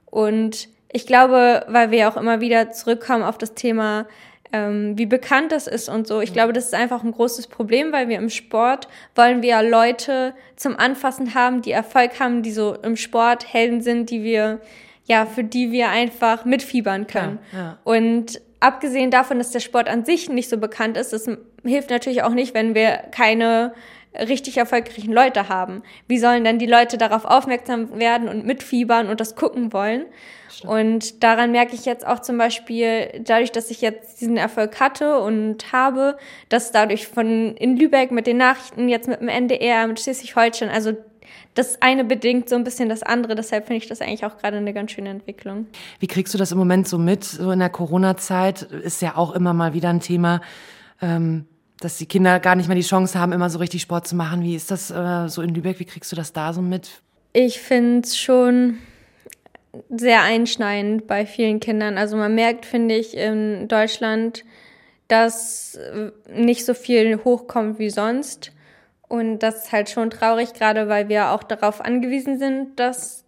Und 0.05 0.69
ich 0.93 1.07
glaube, 1.07 1.65
weil 1.69 1.91
wir 1.91 2.09
auch 2.09 2.17
immer 2.19 2.41
wieder 2.41 2.71
zurückkommen 2.71 3.23
auf 3.23 3.39
das 3.39 3.55
Thema 3.55 4.07
ähm, 4.53 4.99
wie 4.99 5.07
bekannt 5.07 5.53
das 5.53 5.67
ist 5.67 5.89
und 5.89 6.07
so. 6.07 6.21
Ich 6.21 6.33
glaube, 6.33 6.53
das 6.53 6.67
ist 6.67 6.75
einfach 6.75 7.05
ein 7.05 7.13
großes 7.13 7.47
Problem, 7.47 7.93
weil 7.93 8.09
wir 8.09 8.19
im 8.19 8.31
Sport 8.31 8.89
wollen 9.15 9.43
wir 9.43 9.51
ja 9.51 9.61
Leute 9.61 10.35
zum 10.57 10.77
Anfassen 10.77 11.35
haben, 11.35 11.63
die 11.63 11.73
Erfolg 11.73 12.19
haben, 12.21 12.43
die 12.43 12.53
so 12.53 12.75
im 12.75 12.97
Sport 12.97 13.53
Helden 13.53 13.81
sind, 13.81 14.11
die 14.11 14.23
wir, 14.23 14.61
ja, 15.05 15.27
für 15.27 15.45
die 15.45 15.71
wir 15.73 15.89
einfach 15.89 16.45
mitfiebern 16.45 17.07
können. 17.07 17.39
Ja, 17.53 17.59
ja. 17.59 17.79
Und 17.85 18.41
abgesehen 18.61 19.11
davon, 19.11 19.39
dass 19.39 19.51
der 19.53 19.61
Sport 19.61 19.89
an 19.89 20.05
sich 20.05 20.29
nicht 20.29 20.49
so 20.49 20.59
bekannt 20.59 20.97
ist, 20.97 21.13
das 21.13 21.29
hilft 21.65 21.91
natürlich 21.91 22.23
auch 22.23 22.35
nicht, 22.35 22.55
wenn 22.55 22.75
wir 22.75 23.05
keine 23.11 23.73
richtig 24.15 24.57
erfolgreichen 24.57 25.13
Leute 25.13 25.49
haben. 25.49 25.83
Wie 26.09 26.19
sollen 26.19 26.45
dann 26.45 26.59
die 26.59 26.67
Leute 26.67 26.99
darauf 26.99 27.25
aufmerksam 27.25 27.99
werden 27.99 28.29
und 28.29 28.45
mitfiebern 28.45 29.09
und 29.09 29.21
das 29.21 29.37
gucken 29.37 29.73
wollen? 29.73 30.07
Und 30.65 31.23
daran 31.23 31.53
merke 31.53 31.75
ich 31.75 31.85
jetzt 31.85 32.07
auch 32.07 32.19
zum 32.19 32.37
Beispiel, 32.37 33.23
dadurch, 33.25 33.53
dass 33.53 33.71
ich 33.71 33.81
jetzt 33.81 34.21
diesen 34.21 34.37
Erfolg 34.37 34.81
hatte 34.81 35.21
und 35.21 35.73
habe, 35.73 36.19
dass 36.49 36.73
dadurch 36.73 37.07
von 37.07 37.55
in 37.57 37.77
Lübeck 37.77 38.11
mit 38.11 38.27
den 38.27 38.39
Nachrichten, 38.39 38.89
jetzt 38.89 39.09
mit 39.09 39.21
dem 39.21 39.29
NDR, 39.29 39.87
mit 39.87 40.01
Schleswig-Holstein, 40.01 40.69
also 40.69 40.93
das 41.55 41.81
eine 41.81 42.05
bedingt 42.05 42.49
so 42.49 42.57
ein 42.57 42.65
bisschen 42.65 42.89
das 42.89 43.03
andere. 43.03 43.35
Deshalb 43.35 43.67
finde 43.67 43.83
ich 43.83 43.89
das 43.89 44.01
eigentlich 44.01 44.25
auch 44.25 44.39
gerade 44.39 44.57
eine 44.57 44.73
ganz 44.73 44.93
schöne 44.93 45.11
Entwicklung. 45.11 45.67
Wie 45.99 46.07
kriegst 46.07 46.35
du 46.35 46.39
das 46.39 46.53
im 46.53 46.59
Moment 46.59 46.89
so 46.89 46.99
mit? 46.99 47.25
So 47.25 47.51
in 47.51 47.59
der 47.59 47.71
Corona-Zeit 47.71 48.63
ist 48.63 49.03
ja 49.03 49.17
auch 49.17 49.33
immer 49.33 49.53
mal 49.53 49.73
wieder 49.73 49.89
ein 49.89 50.01
Thema. 50.01 50.41
Ähm 51.01 51.47
dass 51.81 51.97
die 51.97 52.07
Kinder 52.07 52.39
gar 52.41 52.55
nicht 52.55 52.69
mehr 52.69 52.77
die 52.77 52.83
Chance 52.83 53.19
haben, 53.19 53.33
immer 53.33 53.51
so 53.51 53.59
richtig 53.59 53.83
Sport 53.83 54.07
zu 54.07 54.15
machen. 54.15 54.43
Wie 54.43 54.55
ist 54.55 54.71
das 54.71 54.91
äh, 54.91 55.29
so 55.29 55.43
in 55.43 55.55
Lübeck? 55.55 55.81
Wie 55.81 55.85
kriegst 55.85 56.13
du 56.13 56.17
das 56.17 56.33
da 56.33 56.53
so 56.53 56.63
mit? 56.63 57.03
Ich 57.33 57.61
finde 57.61 58.07
es 58.07 58.19
schon 58.19 58.79
sehr 59.89 60.23
einschneidend 60.23 61.07
bei 61.07 61.27
vielen 61.27 61.61
Kindern. 61.61 61.97
Also 61.97 62.17
man 62.17 62.35
merkt, 62.35 62.67
finde 62.67 62.97
ich, 62.97 63.17
in 63.17 63.69
Deutschland, 63.69 64.45
dass 65.09 65.79
nicht 66.33 66.65
so 66.65 66.75
viel 66.75 67.21
hochkommt 67.25 67.79
wie 67.79 67.91
sonst. 67.91 68.53
Und 69.09 69.41
das 69.41 69.65
ist 69.65 69.73
halt 69.73 69.91
schon 69.91 70.11
traurig, 70.11 70.55
gerade 70.55 70.89
weil 70.89 71.09
wir 71.09 71.31
auch 71.31 71.43
darauf 71.43 71.81
angewiesen 71.81 72.39
sind, 72.39 72.79
dass 72.79 73.25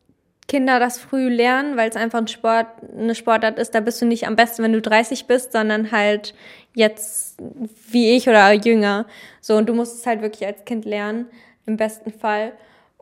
Kinder 0.48 0.80
das 0.80 0.98
früh 0.98 1.28
lernen, 1.28 1.76
weil 1.76 1.88
es 1.88 1.96
einfach 1.96 2.18
ein 2.18 2.28
Sport, 2.28 2.66
eine 2.96 3.14
Sportart 3.14 3.58
ist, 3.58 3.74
da 3.74 3.80
bist 3.80 4.02
du 4.02 4.06
nicht 4.06 4.26
am 4.26 4.36
besten, 4.36 4.62
wenn 4.62 4.72
du 4.72 4.82
30 4.82 5.26
bist, 5.26 5.52
sondern 5.52 5.92
halt 5.92 6.34
jetzt 6.74 7.40
wie 7.88 8.16
ich 8.16 8.28
oder 8.28 8.52
jünger. 8.52 9.06
So, 9.40 9.56
und 9.56 9.68
du 9.68 9.74
musst 9.74 9.96
es 9.96 10.06
halt 10.06 10.20
wirklich 10.20 10.46
als 10.46 10.64
Kind 10.64 10.84
lernen, 10.84 11.26
im 11.66 11.76
besten 11.76 12.12
Fall. 12.12 12.52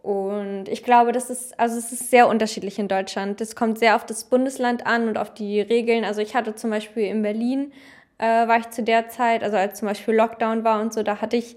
Und 0.03 0.69
ich 0.69 0.83
glaube, 0.83 1.13
das 1.13 1.29
ist, 1.29 1.59
also 1.59 1.77
es 1.77 1.93
ist 1.93 2.11
sehr 2.11 2.29
unterschiedlich 2.29 2.79
in 2.79 2.89
Deutschland. 2.89 3.41
Das 3.41 3.55
kommt 3.55 3.79
sehr 3.79 3.97
auf 3.97 4.07
das 4.07 4.25
Bundesland 4.25 4.87
an 4.87 5.09
und 5.09 5.19
auf 5.19 5.35
die 5.35 5.61
Regeln. 5.61 6.05
Also 6.05 6.23
ich 6.23 6.35
hatte 6.35 6.55
zum 6.55 6.71
Beispiel 6.71 7.05
in 7.05 7.23
Berlin, 7.23 7.73
äh, 8.19 8.49
war 8.49 8.59
ich 8.59 8.71
zu 8.71 8.83
der 8.83 9.09
Zeit, 9.09 9.43
also 9.43 9.57
als 9.57 9.79
zum 9.79 9.89
Beispiel 9.89 10.15
Lockdown 10.15 10.65
war 10.65 10.81
und 10.81 10.93
so, 10.93 11.03
da 11.03 11.21
hatte 11.21 11.37
ich 11.37 11.57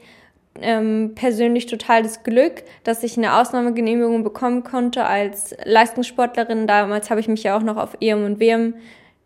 ähm, 0.62 1.14
persönlich 1.16 1.66
total 1.66 2.04
das 2.04 2.24
Glück, 2.24 2.64
dass 2.84 3.04
ich 3.04 3.18
eine 3.18 3.36
Ausnahmegenehmigung 3.36 4.24
bekommen 4.24 4.64
konnte 4.64 5.06
als 5.06 5.56
Leistungssportlerin. 5.64 6.68
Damals 6.68 7.10
habe 7.10 7.20
ich 7.20 7.28
mich 7.28 7.44
ja 7.44 7.58
auch 7.58 7.64
noch 7.64 7.78
auf 7.78 7.98
EM 8.00 8.24
und 8.24 8.40
WM 8.40 8.76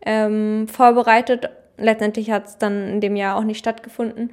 ähm, 0.04 0.68
vorbereitet. 0.68 1.50
Letztendlich 1.76 2.30
hat 2.30 2.46
es 2.46 2.58
dann 2.58 2.88
in 2.88 3.00
dem 3.00 3.16
Jahr 3.16 3.36
auch 3.36 3.44
nicht 3.44 3.58
stattgefunden. 3.58 4.30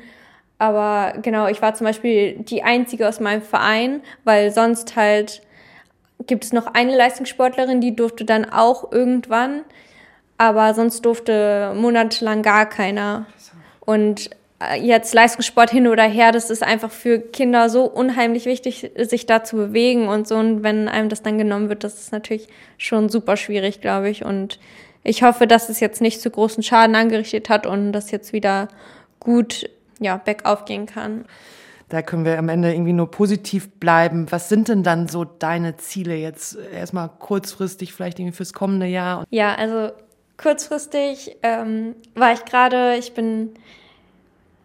Aber 0.57 1.19
genau, 1.21 1.47
ich 1.47 1.61
war 1.61 1.73
zum 1.73 1.85
Beispiel 1.85 2.37
die 2.39 2.63
einzige 2.63 3.07
aus 3.07 3.19
meinem 3.19 3.41
Verein, 3.41 4.01
weil 4.23 4.51
sonst 4.51 4.95
halt 4.95 5.41
gibt 6.27 6.45
es 6.45 6.53
noch 6.53 6.67
eine 6.67 6.95
Leistungssportlerin, 6.95 7.81
die 7.81 7.95
durfte 7.95 8.23
dann 8.23 8.45
auch 8.45 8.91
irgendwann, 8.91 9.61
aber 10.37 10.73
sonst 10.73 11.05
durfte 11.05 11.73
monatelang 11.75 12.41
gar 12.41 12.67
keiner. 12.67 13.25
Und 13.81 14.29
jetzt 14.81 15.13
Leistungssport 15.13 15.69
hin 15.69 15.87
oder 15.87 16.03
her, 16.03 16.31
das 16.31 16.49
ist 16.49 16.63
einfach 16.63 16.91
für 16.91 17.19
Kinder 17.19 17.69
so 17.69 17.83
unheimlich 17.83 18.45
wichtig, 18.45 18.91
sich 18.97 19.25
da 19.25 19.43
zu 19.43 19.57
bewegen 19.57 20.07
und 20.07 20.27
so. 20.27 20.35
Und 20.35 20.63
wenn 20.63 20.87
einem 20.87 21.09
das 21.09 21.21
dann 21.21 21.37
genommen 21.37 21.69
wird, 21.69 21.83
das 21.83 21.95
ist 21.95 22.11
natürlich 22.11 22.47
schon 22.77 23.09
super 23.09 23.37
schwierig, 23.37 23.81
glaube 23.81 24.09
ich. 24.09 24.23
Und 24.23 24.59
ich 25.03 25.23
hoffe, 25.23 25.45
dass 25.45 25.69
es 25.69 25.79
jetzt 25.79 26.01
nicht 26.01 26.21
zu 26.21 26.29
großen 26.29 26.63
Schaden 26.63 26.95
angerichtet 26.95 27.49
hat 27.49 27.67
und 27.67 27.91
das 27.91 28.11
jetzt 28.11 28.33
wieder 28.33 28.69
gut 29.19 29.69
ja, 29.99 30.17
bergauf 30.17 30.65
gehen 30.65 30.85
kann. 30.85 31.25
Da 31.89 32.01
können 32.01 32.25
wir 32.25 32.39
am 32.39 32.49
Ende 32.49 32.73
irgendwie 32.73 32.93
nur 32.93 33.11
positiv 33.11 33.69
bleiben. 33.73 34.25
Was 34.31 34.49
sind 34.49 34.69
denn 34.69 34.81
dann 34.81 35.07
so 35.07 35.23
deine 35.23 35.77
Ziele 35.77 36.15
jetzt 36.15 36.57
erstmal 36.73 37.09
kurzfristig, 37.19 37.93
vielleicht 37.93 38.19
irgendwie 38.19 38.35
fürs 38.35 38.53
kommende 38.53 38.87
Jahr? 38.87 39.23
Ja, 39.29 39.53
also 39.53 39.91
kurzfristig 40.37 41.37
ähm, 41.43 41.95
war 42.15 42.33
ich 42.33 42.43
gerade, 42.45 42.95
ich 42.97 43.13
bin 43.13 43.53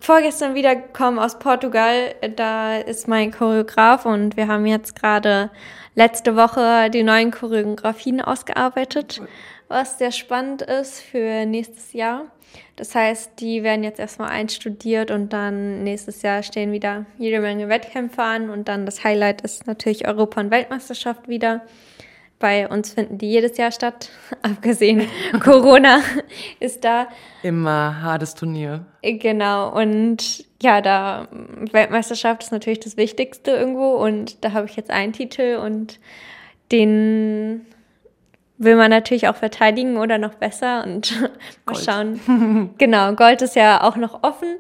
vorgestern 0.01 0.55
wiedergekommen 0.55 1.21
aus 1.21 1.39
Portugal. 1.39 2.15
Da 2.37 2.79
ist 2.79 3.07
mein 3.07 3.31
Choreograf 3.31 4.07
und 4.07 4.37
wir 4.37 4.49
haben 4.49 4.67
jetzt 4.67 4.97
gerade 5.01 5.51
letzte 5.95 6.37
Woche 6.37 6.91
die 6.91 7.03
neuen 7.03 7.31
Choreografien 7.31 8.21
ausgearbeitet, 8.21 9.23
was 9.69 9.99
sehr 9.99 10.13
spannend 10.13 10.63
ist 10.63 11.01
für 11.01 11.47
nächstes 11.47 11.93
Jahr. 11.93 12.25
Das 12.77 12.95
heißt, 12.95 13.33
die 13.41 13.63
werden 13.63 13.85
jetzt 13.85 14.01
erstmal 14.01 14.31
einstudiert 14.31 15.11
und 15.11 15.33
dann 15.33 15.85
nächstes 15.85 16.23
Jahr 16.23 16.43
stehen 16.43 16.73
wieder 16.73 17.05
jede 17.19 17.41
Menge 17.41 17.69
Wettkämpfe 17.69 18.23
an 18.23 18.51
und 18.51 18.69
dann 18.69 18.87
das 18.87 19.05
Highlight 19.05 19.43
ist 19.43 19.67
natürlich 19.67 20.09
Europa- 20.09 20.41
und 20.41 20.51
Weltmeisterschaft 20.51 21.29
wieder. 21.29 21.63
Bei 22.41 22.67
uns 22.67 22.95
finden 22.95 23.19
die 23.19 23.29
jedes 23.29 23.59
Jahr 23.59 23.71
statt, 23.71 24.09
abgesehen 24.43 25.07
Corona 25.41 26.01
ist 26.59 26.85
da. 26.85 27.07
Immer 27.43 28.03
hartes 28.03 28.35
Turnier. 28.35 28.87
Genau, 29.03 29.71
und 29.71 30.47
ja, 30.61 30.81
da 30.81 31.29
Weltmeisterschaft 31.71 32.43
ist 32.43 32.51
natürlich 32.51 32.81
das 32.81 32.97
Wichtigste 32.97 33.51
irgendwo 33.51 33.93
und 33.93 34.43
da 34.43 34.53
habe 34.53 34.67
ich 34.67 34.75
jetzt 34.75 34.91
einen 34.91 35.13
Titel 35.13 35.61
und 35.63 36.01
den 36.73 37.67
will 38.57 38.77
man 38.77 38.91
natürlich 38.91 39.29
auch 39.29 39.37
verteidigen 39.37 39.99
oder 39.99 40.17
noch 40.17 40.35
besser 40.35 40.83
und 40.85 41.13
mal 41.67 41.75
schauen. 41.75 42.71
genau, 42.79 43.15
Gold 43.15 43.43
ist 43.43 43.55
ja 43.55 43.83
auch 43.83 43.97
noch 43.97 44.23
offen. 44.23 44.57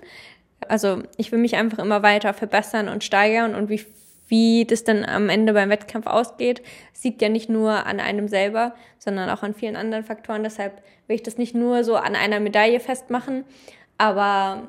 Also 0.68 1.02
ich 1.16 1.32
will 1.32 1.38
mich 1.38 1.56
einfach 1.56 1.78
immer 1.78 2.02
weiter 2.02 2.34
verbessern 2.34 2.88
und 2.88 3.04
steigern 3.04 3.54
und 3.54 3.70
wie 3.70 3.80
wie 4.30 4.64
das 4.64 4.84
dann 4.84 5.04
am 5.04 5.28
Ende 5.28 5.52
beim 5.52 5.68
Wettkampf 5.68 6.06
ausgeht, 6.06 6.62
liegt 7.02 7.20
ja 7.20 7.28
nicht 7.28 7.48
nur 7.48 7.86
an 7.86 8.00
einem 8.00 8.28
selber, 8.28 8.74
sondern 8.98 9.28
auch 9.28 9.42
an 9.42 9.54
vielen 9.54 9.76
anderen 9.76 10.04
Faktoren. 10.04 10.42
Deshalb 10.42 10.82
will 11.06 11.16
ich 11.16 11.22
das 11.22 11.36
nicht 11.36 11.54
nur 11.54 11.84
so 11.84 11.96
an 11.96 12.14
einer 12.14 12.40
Medaille 12.40 12.80
festmachen. 12.80 13.44
Aber 13.98 14.68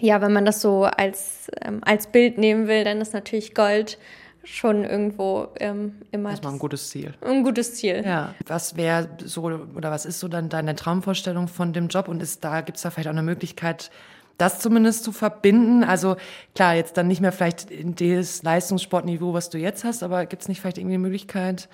ja, 0.00 0.20
wenn 0.20 0.32
man 0.32 0.44
das 0.44 0.62
so 0.62 0.84
als, 0.84 1.50
ähm, 1.60 1.80
als 1.84 2.06
Bild 2.06 2.38
nehmen 2.38 2.68
will, 2.68 2.84
dann 2.84 3.00
ist 3.00 3.12
natürlich 3.12 3.54
Gold 3.54 3.98
schon 4.44 4.84
irgendwo 4.84 5.48
ähm, 5.60 6.00
immer. 6.10 6.30
Das 6.30 6.42
war 6.42 6.52
ein 6.52 6.58
gutes 6.58 6.88
Ziel. 6.88 7.12
Ein 7.20 7.42
gutes 7.44 7.74
Ziel. 7.74 8.02
Ja. 8.04 8.34
Was 8.46 8.76
wäre 8.76 9.08
so 9.24 9.42
oder 9.42 9.90
was 9.90 10.06
ist 10.06 10.20
so 10.20 10.28
dann 10.28 10.48
deine 10.48 10.74
Traumvorstellung 10.74 11.48
von 11.48 11.72
dem 11.72 11.88
Job 11.88 12.08
und 12.08 12.22
ist 12.22 12.44
da 12.44 12.62
gibt 12.62 12.76
es 12.76 12.82
da 12.82 12.90
vielleicht 12.90 13.08
auch 13.08 13.12
eine 13.12 13.22
Möglichkeit, 13.22 13.90
das 14.38 14.60
zumindest 14.60 15.04
zu 15.04 15.12
verbinden. 15.12 15.84
Also 15.84 16.16
klar, 16.54 16.74
jetzt 16.74 16.96
dann 16.96 17.08
nicht 17.08 17.20
mehr 17.20 17.32
vielleicht 17.32 17.70
in 17.70 17.94
das 17.94 18.42
Leistungssportniveau, 18.42 19.34
was 19.34 19.50
du 19.50 19.58
jetzt 19.58 19.84
hast, 19.84 20.02
aber 20.02 20.24
gibt 20.26 20.42
es 20.42 20.48
nicht 20.48 20.60
vielleicht 20.60 20.78
irgendwie 20.78 20.94
eine 20.94 21.02
Möglichkeit, 21.02 21.68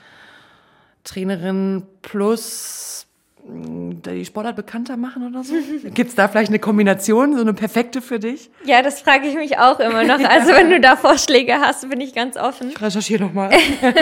Trainerin 1.05 1.83
plus 2.01 3.07
hm, 3.47 4.01
die 4.03 4.25
Sportart 4.25 4.57
bekannter 4.57 4.97
machen 4.97 5.29
oder 5.29 5.45
so? 5.45 5.55
Gibt 5.91 6.11
es 6.11 6.17
da 6.17 6.29
vielleicht 6.29 6.49
eine 6.49 6.59
Kombination, 6.59 7.35
so 7.35 7.43
eine 7.43 7.53
perfekte 7.53 8.01
für 8.01 8.19
dich? 8.19 8.51
Ja, 8.65 8.81
das 8.81 9.03
frage 9.03 9.29
ich 9.29 9.35
mich 9.35 9.59
auch 9.59 9.79
immer 9.81 10.03
noch. 10.03 10.19
Also 10.29 10.53
wenn 10.53 10.71
du 10.71 10.81
da 10.81 10.97
Vorschläge 10.97 11.61
hast, 11.61 11.89
bin 11.89 12.01
ich 12.01 12.15
ganz 12.15 12.39
offen. 12.39 12.71
Ich 12.71 12.81
recherchiere 12.81 13.25
nochmal. 13.25 13.51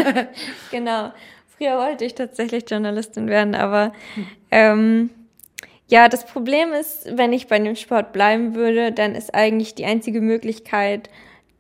genau. 0.71 1.13
Früher 1.59 1.77
wollte 1.77 2.05
ich 2.05 2.15
tatsächlich 2.15 2.65
Journalistin 2.71 3.27
werden, 3.29 3.57
aber 3.57 3.93
ähm, 4.53 5.11
ja, 5.93 6.09
das 6.09 6.25
Problem 6.25 6.73
ist, 6.73 7.19
wenn 7.19 7.35
ich 7.35 7.49
bei 7.49 7.59
dem 7.59 7.77
Sport 7.77 8.15
bleiben 8.15 8.55
würde, 8.55 8.93
dann 8.93 9.15
ist 9.15 9.35
eigentlich 9.35 9.75
die 9.75 9.85
einzige 9.85 10.23
Möglichkeit, 10.23 11.11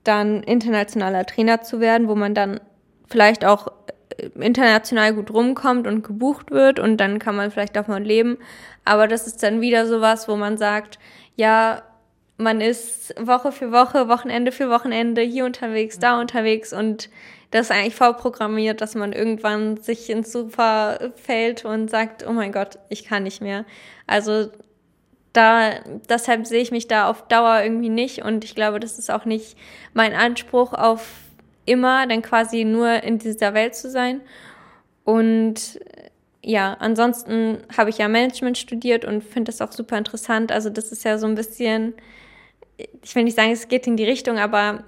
dann 0.04 0.42
internationaler 0.42 1.26
Trainer 1.26 1.60
zu 1.60 1.80
werden, 1.80 2.08
wo 2.08 2.14
man 2.14 2.34
dann 2.34 2.58
vielleicht 3.10 3.44
auch 3.44 3.68
äh, 4.16 4.28
international 4.40 5.12
gut 5.12 5.30
rumkommt 5.30 5.86
und 5.86 6.02
gebucht 6.02 6.50
wird 6.50 6.80
und 6.80 6.96
dann 6.96 7.18
kann 7.18 7.36
man 7.36 7.50
vielleicht 7.50 7.76
davon 7.76 8.04
leben. 8.04 8.38
Aber 8.86 9.06
das 9.06 9.26
ist 9.26 9.42
dann 9.42 9.60
wieder 9.60 9.86
sowas, 9.86 10.26
wo 10.28 10.36
man 10.36 10.56
sagt, 10.56 10.98
ja, 11.36 11.82
man 12.38 12.62
ist 12.62 13.14
Woche 13.20 13.52
für 13.52 13.70
Woche, 13.70 14.08
Wochenende 14.08 14.50
für 14.50 14.70
Wochenende 14.70 15.20
hier 15.20 15.44
unterwegs, 15.44 15.98
da 15.98 16.18
unterwegs 16.18 16.72
und 16.72 17.10
das 17.52 17.66
ist 17.66 17.70
eigentlich 17.70 17.94
vorprogrammiert, 17.94 18.80
dass 18.80 18.94
man 18.94 19.12
irgendwann 19.12 19.76
sich 19.76 20.08
ins 20.08 20.32
Sofa 20.32 20.98
fällt 21.16 21.66
und 21.66 21.90
sagt, 21.90 22.26
oh 22.26 22.32
mein 22.32 22.50
Gott, 22.50 22.78
ich 22.88 23.04
kann 23.04 23.24
nicht 23.24 23.42
mehr. 23.42 23.66
Also 24.12 24.50
da, 25.32 25.80
deshalb 26.08 26.46
sehe 26.46 26.60
ich 26.60 26.70
mich 26.70 26.86
da 26.86 27.08
auf 27.08 27.26
Dauer 27.28 27.62
irgendwie 27.62 27.88
nicht 27.88 28.22
und 28.22 28.44
ich 28.44 28.54
glaube, 28.54 28.78
das 28.78 28.98
ist 28.98 29.10
auch 29.10 29.24
nicht 29.24 29.56
mein 29.94 30.12
Anspruch 30.12 30.74
auf 30.74 31.08
immer 31.64 32.06
dann 32.06 32.20
quasi 32.22 32.64
nur 32.64 33.02
in 33.02 33.18
dieser 33.18 33.54
Welt 33.54 33.74
zu 33.74 33.90
sein. 33.90 34.20
Und 35.04 35.80
ja, 36.44 36.74
ansonsten 36.80 37.62
habe 37.76 37.88
ich 37.88 37.98
ja 37.98 38.08
Management 38.08 38.58
studiert 38.58 39.04
und 39.04 39.22
finde 39.22 39.50
das 39.50 39.62
auch 39.62 39.72
super 39.72 39.96
interessant. 39.96 40.52
Also 40.52 40.68
das 40.68 40.92
ist 40.92 41.04
ja 41.04 41.16
so 41.16 41.26
ein 41.26 41.34
bisschen, 41.34 41.94
ich 42.76 43.14
will 43.14 43.24
nicht 43.24 43.36
sagen, 43.36 43.52
es 43.52 43.68
geht 43.68 43.86
in 43.86 43.96
die 43.96 44.04
Richtung, 44.04 44.38
aber 44.38 44.84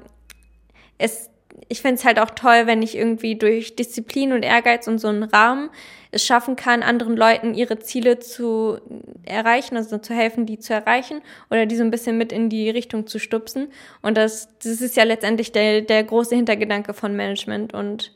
es 0.99 1.31
ich 1.69 1.83
finde 1.83 1.97
es 1.97 2.05
halt 2.05 2.19
auch 2.19 2.31
toll, 2.31 2.67
wenn 2.67 2.83
ich 2.83 2.97
irgendwie 2.97 3.37
durch 3.37 3.77
Disziplin 3.77 4.33
und 4.33 4.43
Ehrgeiz 4.43 4.87
und 4.87 4.99
so 4.99 5.09
einen 5.09 5.23
Rahmen 5.23 5.71
es 6.11 6.25
schaffen 6.25 6.57
kann, 6.57 6.83
anderen 6.83 7.17
Leuten 7.17 7.55
ihre 7.55 7.79
Ziele 7.81 8.21
zu 8.21 8.79
erreichen, 9.25 9.77
also 9.77 9.99
zu 9.99 10.15
helfen, 10.15 10.47
die 10.47 10.59
zu 10.59 10.73
erreichen 10.73 11.23
oder 11.51 11.67
die 11.67 11.77
so 11.77 11.83
ein 11.83 11.91
bisschen 11.91 12.17
mit 12.17 12.33
in 12.33 12.49
die 12.49 12.71
Richtung 12.71 13.07
zu 13.07 13.19
stupsen. 13.19 13.69
Und 14.01 14.17
das, 14.17 14.49
das 14.63 14.81
ist 14.81 14.97
ja 14.97 15.03
letztendlich 15.03 15.51
der, 15.53 15.81
der 15.81 16.05
große 16.05 16.37
Hintergedanke 16.37 16.95
von 16.95 17.17
Management. 17.17 17.75
Und 17.75 18.13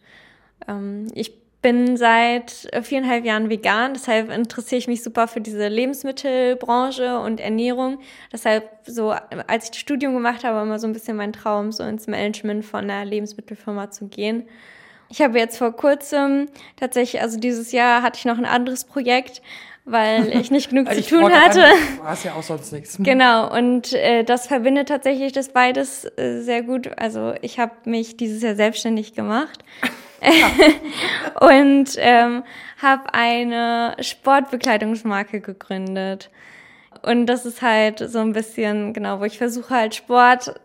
ähm, 0.69 1.09
ich 1.15 1.33
bin 1.61 1.97
seit 1.97 2.69
viereinhalb 2.83 3.25
Jahren 3.25 3.51
vegan, 3.51 3.95
deshalb 3.95 4.31
interessiere 4.31 4.79
ich 4.79 4.87
mich 4.87 5.03
super 5.03 5.27
für 5.27 5.41
diese 5.41 5.67
Lebensmittelbranche 5.67 7.19
und 7.19 7.41
Ernährung. 7.41 7.99
Deshalb 8.33 8.69
so, 8.87 9.11
als 9.11 9.65
ich 9.65 9.71
das 9.71 9.79
Studium 9.79 10.15
gemacht 10.15 10.45
habe, 10.45 10.57
war 10.57 10.63
immer 10.63 10.79
so 10.79 10.87
ein 10.87 10.93
bisschen 10.93 11.17
mein 11.17 11.33
Traum, 11.33 11.73
so 11.73 11.83
ins 11.83 12.07
Management 12.07 12.65
von 12.65 12.85
einer 12.85 13.05
Lebensmittelfirma 13.05 13.91
zu 13.91 14.07
gehen. 14.07 14.45
Ich 15.09 15.21
habe 15.21 15.39
jetzt 15.39 15.59
vor 15.59 15.73
kurzem 15.73 16.47
tatsächlich, 16.77 17.23
also 17.23 17.41
dieses 17.41 17.73
Jahr 17.73 18.03
hatte 18.03 18.19
ich 18.19 18.25
noch 18.25 18.39
ein 18.39 18.45
anderes 18.45 18.85
Projekt, 18.85 19.43
weil 19.85 20.29
ich 20.41 20.53
nicht 20.53 20.69
genug 20.69 20.93
zu 20.93 21.03
tun 21.03 21.33
hatte. 21.33 21.65
Du 21.97 22.05
hast 22.05 22.25
ja 22.25 22.35
auch 22.35 22.43
sonst 22.43 22.73
nichts. 22.73 22.99
Genau, 23.03 23.53
und 23.53 23.95
äh, 23.95 24.23
das 24.23 24.47
verbindet 24.47 24.89
tatsächlich 24.89 25.33
das 25.33 25.49
beides 25.49 26.05
äh, 26.05 26.41
sehr 26.41 26.63
gut. 26.63 26.97
Also 26.99 27.35
ich 27.43 27.59
habe 27.59 27.73
mich 27.85 28.17
dieses 28.17 28.43
Jahr 28.43 28.55
selbstständig 28.55 29.15
gemacht 29.15 29.65
und 31.41 31.91
ähm, 31.97 32.45
habe 32.81 33.15
eine 33.15 33.97
Sportbekleidungsmarke 34.01 35.41
gegründet. 35.41 36.31
Und 37.03 37.27
das 37.27 37.47
ist 37.47 37.63
halt 37.63 37.99
so 37.99 38.19
ein 38.19 38.33
bisschen, 38.33 38.93
genau, 38.93 39.21
wo 39.21 39.25
ich 39.25 39.39
versuche 39.39 39.71
halt 39.71 39.95
Sport 39.95 40.61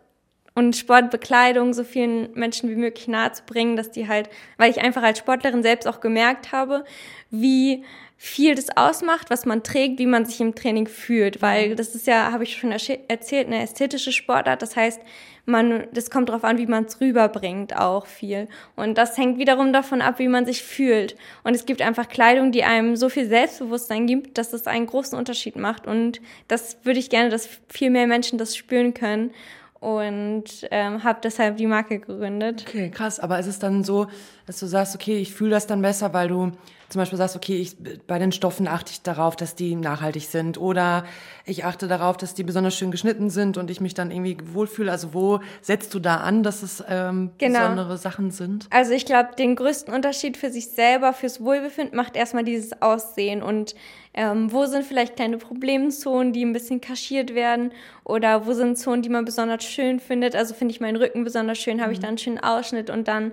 und 0.56 0.76
Sportbekleidung 0.76 1.74
so 1.74 1.84
vielen 1.84 2.32
Menschen 2.34 2.70
wie 2.70 2.76
möglich 2.76 3.08
nahezubringen, 3.08 3.76
dass 3.76 3.92
die 3.92 4.08
halt, 4.08 4.30
weil 4.58 4.70
ich 4.70 4.82
einfach 4.82 5.04
als 5.04 5.20
Sportlerin 5.20 5.64
selbst 5.64 5.88
auch 5.88 6.00
gemerkt 6.00 6.52
habe, 6.52 6.86
wie 7.32 7.84
viel 8.18 8.56
das 8.56 8.78
ausmacht, 8.78 9.30
was 9.30 9.46
man 9.46 9.64
trägt, 9.64 10.00
wie 10.00 10.06
man 10.06 10.26
sich 10.26 10.40
im 10.40 10.56
Training 10.56 10.88
fühlt, 10.88 11.42
weil 11.42 11.76
das 11.76 11.96
ist 11.96 12.08
ja, 12.08 12.32
habe 12.32 12.44
ich 12.44 12.56
schon 12.56 12.72
erzählt, 12.72 13.48
eine 13.48 13.62
ästhetische 13.62 14.12
Sportart. 14.12 14.62
Das 14.62 14.76
heißt, 14.76 15.02
man, 15.46 15.88
das 15.92 16.10
kommt 16.10 16.30
darauf 16.30 16.44
an, 16.44 16.58
wie 16.58 16.68
man 16.68 16.86
es 16.86 17.02
rüberbringt, 17.02 17.76
auch 17.76 18.06
viel. 18.06 18.48
Und 18.76 18.98
das 18.98 19.18
hängt 19.18 19.38
wiederum 19.38 19.74
davon 19.74 20.02
ab, 20.02 20.20
wie 20.20 20.28
man 20.28 20.46
sich 20.46 20.64
fühlt. 20.64 21.18
Und 21.44 21.54
es 21.54 21.66
gibt 21.66 21.82
einfach 21.82 22.08
Kleidung, 22.08 22.52
die 22.52 22.64
einem 22.64 22.96
so 22.96 23.10
viel 23.10 23.28
Selbstbewusstsein 23.28 24.08
gibt, 24.08 24.38
dass 24.38 24.54
es 24.54 24.68
einen 24.68 24.88
großen 24.88 25.18
Unterschied 25.18 25.56
macht. 25.56 25.86
Und 25.86 26.22
das 26.48 26.78
würde 26.84 27.00
ich 27.00 27.10
gerne, 27.10 27.30
dass 27.30 27.50
viel 27.68 27.90
mehr 27.90 28.08
Menschen 28.08 28.38
das 28.38 28.56
spüren 28.56 28.94
können 28.94 29.32
und 29.82 30.46
ähm, 30.72 31.04
habe 31.04 31.20
deshalb 31.22 31.58
die 31.58 31.68
Marke 31.68 32.00
gegründet. 32.00 32.64
Okay, 32.66 32.90
krass. 32.90 33.20
Aber 33.20 33.38
ist 33.38 33.48
es 33.48 33.60
dann 33.60 33.84
so, 33.84 34.08
dass 34.46 34.60
du 34.60 34.66
sagst, 34.66 34.96
okay, 34.96 35.18
ich 35.18 35.34
fühle 35.34 35.52
das 35.52 35.68
dann 35.68 35.82
besser, 35.82 36.14
weil 36.14 36.30
du 36.30 36.54
zum 36.94 37.00
Beispiel 37.00 37.18
sagst, 37.18 37.36
okay, 37.36 37.58
ich, 37.58 37.76
bei 38.06 38.20
den 38.20 38.32
Stoffen 38.32 38.68
achte 38.68 38.92
ich 38.92 39.02
darauf, 39.02 39.36
dass 39.36 39.56
die 39.56 39.76
nachhaltig 39.76 40.28
sind 40.28 40.60
oder 40.60 41.06
ich 41.44 41.66
achte 41.66 41.88
darauf, 41.88 42.18
dass 42.18 42.36
die 42.36 42.44
besonders 42.44 42.78
schön 42.78 42.92
geschnitten 42.92 43.32
sind 43.32 43.58
und 43.58 43.72
ich 43.72 43.82
mich 43.82 43.96
dann 43.96 44.12
irgendwie 44.12 44.38
wohlfühle. 44.54 44.92
Also 44.92 45.16
wo 45.16 45.40
setzt 45.62 45.94
du 45.96 46.00
da 46.00 46.18
an, 46.18 46.44
dass 46.44 46.62
es 46.62 46.84
ähm, 46.88 47.32
genau. 47.40 47.60
besondere 47.60 47.98
Sachen 47.98 48.30
sind? 48.30 48.68
Also 48.70 48.94
ich 48.94 49.06
glaube, 49.06 49.30
den 49.38 49.56
größten 49.56 49.92
Unterschied 49.92 50.38
für 50.38 50.52
sich 50.52 50.70
selber, 50.70 51.14
fürs 51.14 51.44
Wohlbefinden 51.44 51.98
macht 51.98 52.16
erstmal 52.16 52.44
dieses 52.44 52.80
Aussehen 52.82 53.42
und 53.42 53.74
ähm, 54.14 54.52
wo 54.52 54.68
sind 54.68 54.86
vielleicht 54.86 55.16
kleine 55.16 55.40
Problemzonen, 55.40 56.32
die 56.32 56.46
ein 56.46 56.54
bisschen 56.54 56.80
kaschiert 56.80 57.34
werden 57.34 57.72
oder 58.04 58.46
wo 58.46 58.54
sind 58.54 58.78
Zonen, 58.78 59.02
die 59.02 59.10
man 59.10 59.26
besonders 59.26 59.64
schön 59.64 60.00
findet. 60.00 60.36
Also 60.36 60.54
finde 60.54 60.76
ich 60.76 60.80
meinen 60.80 60.98
Rücken 60.98 61.24
besonders 61.24 61.58
schön, 61.58 61.82
habe 61.82 61.90
mhm. 61.90 61.94
ich 61.94 62.00
da 62.00 62.08
einen 62.08 62.20
schönen 62.20 62.40
Ausschnitt 62.40 62.92
und 62.92 63.08
dann 63.08 63.32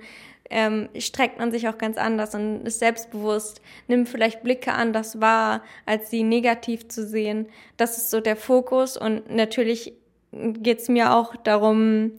ähm, 0.51 0.89
streckt 0.99 1.39
man 1.39 1.53
sich 1.53 1.69
auch 1.69 1.79
ganz 1.79 1.97
anders 1.97 2.35
und 2.35 2.67
ist 2.67 2.81
selbstbewusst, 2.81 3.63
nimmt 3.89 4.09
vielleicht 4.09 4.43
Blicke 4.43 4.73
anders 4.73 5.21
wahr, 5.21 5.63
als 5.87 6.11
sie 6.11 6.23
negativ 6.23 6.89
zu 6.89 7.07
sehen. 7.07 7.47
Das 7.77 7.97
ist 7.97 8.11
so 8.11 8.21
der 8.21 8.37
Fokus 8.37 8.97
und 8.97 9.35
natürlich 9.35 9.95
geht 10.33 10.81
es 10.81 10.89
mir 10.89 11.15
auch 11.15 11.35
darum, 11.37 12.13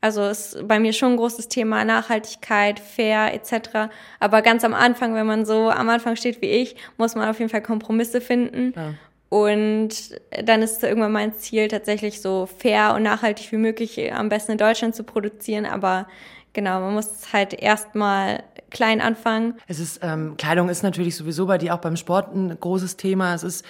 Also 0.00 0.22
ist 0.26 0.68
bei 0.68 0.78
mir 0.78 0.92
schon 0.92 1.12
ein 1.12 1.16
großes 1.16 1.48
Thema 1.48 1.82
Nachhaltigkeit, 1.82 2.78
fair 2.78 3.32
etc. 3.32 3.88
Aber 4.20 4.42
ganz 4.42 4.62
am 4.62 4.74
Anfang, 4.74 5.14
wenn 5.14 5.26
man 5.26 5.46
so 5.46 5.70
am 5.70 5.88
Anfang 5.88 6.16
steht 6.16 6.42
wie 6.42 6.50
ich, 6.50 6.76
muss 6.98 7.14
man 7.14 7.26
auf 7.26 7.38
jeden 7.38 7.50
Fall 7.50 7.62
Kompromisse 7.62 8.20
finden. 8.20 8.74
Ja. 8.76 8.94
Und 9.30 10.20
dann 10.44 10.60
ist 10.60 10.82
irgendwann 10.82 11.12
mein 11.12 11.32
Ziel, 11.32 11.68
tatsächlich 11.68 12.20
so 12.20 12.46
fair 12.46 12.92
und 12.94 13.02
nachhaltig 13.02 13.50
wie 13.50 13.56
möglich 13.56 14.12
am 14.12 14.28
besten 14.28 14.52
in 14.52 14.58
Deutschland 14.58 14.94
zu 14.94 15.04
produzieren. 15.04 15.64
Aber 15.64 16.06
genau, 16.54 16.80
man 16.80 16.94
muss 16.94 17.32
halt 17.32 17.52
erstmal 17.52 18.42
klein 18.70 19.00
anfangen. 19.00 19.54
Es 19.68 19.78
ist, 19.78 20.00
ähm, 20.02 20.36
Kleidung 20.38 20.68
ist 20.68 20.82
natürlich 20.82 21.16
sowieso 21.16 21.46
bei 21.46 21.58
dir 21.58 21.74
auch 21.74 21.80
beim 21.80 21.96
Sport 21.96 22.34
ein 22.34 22.58
großes 22.58 22.96
Thema. 22.96 23.34
Es 23.34 23.42
ist 23.42 23.64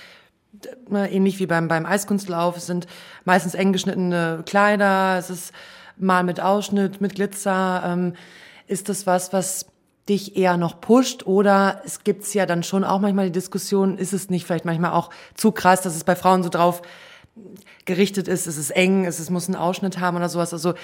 äh, 0.93 1.15
ähnlich 1.15 1.41
wie 1.41 1.47
beim, 1.47 1.67
beim 1.67 1.85
Eiskunstlauf. 1.87 2.57
Es 2.57 2.67
sind 2.67 2.87
meistens 3.25 3.55
eng 3.55 3.73
geschnittene 3.73 4.43
Kleider. 4.47 5.19
Es 5.19 5.31
ist 5.31 5.53
mal 5.97 6.23
mit 6.23 6.41
Ausschnitt, 6.41 7.01
mit 7.01 7.17
Glitzer. 7.17 7.83
Ähm, 7.85 8.15
ist 8.67 8.89
das 8.89 9.07
was, 9.07 9.33
was 9.33 9.67
dich 10.09 10.37
eher 10.37 10.57
noch 10.57 10.81
pusht 10.81 11.27
oder 11.27 11.81
es 11.85 12.05
gibt's 12.05 12.35
ja 12.35 12.45
dann 12.45 12.63
schon 12.63 12.85
auch 12.85 13.01
manchmal 13.01 13.27
die 13.27 13.33
Diskussion, 13.33 13.97
ist 13.97 14.13
es 14.13 14.29
nicht 14.29 14.47
vielleicht 14.47 14.67
manchmal 14.67 14.93
auch 14.93 15.11
zu 15.35 15.51
krass, 15.51 15.81
dass 15.81 15.97
es 15.97 16.05
bei 16.05 16.15
Frauen 16.15 16.43
so 16.43 16.51
drauf 16.51 16.83
gerichtet 17.85 18.29
ist, 18.29 18.47
es 18.47 18.59
ist 18.59 18.71
eng, 18.71 19.07
es 19.07 19.31
muss 19.31 19.49
einen 19.49 19.57
Ausschnitt 19.57 19.99
haben 19.99 20.17
oder 20.17 20.29
sowas. 20.29 20.53
Also 20.53 20.75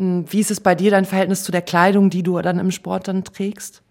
wie 0.00 0.40
ist 0.40 0.50
es 0.50 0.60
bei 0.60 0.74
dir 0.74 0.90
dein 0.90 1.04
Verhältnis 1.04 1.44
zu 1.44 1.52
der 1.52 1.62
Kleidung, 1.62 2.10
die 2.10 2.22
du 2.22 2.40
dann 2.40 2.58
im 2.58 2.70
Sport 2.70 3.08
dann 3.08 3.22
trägst? 3.22 3.82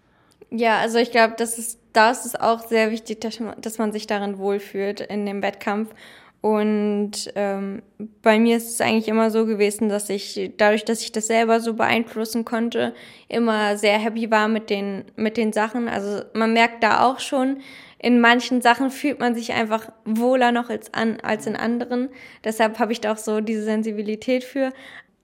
Ja, 0.50 0.78
also 0.78 0.98
ich 0.98 1.12
glaube, 1.12 1.34
das 1.38 1.58
ist, 1.58 1.78
da 1.92 2.10
ist 2.10 2.26
es 2.26 2.34
auch 2.34 2.66
sehr 2.66 2.90
wichtig, 2.90 3.20
dass 3.20 3.78
man, 3.78 3.92
sich 3.92 4.06
darin 4.08 4.38
wohlfühlt 4.38 5.00
in 5.00 5.24
dem 5.24 5.42
Wettkampf 5.42 5.94
und 6.40 7.12
ähm, 7.34 7.82
bei 8.22 8.38
mir 8.38 8.56
ist 8.56 8.70
es 8.70 8.80
eigentlich 8.80 9.08
immer 9.08 9.30
so 9.30 9.44
gewesen, 9.44 9.90
dass 9.90 10.08
ich 10.08 10.52
dadurch, 10.56 10.86
dass 10.86 11.02
ich 11.02 11.12
das 11.12 11.26
selber 11.26 11.60
so 11.60 11.74
beeinflussen 11.74 12.46
konnte, 12.46 12.94
immer 13.28 13.76
sehr 13.76 13.98
happy 13.98 14.30
war 14.30 14.48
mit 14.48 14.70
den 14.70 15.04
mit 15.16 15.36
den 15.36 15.52
Sachen. 15.52 15.86
Also 15.86 16.22
man 16.32 16.54
merkt 16.54 16.82
da 16.82 17.04
auch 17.04 17.20
schon, 17.20 17.58
in 17.98 18.20
manchen 18.20 18.62
Sachen 18.62 18.90
fühlt 18.90 19.20
man 19.20 19.34
sich 19.34 19.52
einfach 19.52 19.92
wohler 20.06 20.50
noch 20.50 20.70
als 20.70 20.94
an 20.94 21.20
als 21.20 21.46
in 21.46 21.56
anderen. 21.56 22.08
Deshalb 22.42 22.78
habe 22.78 22.92
ich 22.92 23.02
da 23.02 23.12
auch 23.12 23.18
so 23.18 23.42
diese 23.42 23.64
Sensibilität 23.64 24.42
für. 24.42 24.72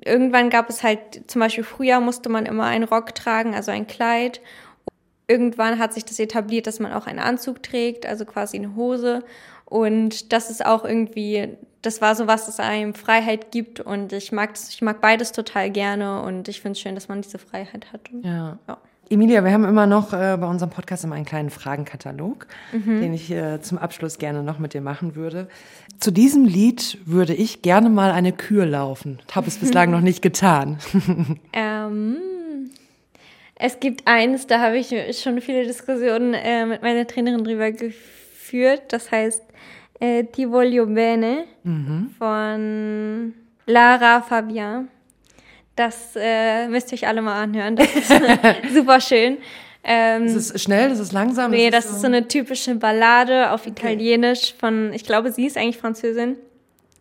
Irgendwann 0.06 0.50
gab 0.50 0.70
es 0.70 0.82
halt 0.82 1.30
zum 1.30 1.40
Beispiel 1.40 1.64
früher 1.64 2.00
musste 2.00 2.28
man 2.28 2.46
immer 2.46 2.64
einen 2.64 2.84
Rock 2.84 3.14
tragen, 3.14 3.54
also 3.54 3.70
ein 3.72 3.86
Kleid. 3.86 4.40
Irgendwann 5.28 5.78
hat 5.78 5.92
sich 5.92 6.04
das 6.04 6.18
etabliert, 6.20 6.66
dass 6.66 6.78
man 6.78 6.92
auch 6.92 7.06
einen 7.06 7.18
Anzug 7.18 7.62
trägt, 7.62 8.06
also 8.06 8.24
quasi 8.24 8.56
eine 8.56 8.76
Hose. 8.76 9.24
Und 9.64 10.32
das 10.32 10.50
ist 10.50 10.64
auch 10.64 10.84
irgendwie, 10.84 11.56
das 11.82 12.00
war 12.00 12.14
so 12.14 12.28
was, 12.28 12.46
das 12.46 12.60
einem 12.60 12.94
Freiheit 12.94 13.50
gibt. 13.50 13.80
Und 13.80 14.12
ich 14.12 14.30
mag 14.30 14.54
das, 14.54 14.70
ich 14.70 14.82
mag 14.82 15.00
beides 15.00 15.32
total 15.32 15.70
gerne. 15.70 16.22
Und 16.22 16.46
ich 16.46 16.60
finde 16.60 16.72
es 16.72 16.80
schön, 16.80 16.94
dass 16.94 17.08
man 17.08 17.22
diese 17.22 17.38
Freiheit 17.38 17.92
hat. 17.92 18.02
Ja. 18.22 18.58
ja. 18.68 18.78
Emilia, 19.08 19.44
wir 19.44 19.52
haben 19.52 19.64
immer 19.64 19.86
noch 19.86 20.12
äh, 20.12 20.36
bei 20.36 20.46
unserem 20.46 20.70
Podcast 20.70 21.04
immer 21.04 21.14
einen 21.14 21.24
kleinen 21.24 21.50
Fragenkatalog, 21.50 22.48
mhm. 22.72 23.00
den 23.00 23.14
ich 23.14 23.30
äh, 23.30 23.60
zum 23.60 23.78
Abschluss 23.78 24.18
gerne 24.18 24.42
noch 24.42 24.58
mit 24.58 24.74
dir 24.74 24.80
machen 24.80 25.14
würde. 25.14 25.48
Zu 26.00 26.10
diesem 26.10 26.44
Lied 26.44 26.98
würde 27.04 27.32
ich 27.32 27.62
gerne 27.62 27.88
mal 27.88 28.10
eine 28.10 28.32
Kür 28.32 28.66
laufen. 28.66 29.20
Habe 29.32 29.46
es 29.46 29.58
bislang 29.58 29.92
noch 29.92 30.00
nicht 30.00 30.22
getan. 30.22 30.78
ähm, 31.52 32.16
es 33.54 33.78
gibt 33.78 34.08
eins, 34.08 34.48
da 34.48 34.60
habe 34.60 34.76
ich 34.76 34.92
schon 35.20 35.40
viele 35.40 35.64
Diskussionen 35.64 36.34
äh, 36.34 36.66
mit 36.66 36.82
meiner 36.82 37.06
Trainerin 37.06 37.44
drüber 37.44 37.70
geführt. 37.70 38.82
Das 38.88 39.12
heißt 39.12 39.42
äh, 40.00 40.24
Ti 40.24 40.50
voglio 40.50 40.84
bene 40.86 41.44
mhm. 41.62 42.10
von 42.18 43.34
Lara 43.66 44.20
Fabian. 44.22 44.88
Das 45.76 46.16
äh, 46.16 46.68
müsst 46.68 46.90
ihr 46.90 46.96
euch 46.96 47.06
alle 47.06 47.22
mal 47.22 47.40
anhören. 47.40 47.76
Das 47.76 47.94
ist 47.94 48.08
super 48.74 49.00
schön. 49.00 49.38
Ähm, 49.84 50.24
ist 50.24 50.52
es 50.54 50.62
schnell, 50.62 50.90
ist 50.90 50.98
es 50.98 51.12
langsam? 51.12 51.52
Nee, 51.52 51.70
das 51.70 51.84
ist, 51.84 51.90
so, 51.90 51.96
ist 51.96 52.00
so 52.02 52.06
eine 52.08 52.26
typische 52.26 52.74
Ballade 52.74 53.52
auf 53.52 53.68
Italienisch 53.68 54.54
von, 54.58 54.92
ich 54.92 55.04
glaube, 55.04 55.30
sie 55.30 55.46
ist 55.46 55.56
eigentlich 55.56 55.78
Französin. 55.78 56.36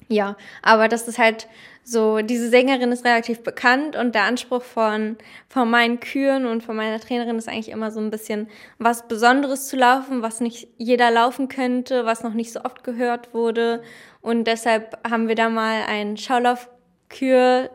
Ja, 0.08 0.38
aber 0.62 0.88
das 0.88 1.08
ist 1.08 1.18
halt 1.18 1.48
so, 1.84 2.20
diese 2.22 2.50
Sängerin 2.50 2.92
ist 2.92 3.06
relativ 3.06 3.42
bekannt 3.42 3.96
und 3.96 4.14
der 4.14 4.24
Anspruch 4.24 4.62
von, 4.62 5.18
von 5.50 5.70
meinen 5.70 6.00
Küren 6.00 6.46
und 6.46 6.62
von 6.64 6.76
meiner 6.76 7.00
Trainerin 7.00 7.38
ist 7.38 7.48
eigentlich 7.48 7.70
immer 7.70 7.92
so 7.92 8.00
ein 8.00 8.12
bisschen 8.12 8.50
was 8.78 9.08
Besonderes 9.08 9.68
zu 9.68 9.78
laufen, 9.78 10.22
was 10.22 10.42
nicht 10.42 10.68
jeder 10.78 11.12
laufen 11.12 11.48
könnte, 11.48 12.06
was 12.06 12.24
noch 12.24 12.34
nicht 12.34 12.52
so 12.52 12.62
oft 12.64 12.84
gehört 12.84 13.34
wurde. 13.34 13.82
Und 14.22 14.46
deshalb 14.46 14.98
haben 15.10 15.28
wir 15.28 15.36
da 15.36 15.50
mal 15.50 15.84
einen 15.88 16.18
Schaulaufkür 16.18 17.70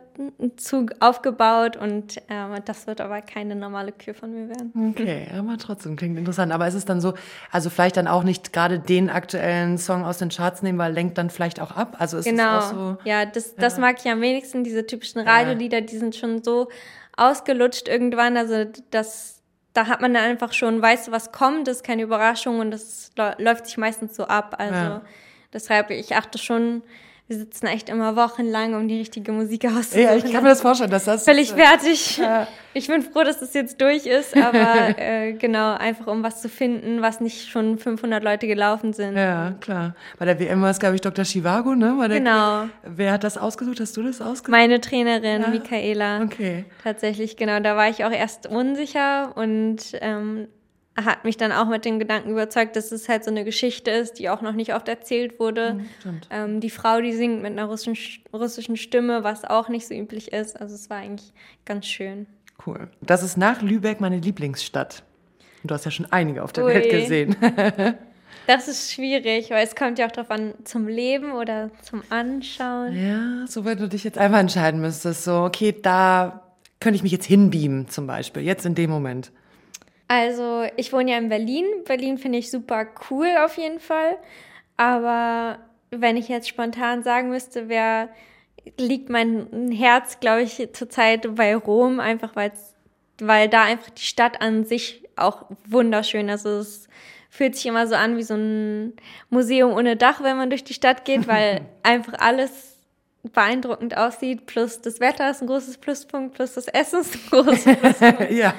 Zug 0.57 0.93
aufgebaut 1.01 1.77
und 1.77 2.19
äh, 2.29 2.61
das 2.65 2.87
wird 2.87 3.01
aber 3.01 3.21
keine 3.23 3.57
normale 3.57 3.93
Kür 3.93 4.15
von 4.15 4.33
mir 4.33 4.49
werden. 4.49 4.73
Okay, 4.91 5.27
aber 5.37 5.57
trotzdem 5.59 5.97
klingt 5.97 6.19
interessant. 6.19 6.53
Aber 6.53 6.67
ist 6.69 6.75
es 6.75 6.85
dann 6.85 7.01
so, 7.01 7.15
also 7.51 7.71
vielleicht 7.71 7.97
dann 7.97 8.07
auch 8.07 8.23
nicht 8.23 8.53
gerade 8.53 8.79
den 8.79 9.11
aktuellen 9.11 9.79
Song 9.79 10.05
aus 10.05 10.19
den 10.19 10.29
Charts 10.29 10.63
nehmen, 10.63 10.79
weil 10.79 10.93
lenkt 10.93 11.19
dann 11.19 11.31
vielleicht 11.31 11.61
auch 11.61 11.73
ab? 11.73 11.97
Also 11.99 12.19
ist 12.19 12.25
genau. 12.25 12.57
das 12.57 12.65
auch 12.65 12.75
so? 12.75 12.97
Ja, 13.05 13.25
das, 13.25 13.55
das 13.55 13.75
ja. 13.77 13.81
mag 13.81 13.97
ich 13.99 14.11
am 14.11 14.21
wenigsten, 14.21 14.65
diese 14.65 14.87
typischen 14.87 15.21
Radiolieder, 15.21 15.81
die 15.81 15.97
sind 15.97 16.17
schon 16.17 16.43
so 16.43 16.69
ausgelutscht 17.17 17.89
irgendwann. 17.89 18.37
Also 18.37 18.67
das, 18.91 19.43
da 19.73 19.87
hat 19.87 20.01
man 20.01 20.15
dann 20.15 20.25
einfach 20.25 20.53
schon, 20.53 20.83
weißt 20.83 21.09
du, 21.09 21.13
was 21.13 21.33
kommt, 21.33 21.69
das 21.69 21.79
ist 21.79 21.85
keine 21.85 22.03
Überraschung 22.03 22.61
und 22.61 22.71
das 22.71 23.13
läuft 23.39 23.67
sich 23.67 23.77
meistens 23.79 24.17
so 24.17 24.25
ab. 24.25 24.57
Also 24.59 24.75
ja. 24.75 25.03
deshalb, 25.53 25.91
ich 25.91 26.17
achte 26.17 26.39
schon 26.39 26.83
wir 27.31 27.39
sitzen 27.39 27.67
echt 27.69 27.89
immer 27.89 28.17
wochenlang, 28.17 28.75
um 28.75 28.89
die 28.89 28.99
richtige 28.99 29.31
Musik 29.31 29.65
auszusuchen. 29.65 30.03
Ja, 30.03 30.17
ich 30.17 30.33
kann 30.33 30.43
mir 30.43 30.49
das 30.49 30.63
vorstellen, 30.63 30.91
dass 30.91 31.05
das... 31.05 31.23
Völlig 31.23 31.53
äh, 31.53 31.65
fertig. 31.65 32.19
Ja. 32.19 32.49
Ich 32.75 32.89
bin 32.89 33.03
froh, 33.03 33.23
dass 33.23 33.39
das 33.39 33.55
jetzt 33.55 33.81
durch 33.81 34.05
ist, 34.05 34.37
aber 34.37 34.99
äh, 34.99 35.35
genau, 35.35 35.75
einfach 35.75 36.09
um 36.09 36.25
was 36.25 36.43
zu 36.43 36.49
finden, 36.49 37.03
was 37.03 37.21
nicht 37.21 37.49
schon 37.49 37.79
500 37.79 38.25
Leute 38.25 38.49
gelaufen 38.49 38.93
sind. 38.93 39.17
Ja, 39.17 39.53
klar. 39.61 39.95
Bei 40.19 40.25
der 40.25 40.41
WM 40.41 40.61
war 40.61 40.71
es, 40.71 40.81
glaube 40.81 40.97
ich, 40.97 41.03
Dr. 41.03 41.25
Chivago, 41.25 41.77
ne? 41.77 41.97
Genau. 42.09 42.65
Wer 42.83 43.13
hat 43.13 43.23
das 43.23 43.39
ausgesucht? 43.39 43.79
Hast 43.79 43.97
du 43.97 44.03
das 44.03 44.21
ausgesucht? 44.21 44.49
Meine 44.49 44.81
Trainerin, 44.81 45.43
ja. 45.43 45.49
Michaela. 45.51 46.23
Okay. 46.23 46.65
Tatsächlich, 46.83 47.37
genau. 47.37 47.61
Da 47.61 47.77
war 47.77 47.89
ich 47.89 48.05
auch 48.05 48.11
erst 48.11 48.49
unsicher 48.49 49.37
und 49.37 49.79
ähm, 50.01 50.49
hat 50.97 51.25
mich 51.25 51.37
dann 51.37 51.53
auch 51.53 51.67
mit 51.67 51.85
dem 51.85 51.99
Gedanken 51.99 52.31
überzeugt, 52.31 52.77
dass 52.77 52.93
es 52.93 53.09
halt 53.09 53.25
so 53.25 53.31
eine 53.31 53.45
Geschichte 53.45 53.91
ist, 53.91 54.19
die 54.19 54.29
auch 54.29 54.43
noch 54.43 54.53
nicht 54.53 54.75
oft 54.75 54.89
erzählt 54.89 55.39
wurde. 55.39 55.75
Mhm, 55.75 56.21
ähm, 56.31 56.61
die 56.61 56.71
Frau, 56.71 57.01
die 57.01 57.13
singt 57.13 57.43
mit 57.43 57.53
einer 57.53 57.67
russischen, 57.67 58.23
russischen 58.33 58.77
Stimme, 58.77 59.25
was 59.25 59.45
auch 59.45 59.69
nicht 59.69 59.87
so 59.87 59.95
üblich 59.95 60.33
ist. 60.33 60.61
Also 60.61 60.75
es 60.75 60.91
war 60.91 60.99
eigentlich 60.99 61.33
ganz 61.65 61.87
schön. 61.87 62.27
Cool. 62.67 62.89
Das 63.01 63.23
ist 63.23 63.37
nach 63.37 63.63
Lübeck 63.63 64.01
meine 64.01 64.19
Lieblingsstadt. 64.19 65.03
Und 65.63 65.71
du 65.71 65.75
hast 65.75 65.85
ja 65.85 65.91
schon 65.91 66.07
einige 66.11 66.43
auf 66.43 66.53
der 66.53 66.65
Ui. 66.65 66.75
Welt 66.75 66.91
gesehen. 66.91 67.37
das 68.47 68.69
ist 68.69 68.93
schwierig, 68.93 69.51
weil 69.51 69.65
es 69.65 69.75
kommt 69.75 69.99
ja 69.99 70.07
auch 70.07 70.13
darauf 70.13 70.31
an, 70.31 70.55
zum 70.65 70.89
Leben 70.89 71.33
oder 71.33 71.71
zum 71.83 72.03
Anschauen. 72.11 72.95
Ja, 72.95 73.47
so 73.47 73.65
wenn 73.65 73.79
du 73.79 73.89
dich 73.89 74.05
jetzt 74.05 74.19
einfach 74.19 74.39
entscheiden 74.39 74.81
müsstest, 74.81 75.25
so, 75.25 75.43
okay, 75.43 75.75
da 75.81 76.43
könnte 76.81 76.97
ich 76.97 77.03
mich 77.03 77.13
jetzt 77.13 77.27
hinbeamen 77.27 77.89
zum 77.89 78.07
Beispiel, 78.07 78.43
jetzt 78.43 78.67
in 78.67 78.75
dem 78.75 78.91
Moment. 78.91 79.33
Also 80.11 80.67
ich 80.77 80.93
wohne 80.93 81.13
ja 81.13 81.19
in 81.19 81.29
Berlin. 81.29 81.65
Berlin 81.85 82.19
finde 82.19 82.39
ich 82.39 82.51
super 82.51 82.85
cool 83.09 83.29
auf 83.45 83.57
jeden 83.57 83.79
Fall. 83.79 84.17
Aber 84.77 85.61
wenn 85.93 86.17
ich 86.17 86.27
jetzt 86.27 86.49
spontan 86.49 87.05
sagen 87.05 87.29
müsste, 87.29 87.69
wer 87.69 88.09
liegt 88.77 89.09
mein 89.09 89.71
Herz, 89.71 90.19
glaube 90.19 90.43
ich, 90.43 90.69
zurzeit 90.73 91.33
bei 91.37 91.55
Rom, 91.55 92.01
einfach 92.01 92.35
weil's, 92.35 92.75
weil 93.21 93.49
da 93.49 93.63
einfach 93.63 93.91
die 93.91 94.03
Stadt 94.03 94.43
an 94.43 94.65
sich 94.65 95.09
auch 95.15 95.45
wunderschön 95.69 96.29
ist. 96.29 96.45
Also 96.45 96.59
es 96.59 96.89
fühlt 97.29 97.55
sich 97.55 97.67
immer 97.67 97.87
so 97.87 97.95
an 97.95 98.17
wie 98.17 98.25
so 98.25 98.35
ein 98.35 98.95
Museum 99.29 99.73
ohne 99.73 99.95
Dach, 99.95 100.25
wenn 100.25 100.37
man 100.37 100.51
durch 100.51 100.65
die 100.65 100.75
Stadt 100.75 101.05
geht, 101.05 101.29
weil 101.29 101.61
einfach 101.85 102.15
alles 102.19 102.79
beeindruckend 103.33 103.97
aussieht. 103.97 104.47
Plus 104.47 104.81
das 104.81 104.99
Wetter 104.99 105.31
ist 105.31 105.41
ein 105.41 105.47
großes 105.47 105.79
Pluspunkt, 105.79 106.35
plus 106.35 106.55
das 106.55 106.67
Essen 106.67 107.03
ist 107.03 107.15
ein 107.15 107.21
großes 107.31 107.65
Pluspunkt. 107.81 108.33
ja, 108.33 108.55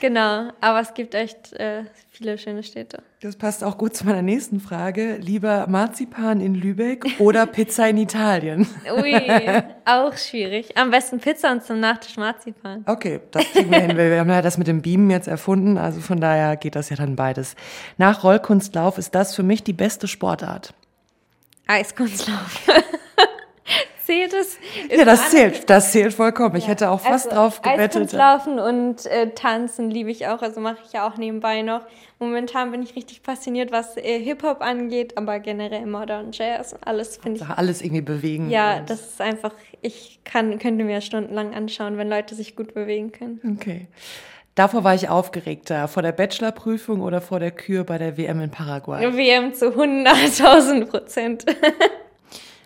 Genau, 0.00 0.50
aber 0.60 0.80
es 0.80 0.94
gibt 0.94 1.14
echt 1.14 1.52
äh, 1.54 1.84
viele 2.10 2.38
schöne 2.38 2.62
Städte. 2.62 3.02
Das 3.20 3.36
passt 3.36 3.64
auch 3.64 3.76
gut 3.76 3.96
zu 3.96 4.06
meiner 4.06 4.22
nächsten 4.22 4.60
Frage. 4.60 5.16
Lieber 5.16 5.66
Marzipan 5.68 6.40
in 6.40 6.54
Lübeck 6.54 7.04
oder 7.18 7.46
Pizza 7.46 7.88
in 7.88 7.96
Italien? 7.96 8.66
Ui, 8.96 9.14
auch 9.84 10.16
schwierig. 10.16 10.76
Am 10.76 10.90
besten 10.90 11.18
Pizza 11.18 11.50
und 11.50 11.64
zum 11.64 11.80
Nachtisch 11.80 12.16
Marzipan. 12.16 12.84
Okay, 12.86 13.20
das 13.32 13.44
kriegen 13.50 13.70
wir 13.70 13.80
hin. 13.80 13.96
Wir 13.96 14.20
haben 14.20 14.30
ja 14.30 14.42
das 14.42 14.56
mit 14.56 14.68
dem 14.68 14.82
Beamen 14.82 15.10
jetzt 15.10 15.26
erfunden, 15.26 15.78
also 15.78 16.00
von 16.00 16.20
daher 16.20 16.56
geht 16.56 16.76
das 16.76 16.90
ja 16.90 16.96
dann 16.96 17.16
beides. 17.16 17.56
Nach 17.96 18.22
Rollkunstlauf 18.22 18.98
ist 18.98 19.14
das 19.14 19.34
für 19.34 19.42
mich 19.42 19.64
die 19.64 19.72
beste 19.72 20.06
Sportart. 20.06 20.74
Eiskunstlauf. 21.66 22.66
Zählt 24.08 24.32
es? 24.32 24.58
Ja, 24.90 25.04
das 25.04 25.28
zählt, 25.28 25.68
das 25.68 25.92
zählt 25.92 26.14
vollkommen. 26.14 26.56
Ich 26.56 26.66
hätte 26.66 26.88
auch 26.88 27.00
fast 27.00 27.26
also, 27.26 27.36
drauf 27.36 27.60
gewettet. 27.60 28.10
Laufen 28.12 28.58
und 28.58 29.04
äh, 29.04 29.34
Tanzen 29.34 29.90
liebe 29.90 30.10
ich 30.10 30.26
auch, 30.28 30.40
also 30.40 30.62
mache 30.62 30.78
ich 30.82 30.94
ja 30.94 31.06
auch 31.06 31.18
nebenbei 31.18 31.60
noch. 31.60 31.82
Momentan 32.18 32.70
bin 32.70 32.82
ich 32.82 32.96
richtig 32.96 33.20
fasziniert, 33.22 33.70
was 33.70 33.98
äh, 33.98 34.18
Hip-Hop 34.18 34.62
angeht, 34.62 35.18
aber 35.18 35.40
generell 35.40 35.84
Modern 35.84 36.32
Jazz, 36.32 36.74
alles 36.86 37.18
finde 37.18 37.42
ich. 37.42 37.48
Alles 37.50 37.82
irgendwie 37.82 38.00
bewegen. 38.00 38.48
Ja, 38.48 38.80
das 38.80 39.00
ist 39.00 39.20
einfach, 39.20 39.52
ich 39.82 40.20
kann, 40.24 40.58
könnte 40.58 40.84
mir 40.84 41.02
stundenlang 41.02 41.52
anschauen, 41.52 41.98
wenn 41.98 42.08
Leute 42.08 42.34
sich 42.34 42.56
gut 42.56 42.72
bewegen 42.72 43.12
können. 43.12 43.58
Okay. 43.60 43.88
Davor 44.54 44.84
war 44.84 44.94
ich 44.94 45.10
aufgeregter. 45.10 45.86
Vor 45.86 46.02
der 46.02 46.12
Bachelorprüfung 46.12 47.02
oder 47.02 47.20
vor 47.20 47.40
der 47.40 47.50
Kür 47.50 47.84
bei 47.84 47.98
der 47.98 48.16
WM 48.16 48.40
in 48.40 48.50
Paraguay? 48.50 49.14
WM 49.14 49.52
zu 49.52 49.66
100.000 49.66 50.86
Prozent. 50.86 51.44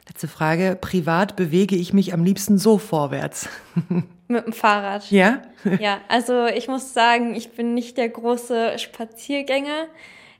Letzte 0.09 0.29
Frage. 0.29 0.77
Privat 0.81 1.37
bewege 1.37 1.77
ich 1.77 1.93
mich 1.93 2.13
am 2.13 2.25
liebsten 2.25 2.59
so 2.59 2.79
vorwärts? 2.79 3.49
Mit 4.29 4.47
dem 4.47 4.53
Fahrrad. 4.53 5.11
Ja? 5.11 5.43
Ja, 5.79 6.01
also 6.09 6.47
ich 6.47 6.69
muss 6.69 6.93
sagen, 6.93 7.35
ich 7.35 7.53
bin 7.53 7.75
nicht 7.75 7.99
der 7.99 8.09
große 8.09 8.79
Spaziergänger. 8.79 9.87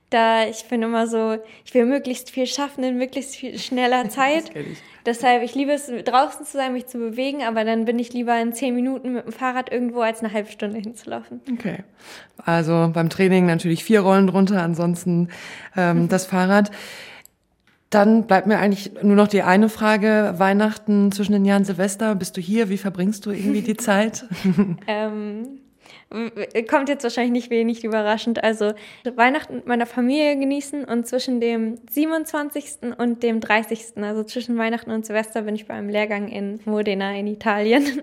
Da 0.09 0.45
ich 0.45 0.65
bin 0.65 0.83
immer 0.83 1.07
so, 1.07 1.37
ich 1.65 1.73
will 1.73 1.85
möglichst 1.85 2.29
viel 2.29 2.45
schaffen 2.45 2.83
in 2.83 2.97
möglichst 2.97 3.35
viel 3.35 3.57
schneller 3.57 4.09
Zeit. 4.09 4.55
Ich. 4.55 4.77
Deshalb, 5.05 5.43
ich 5.43 5.53
liebe 5.53 5.71
es, 5.71 5.91
draußen 6.05 6.45
zu 6.45 6.53
sein, 6.53 6.71
mich 6.71 6.87
zu 6.87 6.97
bewegen, 6.97 7.43
aber 7.43 7.65
dann 7.65 7.85
bin 7.85 7.99
ich 7.99 8.13
lieber 8.13 8.39
in 8.39 8.53
zehn 8.53 8.73
Minuten 8.73 9.13
mit 9.13 9.25
dem 9.25 9.33
Fahrrad 9.33 9.71
irgendwo, 9.71 10.01
als 10.01 10.21
eine 10.21 10.31
halbe 10.31 10.49
Stunde 10.49 10.79
hinzulaufen. 10.79 11.41
Okay. 11.51 11.79
Also 12.37 12.89
beim 12.93 13.09
Training 13.09 13.45
natürlich 13.45 13.83
vier 13.83 13.99
Rollen 14.01 14.27
drunter, 14.27 14.61
ansonsten 14.61 15.29
ähm, 15.75 16.07
das 16.09 16.25
Fahrrad. 16.25 16.71
Dann 17.93 18.25
bleibt 18.25 18.47
mir 18.47 18.57
eigentlich 18.57 18.91
nur 19.03 19.15
noch 19.15 19.27
die 19.27 19.43
eine 19.43 19.69
Frage. 19.69 20.33
Weihnachten 20.37 21.11
zwischen 21.11 21.33
den 21.33 21.45
Jahren 21.45 21.63
Silvester, 21.63 22.15
bist 22.15 22.35
du 22.37 22.41
hier? 22.41 22.69
Wie 22.69 22.77
verbringst 22.77 23.25
du 23.25 23.31
irgendwie 23.31 23.61
die 23.61 23.77
Zeit? 23.77 24.25
ähm, 24.87 25.59
kommt 26.69 26.89
jetzt 26.89 27.03
wahrscheinlich 27.03 27.31
nicht 27.31 27.49
wenig 27.49 27.83
überraschend. 27.83 28.43
Also 28.43 28.73
Weihnachten 29.15 29.55
mit 29.55 29.67
meiner 29.67 29.85
Familie 29.85 30.37
genießen 30.37 30.85
und 30.85 31.07
zwischen 31.07 31.39
dem 31.39 31.75
27. 31.89 32.95
und 32.97 33.21
dem 33.21 33.39
30. 33.39 33.97
Also 34.01 34.23
zwischen 34.23 34.57
Weihnachten 34.57 34.89
und 34.89 35.05
Silvester 35.05 35.43
bin 35.43 35.55
ich 35.55 35.67
bei 35.67 35.75
einem 35.75 35.89
Lehrgang 35.89 36.29
in 36.29 36.61
Modena 36.65 37.15
in 37.15 37.27
Italien. 37.27 38.01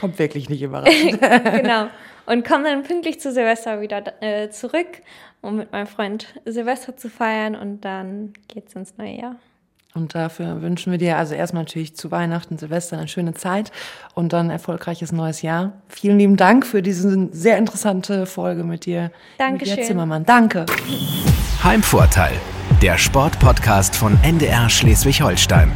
Kommt 0.00 0.18
wirklich 0.18 0.48
nicht 0.48 0.62
überraschend. 0.62 1.20
genau. 1.44 1.86
Und 2.26 2.46
komme 2.46 2.64
dann 2.64 2.82
pünktlich 2.82 3.20
zu 3.20 3.32
Silvester 3.32 3.80
wieder 3.80 4.02
äh, 4.20 4.50
zurück 4.50 4.86
um 5.42 5.56
mit 5.56 5.72
meinem 5.72 5.86
Freund 5.86 6.34
Silvester 6.44 6.96
zu 6.96 7.08
feiern 7.08 7.54
und 7.54 7.84
dann 7.84 8.32
geht's 8.48 8.74
ins 8.74 8.96
neue 8.98 9.18
Jahr. 9.18 9.36
Und 9.92 10.14
dafür 10.14 10.62
wünschen 10.62 10.92
wir 10.92 10.98
dir 10.98 11.16
also 11.16 11.34
erstmal 11.34 11.64
natürlich 11.64 11.96
zu 11.96 12.12
Weihnachten, 12.12 12.58
Silvester 12.58 12.96
eine 12.96 13.08
schöne 13.08 13.34
Zeit 13.34 13.72
und 14.14 14.32
dann 14.32 14.46
ein 14.46 14.50
erfolgreiches 14.50 15.10
neues 15.10 15.42
Jahr. 15.42 15.72
Vielen 15.88 16.18
lieben 16.18 16.36
Dank 16.36 16.64
für 16.64 16.80
diese 16.80 17.28
sehr 17.32 17.58
interessante 17.58 18.26
Folge 18.26 18.62
mit 18.62 18.86
dir. 18.86 19.10
Dankeschön. 19.38 19.76
Mit 19.76 19.86
Zimmermann. 19.86 20.24
Danke. 20.24 20.66
Heimvorteil, 21.64 22.34
der 22.80 22.98
Sportpodcast 22.98 23.96
von 23.96 24.16
NDR 24.22 24.70
Schleswig-Holstein. 24.70 25.72